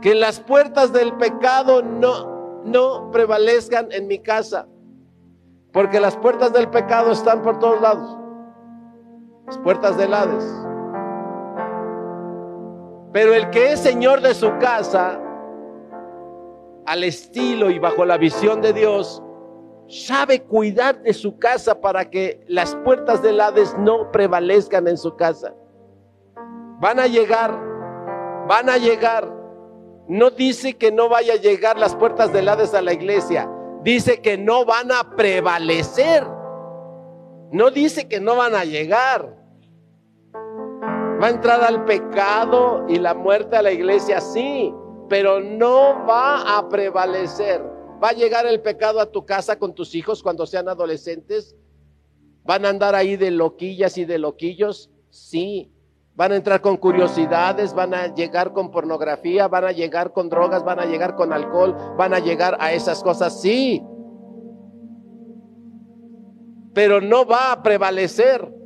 Que 0.00 0.14
las 0.14 0.40
puertas 0.40 0.90
del 0.94 1.12
pecado 1.18 1.82
no, 1.82 2.62
no 2.64 3.10
prevalezcan 3.10 3.92
en 3.92 4.06
mi 4.06 4.20
casa. 4.20 4.66
Porque 5.74 6.00
las 6.00 6.16
puertas 6.16 6.54
del 6.54 6.70
pecado 6.70 7.12
están 7.12 7.42
por 7.42 7.58
todos 7.58 7.82
lados. 7.82 8.16
Las 9.44 9.58
puertas 9.58 9.98
del 9.98 10.14
Hades. 10.14 10.67
Pero 13.18 13.34
el 13.34 13.50
que 13.50 13.72
es 13.72 13.80
señor 13.80 14.20
de 14.20 14.32
su 14.32 14.58
casa, 14.58 15.20
al 16.86 17.02
estilo 17.02 17.68
y 17.68 17.80
bajo 17.80 18.04
la 18.04 18.16
visión 18.16 18.62
de 18.62 18.72
Dios, 18.72 19.20
sabe 19.88 20.44
cuidar 20.44 21.02
de 21.02 21.12
su 21.12 21.36
casa 21.36 21.80
para 21.80 22.10
que 22.10 22.44
las 22.46 22.76
puertas 22.84 23.20
del 23.20 23.40
Hades 23.40 23.76
no 23.76 24.12
prevalezcan 24.12 24.86
en 24.86 24.96
su 24.96 25.16
casa. 25.16 25.52
Van 26.78 27.00
a 27.00 27.08
llegar, 27.08 27.58
van 28.46 28.70
a 28.70 28.76
llegar. 28.76 29.28
No 30.06 30.30
dice 30.30 30.74
que 30.76 30.92
no 30.92 31.08
vaya 31.08 31.32
a 31.32 31.38
llegar 31.38 31.76
las 31.76 31.96
puertas 31.96 32.32
del 32.32 32.48
Hades 32.48 32.72
a 32.72 32.82
la 32.82 32.92
iglesia. 32.92 33.50
Dice 33.82 34.20
que 34.20 34.38
no 34.38 34.64
van 34.64 34.92
a 34.92 35.16
prevalecer. 35.16 36.24
No 37.50 37.72
dice 37.72 38.06
que 38.06 38.20
no 38.20 38.36
van 38.36 38.54
a 38.54 38.62
llegar. 38.62 39.37
Va 41.20 41.26
a 41.26 41.30
entrar 41.30 41.64
al 41.64 41.84
pecado 41.84 42.84
y 42.88 42.98
la 42.98 43.12
muerte 43.12 43.56
a 43.56 43.62
la 43.62 43.72
iglesia, 43.72 44.20
sí, 44.20 44.72
pero 45.08 45.40
no 45.40 46.06
va 46.06 46.56
a 46.56 46.68
prevalecer. 46.68 47.60
¿Va 48.02 48.10
a 48.10 48.12
llegar 48.12 48.46
el 48.46 48.60
pecado 48.60 49.00
a 49.00 49.10
tu 49.10 49.26
casa 49.26 49.58
con 49.58 49.74
tus 49.74 49.96
hijos 49.96 50.22
cuando 50.22 50.46
sean 50.46 50.68
adolescentes? 50.68 51.56
¿Van 52.44 52.64
a 52.64 52.68
andar 52.68 52.94
ahí 52.94 53.16
de 53.16 53.32
loquillas 53.32 53.98
y 53.98 54.04
de 54.04 54.18
loquillos? 54.18 54.90
Sí. 55.10 55.72
¿Van 56.14 56.32
a 56.32 56.36
entrar 56.36 56.60
con 56.60 56.76
curiosidades? 56.76 57.74
¿Van 57.74 57.94
a 57.94 58.14
llegar 58.14 58.52
con 58.52 58.70
pornografía? 58.70 59.48
¿Van 59.48 59.64
a 59.64 59.72
llegar 59.72 60.12
con 60.12 60.28
drogas? 60.28 60.64
¿Van 60.64 60.78
a 60.78 60.86
llegar 60.86 61.16
con 61.16 61.32
alcohol? 61.32 61.76
¿Van 61.96 62.14
a 62.14 62.20
llegar 62.20 62.56
a 62.60 62.72
esas 62.72 63.02
cosas? 63.02 63.40
Sí. 63.40 63.82
Pero 66.74 67.00
no 67.00 67.26
va 67.26 67.52
a 67.52 67.62
prevalecer. 67.62 68.57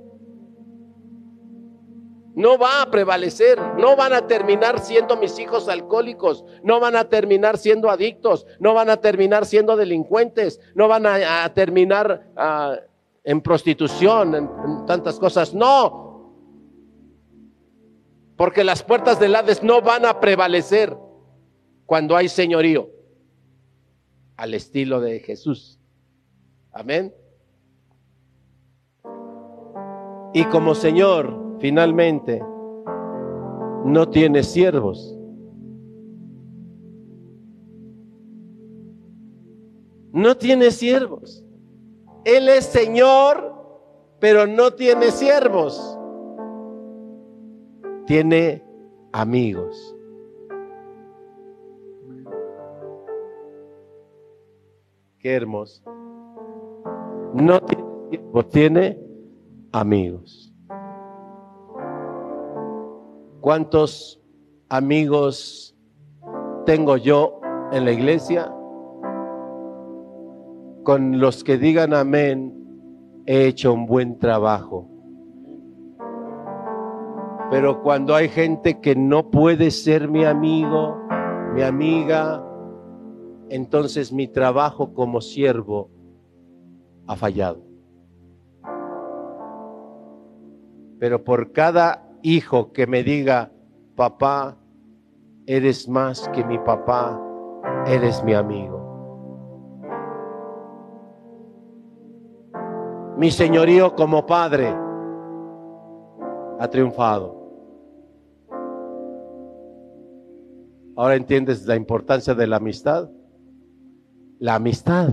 No 2.34 2.56
va 2.56 2.82
a 2.82 2.90
prevalecer, 2.90 3.60
no 3.78 3.94
van 3.94 4.14
a 4.14 4.26
terminar 4.26 4.80
siendo 4.80 5.16
mis 5.16 5.38
hijos 5.38 5.68
alcohólicos, 5.68 6.44
no 6.62 6.80
van 6.80 6.96
a 6.96 7.08
terminar 7.08 7.58
siendo 7.58 7.90
adictos, 7.90 8.46
no 8.58 8.72
van 8.72 8.88
a 8.88 8.96
terminar 8.96 9.44
siendo 9.44 9.76
delincuentes, 9.76 10.60
no 10.74 10.88
van 10.88 11.04
a, 11.06 11.52
terminar 11.52 12.32
ah, 12.36 12.76
en 13.22 13.40
prostitución, 13.42 14.34
en, 14.34 14.50
en 14.64 14.86
tantas 14.86 15.18
cosas. 15.18 15.52
No, 15.52 16.02
porque 18.36 18.64
las 18.64 18.82
puertas 18.82 19.20
del 19.20 19.36
Hades 19.36 19.62
no 19.62 19.82
van 19.82 20.06
a 20.06 20.18
prevalecer 20.18 20.96
cuando 21.86 22.16
hay 22.16 22.28
señorío, 22.28 22.88
al 24.36 24.54
estilo 24.54 25.00
de 25.00 25.20
Jesús. 25.20 25.78
Amén. 26.72 27.14
Y 30.32 30.44
como 30.46 30.74
Señor, 30.74 31.51
finalmente 31.62 32.44
no 33.84 34.08
tiene 34.10 34.42
siervos. 34.42 35.16
No 40.12 40.36
tiene 40.36 40.72
siervos. 40.72 41.44
Él 42.24 42.48
es 42.48 42.64
Señor, 42.64 43.54
pero 44.18 44.46
no 44.48 44.72
tiene 44.72 45.12
siervos. 45.12 45.98
Tiene 48.06 48.64
amigos. 49.12 49.96
Qué 55.20 55.32
hermoso. 55.32 55.84
No 57.34 57.60
tiene 57.60 57.84
siervos, 58.10 58.48
tiene 58.48 59.00
amigos. 59.70 60.51
¿Cuántos 63.42 64.22
amigos 64.68 65.76
tengo 66.64 66.96
yo 66.96 67.40
en 67.72 67.84
la 67.84 67.90
iglesia? 67.90 68.54
Con 70.84 71.18
los 71.18 71.42
que 71.42 71.58
digan 71.58 71.92
amén, 71.92 72.54
he 73.26 73.46
hecho 73.46 73.74
un 73.74 73.86
buen 73.86 74.20
trabajo. 74.20 74.88
Pero 77.50 77.82
cuando 77.82 78.14
hay 78.14 78.28
gente 78.28 78.78
que 78.78 78.94
no 78.94 79.28
puede 79.28 79.72
ser 79.72 80.08
mi 80.08 80.24
amigo, 80.24 80.96
mi 81.52 81.62
amiga, 81.62 82.46
entonces 83.48 84.12
mi 84.12 84.28
trabajo 84.28 84.94
como 84.94 85.20
siervo 85.20 85.90
ha 87.08 87.16
fallado. 87.16 87.60
Pero 91.00 91.24
por 91.24 91.50
cada 91.50 92.08
hijo 92.22 92.72
que 92.72 92.86
me 92.86 93.02
diga, 93.02 93.52
papá, 93.96 94.56
eres 95.46 95.88
más 95.88 96.28
que 96.30 96.44
mi 96.44 96.58
papá, 96.58 97.20
eres 97.86 98.22
mi 98.24 98.34
amigo. 98.34 98.80
Mi 103.16 103.30
señorío 103.30 103.94
como 103.94 104.24
padre 104.26 104.74
ha 106.58 106.68
triunfado. 106.68 107.42
Ahora 110.96 111.16
entiendes 111.16 111.66
la 111.66 111.76
importancia 111.76 112.34
de 112.34 112.46
la 112.46 112.56
amistad. 112.56 113.10
La 114.38 114.56
amistad 114.56 115.10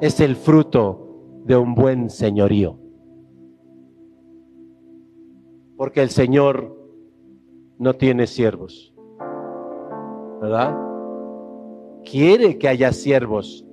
es 0.00 0.20
el 0.20 0.36
fruto 0.36 1.42
de 1.44 1.56
un 1.56 1.74
buen 1.74 2.10
señorío. 2.10 2.81
Porque 5.82 6.00
el 6.00 6.10
Señor 6.10 6.76
no 7.76 7.96
tiene 7.96 8.28
siervos. 8.28 8.94
¿Verdad? 10.40 10.78
Quiere 12.04 12.56
que 12.56 12.68
haya 12.68 12.92
siervos, 12.92 13.66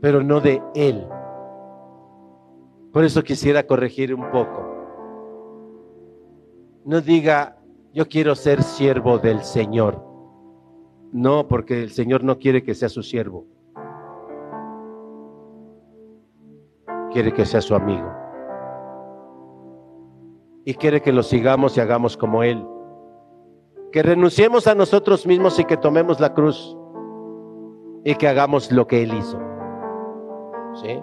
pero 0.00 0.24
no 0.24 0.40
de 0.40 0.60
Él. 0.74 1.06
Por 2.92 3.04
eso 3.04 3.22
quisiera 3.22 3.68
corregir 3.68 4.12
un 4.12 4.28
poco. 4.32 4.66
No 6.84 7.00
diga, 7.00 7.60
yo 7.94 8.08
quiero 8.08 8.34
ser 8.34 8.64
siervo 8.64 9.18
del 9.18 9.44
Señor. 9.44 10.04
No, 11.12 11.46
porque 11.46 11.84
el 11.84 11.90
Señor 11.90 12.24
no 12.24 12.36
quiere 12.36 12.64
que 12.64 12.74
sea 12.74 12.88
su 12.88 13.04
siervo. 13.04 13.46
Quiere 17.12 17.32
que 17.32 17.46
sea 17.46 17.60
su 17.60 17.76
amigo 17.76 18.15
y 20.66 20.74
quiere 20.74 21.00
que 21.00 21.12
lo 21.12 21.22
sigamos 21.22 21.76
y 21.76 21.80
hagamos 21.80 22.16
como 22.16 22.42
Él. 22.42 22.66
Que 23.92 24.02
renunciemos 24.02 24.66
a 24.66 24.74
nosotros 24.74 25.24
mismos 25.24 25.58
y 25.60 25.64
que 25.64 25.76
tomemos 25.76 26.18
la 26.18 26.34
cruz 26.34 26.76
y 28.04 28.16
que 28.16 28.26
hagamos 28.26 28.72
lo 28.72 28.84
que 28.88 29.04
Él 29.04 29.14
hizo. 29.14 29.38
¿Sí? 30.82 31.00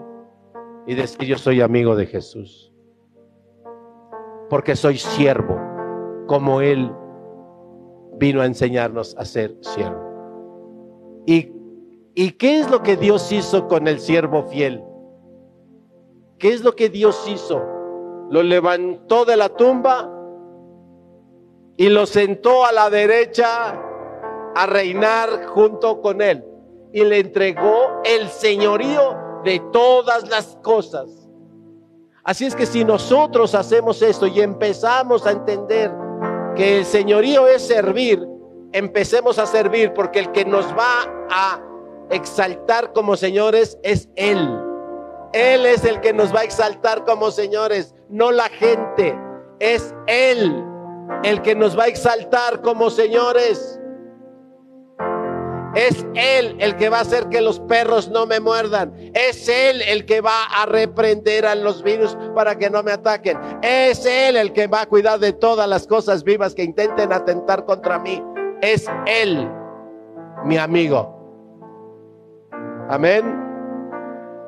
Y 0.86 0.94
decir 0.94 1.26
yo 1.26 1.38
soy 1.38 1.62
amigo 1.62 1.96
de 1.96 2.04
Jesús. 2.04 2.70
Porque 4.50 4.76
soy 4.76 4.98
siervo, 4.98 5.58
como 6.26 6.60
Él 6.60 6.92
vino 8.18 8.42
a 8.42 8.46
enseñarnos 8.46 9.16
a 9.16 9.24
ser 9.24 9.56
siervo. 9.62 11.22
¿Y, 11.26 11.50
¿Y 12.14 12.32
qué 12.32 12.58
es 12.58 12.70
lo 12.70 12.82
que 12.82 12.98
Dios 12.98 13.32
hizo 13.32 13.66
con 13.66 13.88
el 13.88 13.98
siervo 13.98 14.42
fiel? 14.42 14.84
¿Qué 16.36 16.52
es 16.52 16.62
lo 16.62 16.76
que 16.76 16.90
Dios 16.90 17.26
hizo? 17.26 17.62
Lo 18.30 18.42
levantó 18.42 19.24
de 19.24 19.36
la 19.36 19.48
tumba 19.48 20.10
y 21.76 21.88
lo 21.88 22.06
sentó 22.06 22.64
a 22.64 22.72
la 22.72 22.90
derecha 22.90 23.80
a 24.54 24.66
reinar 24.66 25.46
junto 25.46 26.00
con 26.00 26.22
él. 26.22 26.44
Y 26.92 27.04
le 27.04 27.18
entregó 27.18 28.02
el 28.04 28.28
señorío 28.28 29.16
de 29.44 29.60
todas 29.72 30.28
las 30.28 30.56
cosas. 30.62 31.28
Así 32.22 32.46
es 32.46 32.54
que 32.54 32.66
si 32.66 32.84
nosotros 32.84 33.54
hacemos 33.54 34.00
esto 34.00 34.26
y 34.26 34.40
empezamos 34.40 35.26
a 35.26 35.32
entender 35.32 35.92
que 36.56 36.78
el 36.78 36.84
señorío 36.84 37.46
es 37.48 37.66
servir, 37.66 38.26
empecemos 38.72 39.38
a 39.38 39.46
servir, 39.46 39.92
porque 39.92 40.20
el 40.20 40.32
que 40.32 40.44
nos 40.44 40.66
va 40.72 41.26
a 41.30 41.60
exaltar 42.10 42.92
como 42.92 43.16
señores 43.16 43.78
es 43.82 44.08
Él. 44.16 44.63
Él 45.34 45.66
es 45.66 45.84
el 45.84 46.00
que 46.00 46.12
nos 46.12 46.32
va 46.32 46.40
a 46.40 46.44
exaltar 46.44 47.04
como 47.04 47.32
señores, 47.32 47.92
no 48.08 48.30
la 48.30 48.48
gente. 48.48 49.18
Es 49.58 49.92
Él 50.06 50.64
el 51.24 51.42
que 51.42 51.56
nos 51.56 51.76
va 51.76 51.84
a 51.84 51.88
exaltar 51.88 52.62
como 52.62 52.88
señores. 52.88 53.80
Es 55.74 56.06
Él 56.14 56.54
el 56.60 56.76
que 56.76 56.88
va 56.88 56.98
a 56.98 57.00
hacer 57.00 57.28
que 57.30 57.40
los 57.40 57.58
perros 57.58 58.08
no 58.10 58.26
me 58.26 58.38
muerdan. 58.38 58.94
Es 59.12 59.48
Él 59.48 59.82
el 59.82 60.06
que 60.06 60.20
va 60.20 60.44
a 60.44 60.66
reprender 60.66 61.46
a 61.46 61.56
los 61.56 61.82
virus 61.82 62.16
para 62.36 62.56
que 62.56 62.70
no 62.70 62.84
me 62.84 62.92
ataquen. 62.92 63.36
Es 63.60 64.06
Él 64.06 64.36
el 64.36 64.52
que 64.52 64.68
va 64.68 64.82
a 64.82 64.86
cuidar 64.86 65.18
de 65.18 65.32
todas 65.32 65.68
las 65.68 65.88
cosas 65.88 66.22
vivas 66.22 66.54
que 66.54 66.62
intenten 66.62 67.12
atentar 67.12 67.64
contra 67.64 67.98
mí. 67.98 68.22
Es 68.62 68.86
Él, 69.06 69.50
mi 70.44 70.58
amigo. 70.58 71.12
Amén. 72.88 73.43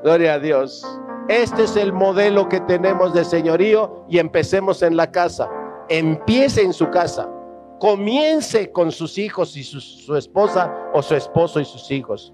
Gloria 0.07 0.35
a 0.35 0.39
Dios. 0.39 0.87
Este 1.29 1.65
es 1.65 1.77
el 1.77 1.93
modelo 1.93 2.49
que 2.49 2.61
tenemos 2.61 3.13
de 3.13 3.25
señorío 3.25 4.07
y 4.09 4.21
empecemos 4.21 4.81
en 4.85 4.97
la 4.97 5.11
casa. 5.11 5.51
Empiece 5.89 6.63
en 6.63 6.73
su 6.73 6.89
casa 6.91 7.29
comience 7.81 8.71
con 8.71 8.93
sus 8.93 9.19
hijos 9.19 9.57
y 9.57 9.65
su, 9.65 10.17
esposa 10.17 10.73
o 10.95 11.03
su 11.03 11.17
esposo 11.17 11.59
y 11.59 11.65
sus 11.65 11.91
hijos. 11.91 12.33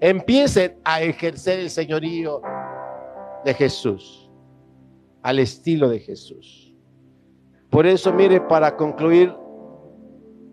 Empiecen 0.00 0.78
a 0.84 1.02
ejercer 1.02 1.60
el 1.60 1.68
señorío 1.68 2.40
de 3.44 3.52
Jesús, 3.52 4.30
al 5.22 5.38
estilo 5.38 5.90
de 5.90 6.00
Jesús. 6.00 6.74
Por 7.68 7.86
eso, 7.86 8.10
mire, 8.12 8.40
para 8.40 8.74
concluir, 8.74 9.34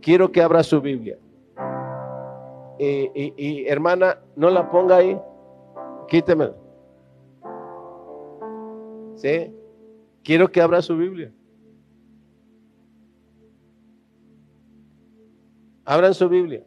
quiero 0.02 0.30
que 0.30 0.42
abra 0.42 0.62
su 0.62 0.82
Biblia. 0.82 1.18
Y, 2.78 3.66
hermana, 3.66 4.20
no 4.36 4.50
la 4.50 4.70
ponga 4.70 4.98
ahí, 4.98 5.20
quíteme. 6.10 6.52
¿Sí? 9.16 9.54
Quiero 10.24 10.52
que 10.52 10.62
abra 10.62 10.82
su 10.82 10.98
Biblia. 10.98 11.32
Abran 15.86 16.14
su 16.14 16.28
Biblia. 16.28 16.64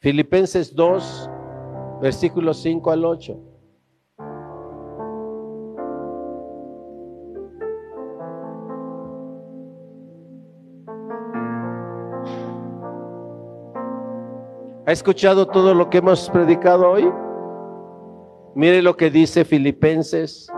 Filipenses 0.00 0.74
2, 0.74 1.30
versículos 2.02 2.58
5 2.58 2.90
al 2.90 3.04
8. 3.04 3.40
¿Ha 14.86 14.92
escuchado 14.92 15.48
todo 15.48 15.74
lo 15.74 15.90
que 15.90 15.98
hemos 15.98 16.30
predicado 16.30 16.88
hoy? 16.88 17.10
Mire 18.56 18.80
lo 18.80 18.96
que 18.96 19.10
dice 19.10 19.44
Filipenses 19.44 20.48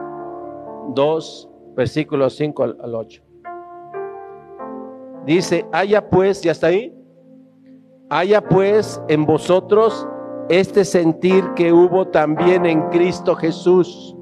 2, 0.95 1.51
versículos 1.75 2.37
5 2.37 2.63
al 2.63 2.95
8. 2.95 3.23
Dice, 5.27 5.67
haya 5.73 6.09
pues, 6.09 6.41
ya 6.41 6.53
está 6.53 6.69
ahí, 6.69 6.97
haya 8.09 8.41
pues 8.41 9.03
en 9.09 9.27
vosotros 9.27 10.07
este 10.49 10.85
sentir 10.85 11.43
que 11.57 11.73
hubo 11.73 12.07
también 12.07 12.67
en 12.67 12.89
Cristo 12.91 13.35
Jesús. 13.35 14.17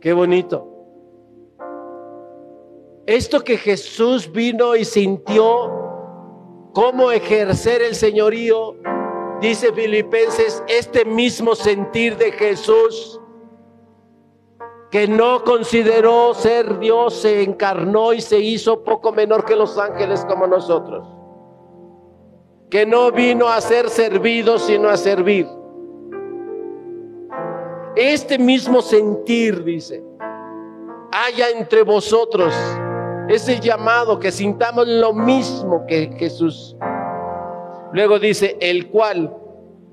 Qué 0.00 0.12
bonito. 0.12 0.68
Esto 3.06 3.40
que 3.40 3.56
Jesús 3.56 4.30
vino 4.30 4.76
y 4.76 4.84
sintió, 4.84 5.44
cómo 6.74 7.10
ejercer 7.10 7.82
el 7.82 7.96
señorío, 7.96 8.76
dice 9.40 9.72
Filipenses, 9.72 10.62
este 10.68 11.04
mismo 11.04 11.54
sentir 11.54 12.16
de 12.16 12.32
Jesús 12.32 13.20
que 14.90 15.06
no 15.06 15.44
consideró 15.44 16.34
ser 16.34 16.78
Dios, 16.80 17.14
se 17.14 17.42
encarnó 17.42 18.12
y 18.12 18.20
se 18.20 18.38
hizo 18.38 18.82
poco 18.82 19.12
menor 19.12 19.44
que 19.44 19.54
los 19.54 19.78
ángeles 19.78 20.24
como 20.24 20.46
nosotros. 20.48 21.06
Que 22.68 22.84
no 22.86 23.12
vino 23.12 23.48
a 23.48 23.60
ser 23.60 23.88
servido, 23.88 24.58
sino 24.58 24.88
a 24.88 24.96
servir. 24.96 25.46
Este 27.94 28.38
mismo 28.38 28.82
sentir, 28.82 29.62
dice, 29.62 30.02
haya 31.12 31.50
entre 31.50 31.82
vosotros 31.82 32.54
ese 33.28 33.60
llamado 33.60 34.18
que 34.18 34.32
sintamos 34.32 34.88
lo 34.88 35.12
mismo 35.12 35.84
que 35.86 36.12
Jesús. 36.16 36.76
Luego 37.92 38.18
dice, 38.18 38.56
el 38.60 38.88
cual, 38.88 39.34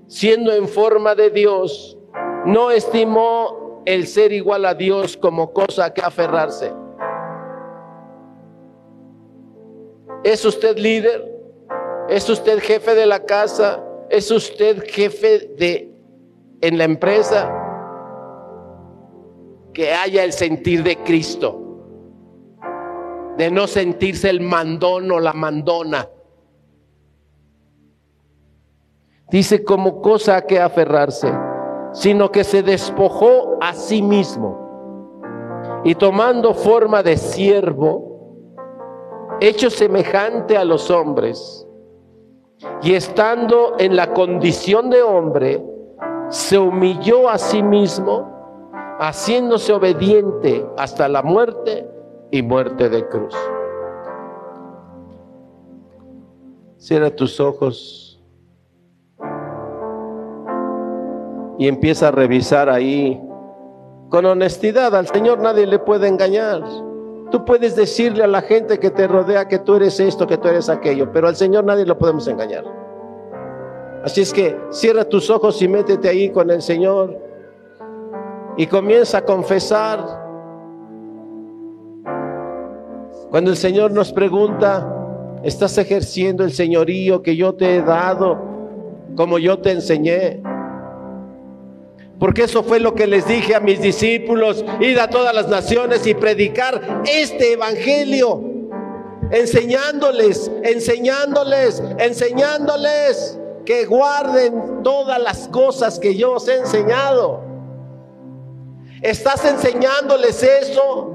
siendo 0.08 0.54
en 0.54 0.68
forma 0.68 1.16
de 1.16 1.30
Dios, 1.32 1.98
no 2.46 2.72
estimó 2.72 3.82
el 3.86 4.08
ser 4.08 4.32
igual 4.34 4.66
a 4.66 4.74
Dios 4.74 5.18
como 5.18 5.54
cosa 5.54 5.94
que 5.94 6.02
aferrarse. 6.02 6.72
¿Es 10.24 10.44
usted 10.46 10.78
líder? 10.78 11.38
¿Es 12.10 12.30
usted 12.30 12.60
jefe 12.60 12.96
de 12.96 13.06
la 13.06 13.26
casa? 13.26 13.84
¿Es 14.10 14.30
usted 14.32 14.84
jefe 14.88 15.54
de 15.58 15.92
en 16.62 16.78
la 16.78 16.84
empresa? 16.84 17.54
Que 19.74 19.94
haya 19.94 20.24
el 20.24 20.34
sentir 20.34 20.84
de 20.84 20.98
Cristo. 20.98 21.64
De 23.38 23.52
no 23.52 23.68
sentirse 23.68 24.30
el 24.30 24.42
mandón 24.42 25.12
o 25.12 25.20
la 25.20 25.34
mandona. 25.34 26.10
Dice 29.30 29.64
como 29.64 30.02
cosa 30.02 30.42
que 30.42 30.60
aferrarse 30.60 31.32
sino 31.98 32.32
que 32.32 32.44
se 32.44 32.62
despojó 32.62 33.58
a 33.60 33.74
sí 33.74 34.04
mismo 34.04 34.66
y 35.84 35.96
tomando 35.96 36.54
forma 36.54 37.02
de 37.02 37.18
siervo, 37.18 38.36
hecho 39.40 39.72
semejante 39.72 40.58
a 40.58 40.64
los 40.64 40.92
hombres, 40.92 41.68
y 42.82 42.94
estando 42.94 43.74
en 43.80 43.96
la 43.96 44.14
condición 44.14 44.90
de 44.90 45.02
hombre, 45.02 45.64
se 46.30 46.58
humilló 46.58 47.30
a 47.30 47.38
sí 47.38 47.64
mismo, 47.64 48.32
haciéndose 49.00 49.74
obediente 49.74 50.68
hasta 50.78 51.08
la 51.08 51.24
muerte 51.24 51.90
y 52.32 52.42
muerte 52.42 52.90
de 52.90 53.08
cruz. 53.08 53.36
Cierra 56.78 57.10
tus 57.10 57.40
ojos. 57.40 58.07
Y 61.58 61.68
empieza 61.68 62.10
a 62.10 62.12
revisar 62.12 62.70
ahí 62.70 63.22
con 64.10 64.26
honestidad. 64.26 64.96
Al 64.96 65.08
Señor 65.08 65.40
nadie 65.40 65.66
le 65.66 65.80
puede 65.80 66.08
engañar. 66.08 66.62
Tú 67.32 67.44
puedes 67.44 67.76
decirle 67.76 68.24
a 68.24 68.28
la 68.28 68.42
gente 68.42 68.80
que 68.80 68.90
te 68.90 69.08
rodea 69.08 69.48
que 69.48 69.60
tú 69.60 69.76
eres 69.76 70.00
esto, 70.00 70.28
que 70.28 70.38
tú 70.38 70.48
eres 70.48 70.70
aquello, 70.70 71.12
pero 71.12 71.28
al 71.28 71.36
Señor 71.36 71.66
nadie 71.66 71.86
lo 71.86 71.98
podemos 71.98 72.28
engañar. 72.28 72.64
Así 74.04 74.22
es 74.22 74.32
que 74.32 74.58
cierra 74.70 75.04
tus 75.04 75.30
ojos 75.30 75.62
y 75.62 75.68
métete 75.68 76.08
ahí 76.08 76.30
con 76.30 76.50
el 76.50 76.62
Señor 76.62 77.18
y 78.56 78.66
comienza 78.68 79.18
a 79.18 79.26
confesar. 79.26 80.00
Cuando 83.30 83.52
el 83.52 83.58
Señor 83.58 83.92
nos 83.92 84.14
pregunta, 84.14 84.88
¿estás 85.44 85.78
ejerciendo 85.78 86.46
el 86.46 86.52
señorío 86.52 87.22
que 87.22 87.36
yo 87.36 87.56
te 87.56 87.76
he 87.76 87.82
dado 87.82 88.40
como 89.18 89.38
yo 89.38 89.60
te 89.60 89.72
enseñé? 89.72 90.42
Porque 92.20 92.44
eso 92.44 92.64
fue 92.64 92.80
lo 92.80 92.96
que 92.96 93.06
les 93.06 93.28
dije 93.28 93.56
a 93.56 93.60
mis 93.60 93.80
discípulos, 93.80 94.66
ir 94.80 95.00
a 95.00 95.10
todas 95.10 95.36
las 95.36 95.48
naciones 95.48 96.08
y 96.08 96.16
predicar 96.16 97.04
este 97.06 97.54
evangelio, 97.54 98.42
enseñándoles, 99.32 100.52
enseñándoles, 100.64 101.84
enseñándoles 102.00 103.40
que 103.66 103.86
guarden 103.86 104.82
todas 104.84 105.22
las 105.22 105.48
cosas 105.50 106.00
que 106.00 106.16
yo 106.16 106.34
os 106.34 106.48
he 106.48 106.56
enseñado. 106.58 107.44
¿Estás 109.02 109.46
enseñándoles 109.46 110.42
eso? 110.42 111.14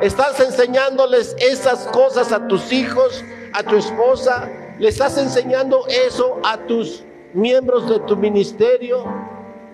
¿Estás 0.00 0.40
enseñándoles 0.40 1.36
esas 1.38 1.86
cosas 1.88 2.32
a 2.32 2.48
tus 2.48 2.72
hijos, 2.72 3.24
a 3.52 3.62
tu 3.62 3.76
esposa? 3.76 4.50
¿Le 4.80 4.88
estás 4.88 5.16
enseñando 5.18 5.86
eso 5.86 6.40
a 6.42 6.56
tus 6.66 7.04
miembros 7.34 7.88
de 7.88 8.00
tu 8.00 8.16
ministerio? 8.16 9.04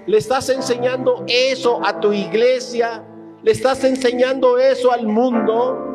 ¿Le 0.09 0.17
estás 0.17 0.49
enseñando 0.49 1.27
eso 1.29 1.81
a 1.85 2.01
tu 2.01 2.15
iglesia? 2.15 3.05
¿Le 3.43 3.53
estás 3.53 3.85
enseñando 3.85 4.57
eso 4.57 4.91
al 4.91 5.07
mundo? 5.07 5.95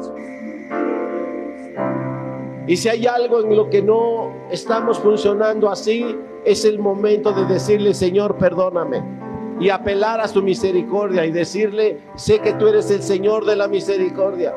Y 2.67 2.77
si 2.77 2.89
hay 2.89 3.07
algo 3.07 3.41
en 3.41 3.55
lo 3.55 3.71
que 3.71 3.81
no 3.81 4.31
estamos 4.51 4.99
funcionando 4.99 5.67
así, 5.67 6.15
es 6.45 6.63
el 6.63 6.77
momento 6.77 7.33
de 7.33 7.45
decirle, 7.45 7.95
Señor, 7.95 8.37
perdóname. 8.37 9.03
Y 9.59 9.69
apelar 9.69 10.21
a 10.21 10.27
su 10.27 10.43
misericordia 10.43 11.25
y 11.25 11.31
decirle, 11.31 11.97
sé 12.13 12.37
que 12.37 12.53
tú 12.53 12.67
eres 12.67 12.91
el 12.91 13.01
Señor 13.01 13.45
de 13.45 13.55
la 13.55 13.67
misericordia. 13.67 14.53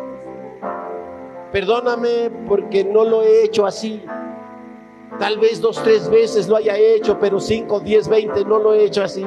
Perdóname 1.50 2.30
porque 2.46 2.84
no 2.84 3.06
lo 3.06 3.22
he 3.22 3.44
hecho 3.44 3.64
así. 3.64 4.04
Tal 5.18 5.38
vez 5.38 5.60
dos, 5.60 5.82
tres 5.82 6.08
veces 6.10 6.48
lo 6.48 6.56
haya 6.56 6.76
hecho, 6.76 7.18
pero 7.18 7.40
cinco, 7.40 7.80
diez, 7.80 8.08
veinte 8.08 8.44
no 8.44 8.58
lo 8.58 8.74
he 8.74 8.84
hecho 8.84 9.02
así. 9.02 9.24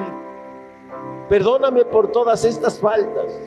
Perdóname 1.28 1.86
por 1.86 2.12
todas 2.12 2.46
estas 2.46 2.80
faltas. 2.80 3.40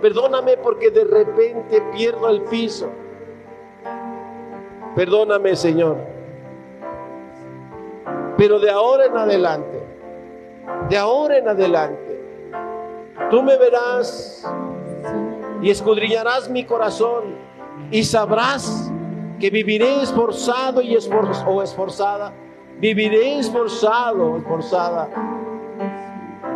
Perdóname 0.00 0.56
porque 0.56 0.90
de 0.90 1.04
repente 1.04 1.80
pierdo 1.92 2.28
el 2.28 2.42
piso. 2.42 2.88
Perdóname, 4.94 5.56
Señor. 5.56 5.96
Pero 8.36 8.58
de 8.58 8.70
ahora 8.70 9.06
en 9.06 9.16
adelante, 9.16 9.82
de 10.88 10.98
ahora 10.98 11.38
en 11.38 11.48
adelante, 11.48 12.20
tú 13.30 13.42
me 13.42 13.56
verás 13.56 14.44
y 15.60 15.70
escudriñarás 15.70 16.50
mi 16.50 16.64
corazón 16.64 17.36
y 17.90 18.02
sabrás 18.02 18.90
que 19.42 19.50
viviré 19.50 20.00
esforzado 20.02 20.80
y 20.80 20.94
o 20.94 21.62
esforzada, 21.64 22.32
viviré 22.78 23.40
esforzado 23.40 24.34
o 24.34 24.36
esforzada 24.38 25.08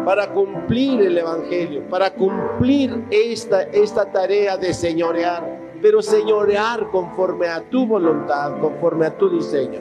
para 0.04 0.32
cumplir 0.32 1.00
el 1.00 1.18
Evangelio, 1.18 1.82
para 1.90 2.14
cumplir 2.14 3.04
esta, 3.10 3.62
esta 3.62 4.04
tarea 4.04 4.56
de 4.56 4.72
señorear, 4.72 5.58
pero 5.82 6.00
señorear 6.00 6.86
conforme 6.92 7.48
a 7.48 7.60
tu 7.60 7.84
voluntad, 7.88 8.56
conforme 8.60 9.06
a 9.06 9.18
tu 9.18 9.30
diseño. 9.30 9.80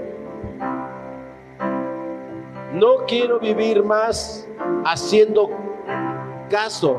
No 2.74 3.06
quiero 3.08 3.40
vivir 3.40 3.84
más 3.84 4.50
haciendo 4.84 5.52
caso, 6.50 6.98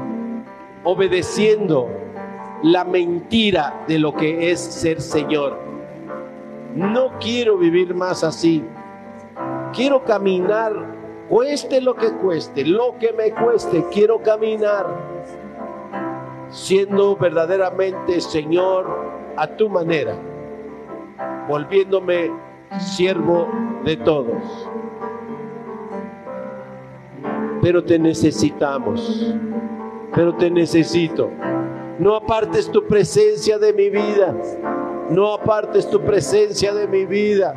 obedeciendo 0.84 1.88
la 2.62 2.84
mentira 2.84 3.82
de 3.88 3.98
lo 3.98 4.14
que 4.14 4.52
es 4.52 4.60
ser 4.60 5.00
Señor. 5.00 5.65
No 6.76 7.18
quiero 7.18 7.56
vivir 7.56 7.94
más 7.94 8.22
así. 8.22 8.62
Quiero 9.72 10.04
caminar, 10.04 10.74
cueste 11.26 11.80
lo 11.80 11.94
que 11.94 12.12
cueste, 12.12 12.66
lo 12.66 12.98
que 12.98 13.14
me 13.14 13.30
cueste, 13.32 13.82
quiero 13.90 14.22
caminar 14.22 14.86
siendo 16.50 17.16
verdaderamente 17.16 18.20
Señor 18.20 18.86
a 19.36 19.46
tu 19.46 19.70
manera, 19.70 20.16
volviéndome 21.48 22.30
siervo 22.78 23.48
de 23.82 23.96
todos. 23.96 24.68
Pero 27.62 27.82
te 27.84 27.98
necesitamos, 27.98 29.34
pero 30.14 30.34
te 30.34 30.50
necesito. 30.50 31.30
No 31.98 32.16
apartes 32.16 32.70
tu 32.70 32.84
presencia 32.86 33.58
de 33.58 33.72
mi 33.72 33.88
vida. 33.88 34.36
No 35.10 35.34
apartes 35.34 35.88
tu 35.88 36.00
presencia 36.00 36.74
de 36.74 36.88
mi 36.88 37.04
vida. 37.04 37.54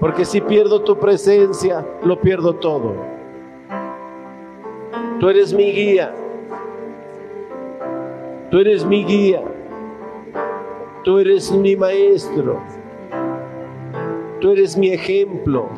Porque 0.00 0.24
si 0.24 0.40
pierdo 0.40 0.82
tu 0.82 0.98
presencia, 0.98 1.84
lo 2.02 2.20
pierdo 2.20 2.54
todo. 2.56 2.94
Tú 5.20 5.28
eres 5.28 5.54
mi 5.54 5.72
guía. 5.72 6.14
Tú 8.50 8.58
eres 8.58 8.84
mi 8.84 9.04
guía. 9.04 9.42
Tú 11.04 11.18
eres 11.18 11.50
mi 11.52 11.76
maestro. 11.76 12.60
Tú 14.40 14.50
eres 14.50 14.76
mi 14.76 14.90
ejemplo. 14.90 15.68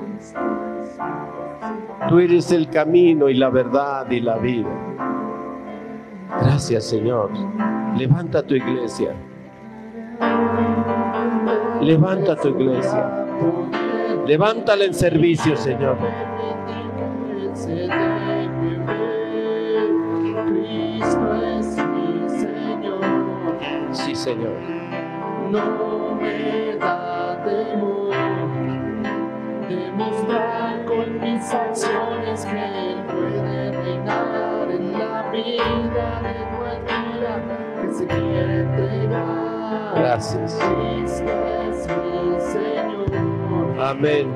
Tú 2.09 2.19
eres 2.19 2.51
el 2.51 2.69
camino 2.71 3.29
y 3.29 3.35
la 3.35 3.51
verdad 3.51 4.11
y 4.11 4.21
la 4.21 4.39
vida. 4.39 4.71
Gracias 6.41 6.85
Señor. 6.85 7.31
Levanta 7.97 8.43
tu 8.43 8.55
iglesia. 8.55 9.15
Levanta 11.81 12.37
tu 12.37 12.49
iglesia. 12.49 13.27
Levántala 14.27 14.85
en 14.85 14.95
servicio, 14.95 15.57
Señor. 15.57 15.97
Sí, 23.93 24.14
Señor. 24.14 24.53
No 25.51 26.14
me 26.21 26.77
da 26.77 27.43
temor 27.43 28.14
demostrar 29.69 30.85
con 30.85 31.21
mis 31.21 31.55
acciones 31.55 32.45
que 32.45 32.59
Él 32.59 33.03
puede 33.07 33.73
reinar 33.73 34.71
en 34.71 34.93
la 34.93 35.31
vida 35.31 36.21
de 36.23 36.57
cualquiera 36.57 37.43
que 37.81 37.95
se 37.95 38.07
quiere 38.07 38.61
entregar. 38.61 39.58
Gracias. 39.95 40.59
Amén. 43.78 44.28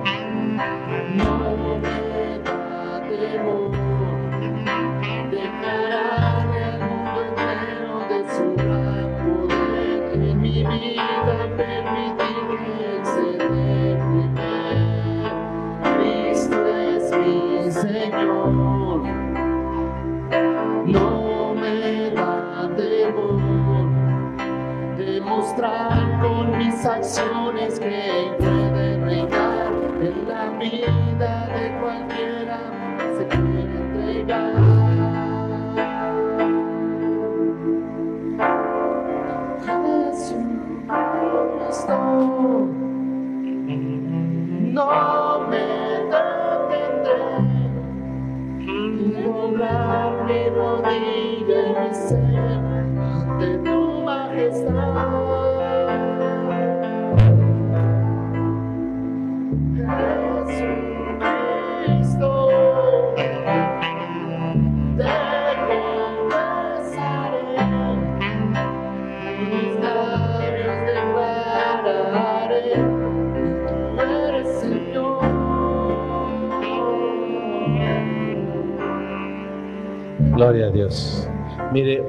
Gloria 80.52 80.68
a 80.68 80.70
Dios. 80.70 81.26
Mire, 81.72 82.04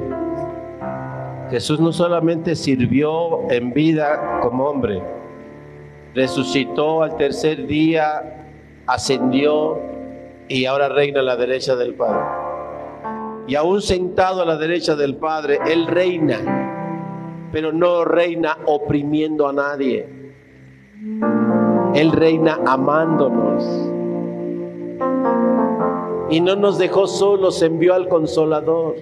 Jesús 1.50 1.80
no 1.80 1.94
solamente 1.94 2.58
sirvió 2.58 3.50
en 3.50 3.72
vida 3.72 4.42
como 4.42 4.66
hombre, 4.66 5.02
resucitó 6.14 7.04
al 7.04 7.16
tercer 7.16 7.66
día, 7.68 8.50
ascendió 8.86 9.80
y 10.50 10.66
ahora 10.66 10.90
reina 10.90 11.22
a 11.22 11.24
la 11.24 11.38
derecha 11.38 11.78
del 11.78 11.94
Padre. 11.94 12.26
Y 13.48 13.56
aún 13.56 13.82
sentado 13.82 14.42
a 14.42 14.46
la 14.46 14.58
derecha 14.58 14.98
del 14.98 15.16
Padre, 15.16 15.60
Él 15.66 15.88
reina, 15.88 17.48
pero 17.54 17.72
no 17.72 18.04
reina 18.04 18.58
oprimiendo 18.66 19.48
a 19.48 19.54
nadie. 19.54 20.06
Él 21.96 22.12
reina 22.12 22.60
amándonos. 22.66 23.94
Y 26.34 26.42
no 26.42 26.56
nos 26.56 26.80
dejó 26.80 27.06
solos, 27.06 27.62
envió 27.62 27.94
al 27.94 28.10
consolador. 28.10 28.96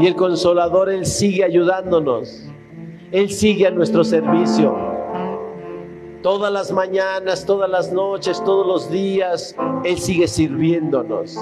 Y 0.00 0.08
el 0.08 0.16
consolador, 0.16 0.90
Él 0.90 1.06
sigue 1.06 1.44
ayudándonos. 1.44 2.48
Él 3.12 3.30
sigue 3.30 3.68
a 3.68 3.70
nuestro 3.70 4.02
servicio. 4.02 4.76
Todas 6.20 6.52
las 6.52 6.72
mañanas, 6.72 7.46
todas 7.46 7.70
las 7.70 7.92
noches, 7.92 8.42
todos 8.42 8.66
los 8.66 8.90
días, 8.90 9.54
Él 9.84 9.96
sigue 9.98 10.26
sirviéndonos. 10.26 11.38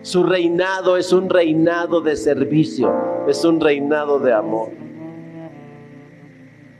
Su 0.00 0.22
reinado 0.22 0.96
es 0.96 1.12
un 1.12 1.28
reinado 1.28 2.00
de 2.00 2.16
servicio, 2.16 2.90
es 3.28 3.44
un 3.44 3.60
reinado 3.60 4.18
de 4.20 4.32
amor. 4.32 4.70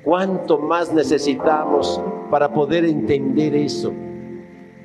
¿Cuánto 0.03 0.57
más 0.57 0.95
necesitamos 0.95 2.01
para 2.31 2.51
poder 2.51 2.87
entender 2.87 3.55
eso? 3.55 3.93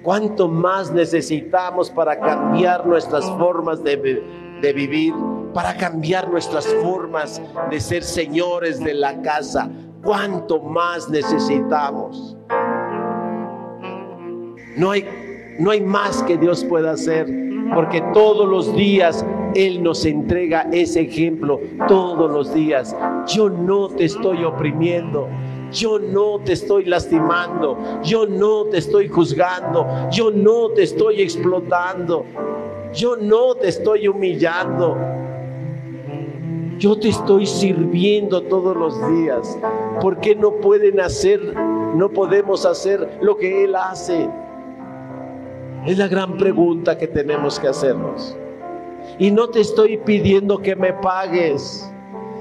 ¿Cuánto 0.04 0.48
más 0.48 0.92
necesitamos 0.92 1.90
para 1.90 2.20
cambiar 2.20 2.86
nuestras 2.86 3.26
formas 3.32 3.84
de, 3.84 4.22
de 4.62 4.74
vivir 4.74 5.14
para 5.54 5.76
cambiar 5.78 6.30
nuestras 6.30 6.68
formas 6.82 7.42
de 7.70 7.80
ser 7.80 8.04
señores 8.04 8.80
de 8.80 8.94
la 8.94 9.22
casa. 9.22 9.70
¿Cuánto 10.04 10.60
más 10.60 11.10
necesitamos? 11.10 12.36
No 14.76 14.92
hay, 14.92 15.08
no 15.60 15.72
hay 15.72 15.82
más 15.82 16.24
que 16.24 16.38
Dios 16.38 16.66
pueda 16.66 16.92
hacer, 16.92 17.28
porque 17.74 18.02
todos 18.14 18.50
los 18.50 18.76
días 18.76 19.24
Él 19.54 19.84
nos 19.84 20.04
entrega 20.06 20.68
ese 20.72 21.02
ejemplo, 21.02 21.60
todos 21.88 22.30
los 22.32 22.54
días. 22.54 22.96
Yo 23.28 23.50
no 23.50 23.88
te 23.88 24.06
estoy 24.06 24.44
oprimiendo, 24.44 25.30
yo 25.74 26.00
no 26.00 26.40
te 26.40 26.54
estoy 26.54 26.86
lastimando, 26.86 27.78
yo 28.04 28.26
no 28.26 28.66
te 28.66 28.78
estoy 28.78 29.08
juzgando, 29.08 29.88
yo 30.12 30.32
no 30.32 30.70
te 30.70 30.84
estoy 30.84 31.22
explotando, 31.22 32.26
yo 32.94 33.18
no 33.18 33.56
te 33.56 33.70
estoy 33.70 34.08
humillando. 34.08 34.98
Yo 36.80 37.00
te 37.00 37.10
estoy 37.10 37.46
sirviendo 37.46 38.42
todos 38.42 38.76
los 38.76 39.08
días. 39.08 39.58
¿Por 40.02 40.20
qué 40.20 40.36
no 40.36 40.56
pueden 40.56 41.00
hacer, 41.00 41.40
no 41.96 42.10
podemos 42.10 42.66
hacer 42.66 43.20
lo 43.22 43.38
que 43.38 43.64
Él 43.64 43.76
hace? 43.76 44.28
Es 45.86 45.98
la 45.98 46.08
gran 46.08 46.38
pregunta 46.38 46.98
que 46.98 47.08
tenemos 47.08 47.60
que 47.60 47.68
hacernos. 47.68 48.36
Y 49.20 49.32
no 49.32 49.50
te 49.50 49.62
estoy 49.62 49.98
pidiendo 49.98 50.58
que 50.58 50.76
me 50.76 50.94
pagues. 50.94 51.93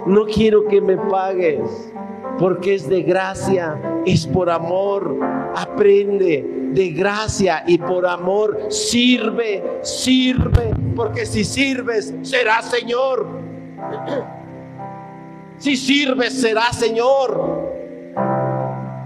No 0.07 0.25
quiero 0.25 0.67
que 0.67 0.81
me 0.81 0.97
pagues. 0.97 1.93
Porque 2.39 2.75
es 2.75 2.89
de 2.89 3.03
gracia, 3.03 3.81
es 4.07 4.27
por 4.27 4.51
amor. 4.51 5.19
Aprende 5.55 6.45
de 6.73 6.91
gracia 6.91 7.63
y 7.67 7.79
por 7.79 8.07
amor. 8.07 8.67
Sirve, 8.69 9.63
sirve. 9.83 10.75
Porque 10.97 11.27
si 11.27 11.45
sirves, 11.45 12.15
serás 12.23 12.71
Señor. 12.71 13.27
Si 15.59 15.77
sirves, 15.77 16.41
serás 16.41 16.77
Señor. 16.77 17.71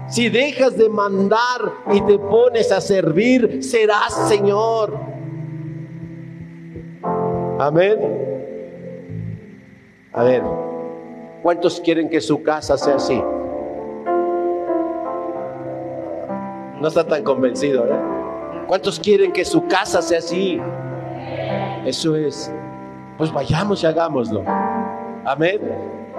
Si 0.07 0.27
dejas 0.27 0.75
de 0.75 0.89
mandar 0.89 1.71
y 1.93 2.01
te 2.01 2.17
pones 2.17 2.71
a 2.71 2.81
servir, 2.81 3.63
serás 3.63 4.27
Señor. 4.27 4.97
Amén. 7.59 7.99
A 10.13 10.23
ver, 10.23 10.41
¿cuántos 11.41 11.79
quieren 11.81 12.09
que 12.09 12.21
su 12.21 12.41
casa 12.43 12.77
sea 12.77 12.95
así? 12.95 13.21
No 16.79 16.87
está 16.87 17.03
tan 17.05 17.23
convencido, 17.23 17.85
¿eh? 17.85 17.99
¿Cuántos 18.67 18.99
quieren 18.99 19.31
que 19.31 19.45
su 19.45 19.65
casa 19.67 20.01
sea 20.01 20.19
así? 20.19 20.59
Eso 21.85 22.15
es. 22.15 22.51
Pues 23.17 23.31
vayamos 23.31 23.81
y 23.81 23.87
hagámoslo. 23.87 24.43
Amén. 25.25 25.61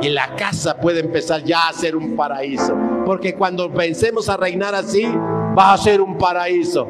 Y 0.01 0.09
la 0.09 0.35
casa 0.37 0.77
puede 0.77 1.01
empezar 1.01 1.43
ya 1.45 1.69
a 1.69 1.73
ser 1.73 1.95
un 1.95 2.17
paraíso. 2.17 2.77
Porque 3.05 3.35
cuando 3.35 3.73
pensemos 3.73 4.29
a 4.29 4.37
reinar 4.37 4.75
así, 4.75 5.05
va 5.57 5.73
a 5.73 5.77
ser 5.77 6.01
un 6.01 6.17
paraíso. 6.19 6.89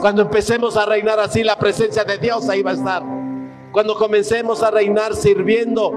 Cuando 0.00 0.22
empecemos 0.22 0.76
a 0.76 0.86
reinar 0.86 1.20
así, 1.20 1.44
la 1.44 1.56
presencia 1.58 2.04
de 2.04 2.18
Dios 2.18 2.48
ahí 2.48 2.62
va 2.62 2.72
a 2.72 2.74
estar. 2.74 3.02
Cuando 3.72 3.94
comencemos 3.96 4.62
a 4.62 4.70
reinar 4.70 5.14
sirviendo, 5.14 5.92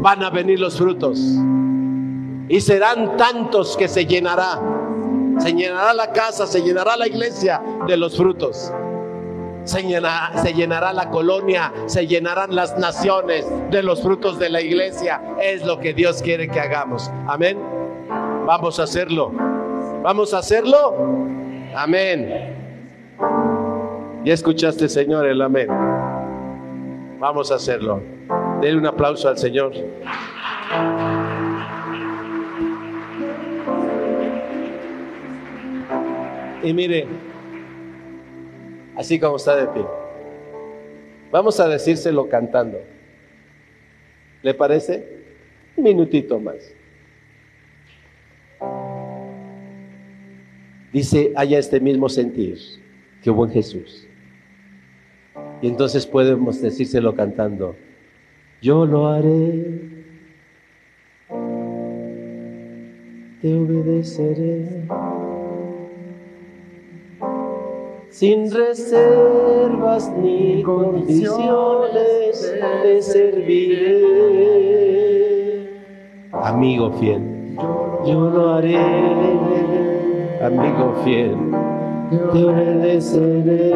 van 0.00 0.22
a 0.22 0.30
venir 0.30 0.60
los 0.60 0.78
frutos. 0.78 1.18
Y 2.48 2.60
serán 2.60 3.16
tantos 3.16 3.76
que 3.76 3.88
se 3.88 4.06
llenará. 4.06 4.60
Se 5.38 5.52
llenará 5.52 5.92
la 5.94 6.12
casa, 6.12 6.46
se 6.46 6.62
llenará 6.62 6.96
la 6.96 7.06
iglesia 7.06 7.62
de 7.86 7.96
los 7.96 8.16
frutos. 8.16 8.72
Se 9.64 9.82
llenará, 9.82 10.32
se 10.42 10.54
llenará, 10.54 10.92
la 10.92 11.10
colonia, 11.10 11.72
se 11.86 12.06
llenarán 12.06 12.54
las 12.54 12.78
naciones 12.78 13.46
de 13.70 13.82
los 13.82 14.02
frutos 14.02 14.38
de 14.38 14.48
la 14.48 14.62
iglesia. 14.62 15.20
Es 15.42 15.64
lo 15.64 15.78
que 15.78 15.92
Dios 15.92 16.22
quiere 16.22 16.48
que 16.48 16.58
hagamos. 16.58 17.10
Amén. 17.26 17.58
Vamos 18.46 18.80
a 18.80 18.84
hacerlo. 18.84 19.30
Vamos 20.02 20.32
a 20.32 20.38
hacerlo. 20.38 20.96
Amén. 21.76 22.56
Ya 24.24 24.32
escuchaste, 24.32 24.88
Señor, 24.88 25.26
el 25.26 25.42
amén. 25.42 25.68
Vamos 27.20 27.52
a 27.52 27.56
hacerlo. 27.56 28.00
Denle 28.60 28.78
un 28.78 28.86
aplauso 28.86 29.28
al 29.28 29.38
Señor. 29.38 29.72
Y 36.62 36.72
mire, 36.72 37.06
así 38.96 39.20
como 39.20 39.36
está 39.36 39.54
de 39.54 39.68
pie, 39.68 39.84
vamos 41.30 41.60
a 41.60 41.68
decírselo 41.68 42.28
cantando. 42.28 42.78
¿Le 44.42 44.54
parece? 44.54 45.18
Un 45.76 45.84
minutito 45.84 46.40
más. 46.40 46.74
Dice, 50.92 51.32
haya 51.36 51.58
este 51.58 51.78
mismo 51.80 52.08
sentir 52.08 52.58
que 53.22 53.30
hubo 53.30 53.44
en 53.44 53.52
Jesús. 53.52 54.06
Y 55.62 55.68
entonces 55.68 56.06
podemos 56.06 56.60
decírselo 56.60 57.14
cantando, 57.14 57.76
yo 58.60 58.84
lo 58.84 59.06
haré, 59.06 59.80
te 63.40 63.54
obedeceré, 63.54 64.82
sin 68.10 68.50
reservas 68.50 70.12
ni 70.20 70.60
condiciones 70.64 72.52
te 72.82 73.00
serviré. 73.00 74.18
Amigo 76.32 76.90
fiel, 76.92 77.22
yo 78.04 78.30
lo 78.30 78.54
haré, 78.54 78.76
amigo 80.42 80.94
fiel, 81.04 81.36
te 82.32 82.44
obedeceré. 82.44 83.68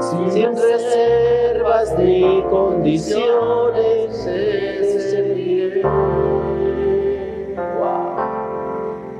Sin 0.00 0.56
reservas 0.56 1.98
ni 1.98 2.42
condiciones. 2.50 3.90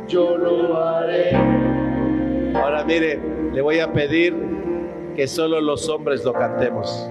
Yo 0.08 0.36
lo 0.36 0.76
haré. 0.76 1.36
Ahora 2.56 2.84
mire, 2.84 3.20
le 3.52 3.62
voy 3.62 3.78
a 3.78 3.92
pedir 3.92 4.34
que 5.14 5.28
solo 5.28 5.60
los 5.60 5.88
hombres 5.88 6.24
lo 6.24 6.32
cantemos. 6.32 7.08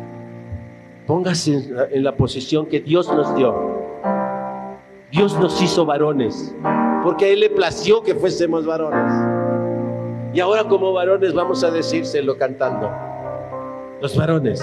Póngase 1.07 1.53
en 1.53 1.75
la, 1.75 1.85
en 1.85 2.03
la 2.03 2.15
posición 2.15 2.65
que 2.65 2.81
Dios 2.81 3.07
nos 3.07 3.33
dio. 3.35 3.79
Dios 5.11 5.39
nos 5.39 5.61
hizo 5.61 5.85
varones, 5.85 6.53
porque 7.03 7.25
a 7.25 7.27
Él 7.29 7.39
le 7.39 7.49
plació 7.49 8.03
que 8.03 8.13
fuésemos 8.13 8.65
varones. 8.65 9.11
Y 10.33 10.39
ahora 10.39 10.65
como 10.65 10.91
varones 10.93 11.33
vamos 11.33 11.63
a 11.63 11.71
decírselo 11.71 12.37
cantando. 12.37 13.08
Los 14.01 14.15
varones. 14.15 14.61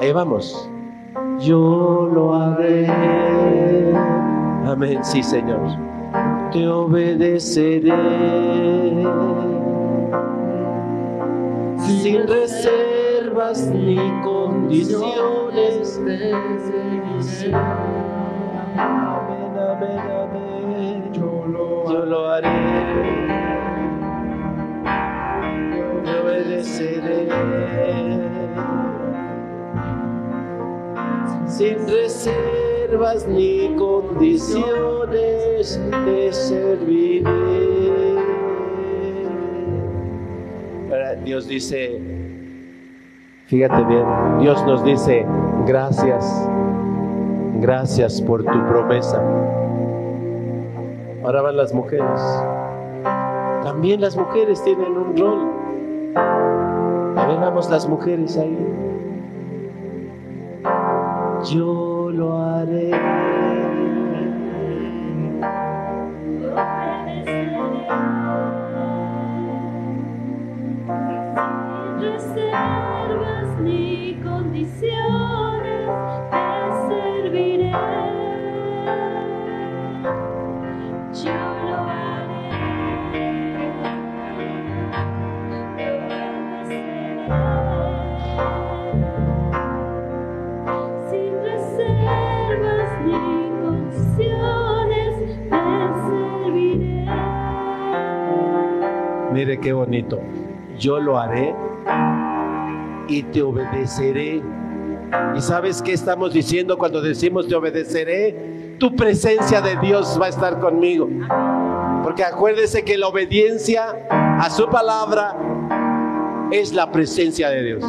Ahí 0.00 0.12
vamos. 0.12 0.68
Yo 1.40 2.08
lo 2.12 2.34
haré. 2.34 2.86
Amén, 4.66 5.04
sí, 5.04 5.22
Señor. 5.22 5.60
Te 6.52 6.66
obedeceré. 6.66 7.92
Sin 11.76 12.26
reservas 12.26 13.66
ni 13.68 13.96
condiciones. 14.22 16.00
Amén, 18.76 19.58
amén, 19.58 19.98
amén. 19.98 21.12
Yo 21.12 21.46
lo, 21.46 22.30
haré. 22.30 23.31
Sin 31.46 31.88
reservas 31.88 33.26
ni 33.28 33.74
condiciones 33.76 35.80
te 36.04 36.32
serviré. 36.32 37.82
Dios 41.24 41.46
dice, 41.46 42.00
fíjate 43.46 43.84
bien, 43.84 44.04
Dios 44.40 44.64
nos 44.66 44.84
dice, 44.84 45.24
gracias, 45.66 46.48
gracias 47.60 48.20
por 48.22 48.42
tu 48.42 48.66
promesa. 48.66 49.22
Ahora 51.22 51.42
van 51.42 51.56
las 51.56 51.72
mujeres. 51.72 52.20
También 53.62 54.00
las 54.00 54.16
mujeres 54.16 54.62
tienen 54.64 54.96
un 54.96 55.16
rol. 55.16 55.61
Ver, 56.14 57.40
vamos 57.40 57.70
las 57.70 57.88
mujeres 57.88 58.36
ahí. 58.36 58.56
Yo 61.50 62.10
lo 62.12 62.38
haré. 62.38 62.90
Qué 99.62 99.72
bonito. 99.72 100.20
Yo 100.78 100.98
lo 100.98 101.18
haré 101.18 101.54
y 103.08 103.22
te 103.22 103.40
obedeceré. 103.40 104.42
¿Y 105.36 105.40
sabes 105.40 105.80
qué 105.80 105.92
estamos 105.92 106.32
diciendo 106.32 106.76
cuando 106.76 107.00
decimos 107.00 107.48
te 107.48 107.54
obedeceré? 107.54 108.74
Tu 108.78 108.94
presencia 108.96 109.60
de 109.60 109.76
Dios 109.76 110.18
va 110.20 110.26
a 110.26 110.28
estar 110.30 110.58
conmigo. 110.58 111.08
Porque 112.02 112.24
acuérdese 112.24 112.84
que 112.84 112.98
la 112.98 113.08
obediencia 113.08 114.06
a 114.10 114.50
su 114.50 114.68
palabra 114.68 115.36
es 116.50 116.72
la 116.74 116.90
presencia 116.90 117.48
de 117.48 117.62
Dios. 117.62 117.84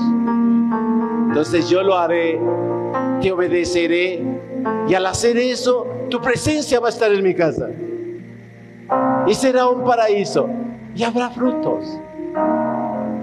Entonces 1.30 1.68
yo 1.68 1.82
lo 1.82 1.98
haré, 1.98 2.40
te 3.22 3.32
obedeceré. 3.32 4.22
Y 4.88 4.94
al 4.94 5.06
hacer 5.08 5.38
eso, 5.38 5.88
tu 6.10 6.22
presencia 6.22 6.80
va 6.80 6.88
a 6.88 6.90
estar 6.90 7.12
en 7.12 7.24
mi 7.24 7.34
casa. 7.34 7.70
Y 9.26 9.34
será 9.34 9.68
un 9.68 9.84
paraíso. 9.84 10.48
Y 10.96 11.04
habrá 11.04 11.30
frutos. 11.30 11.86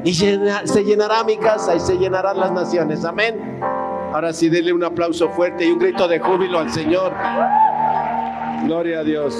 Y 0.04 0.14
se 0.14 0.84
llenará 0.84 1.24
mi 1.24 1.36
casa 1.36 1.74
y 1.74 1.80
se 1.80 1.96
llenarán 1.96 2.38
las 2.38 2.52
naciones. 2.52 3.04
Amén. 3.04 3.60
Ahora 4.12 4.32
sí, 4.32 4.48
denle 4.48 4.72
un 4.72 4.82
aplauso 4.82 5.28
fuerte 5.28 5.64
y 5.66 5.70
un 5.70 5.78
grito 5.78 6.08
de 6.08 6.18
júbilo 6.18 6.58
al 6.58 6.70
Señor. 6.72 7.12
Gloria 8.64 9.00
a 9.00 9.04
Dios. 9.04 9.34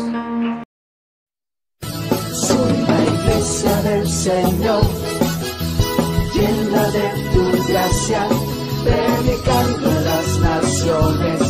Soy 2.32 2.73
la 2.86 3.02
iglesia 3.05 3.82
del 3.82 4.09
Señor, 4.09 4.82
llena 6.35 6.89
de 6.90 7.11
tu 7.32 7.73
gracia, 7.73 8.27
predicando 8.85 9.90
las 10.05 10.39
naciones, 10.40 11.40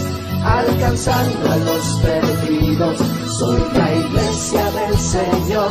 alcanzando 0.42 1.50
a 1.50 1.56
los 1.56 2.00
perdidos. 2.02 2.98
Soy 3.38 3.60
la 3.74 3.94
iglesia 3.94 4.64
del 4.70 4.96
Señor, 4.96 5.70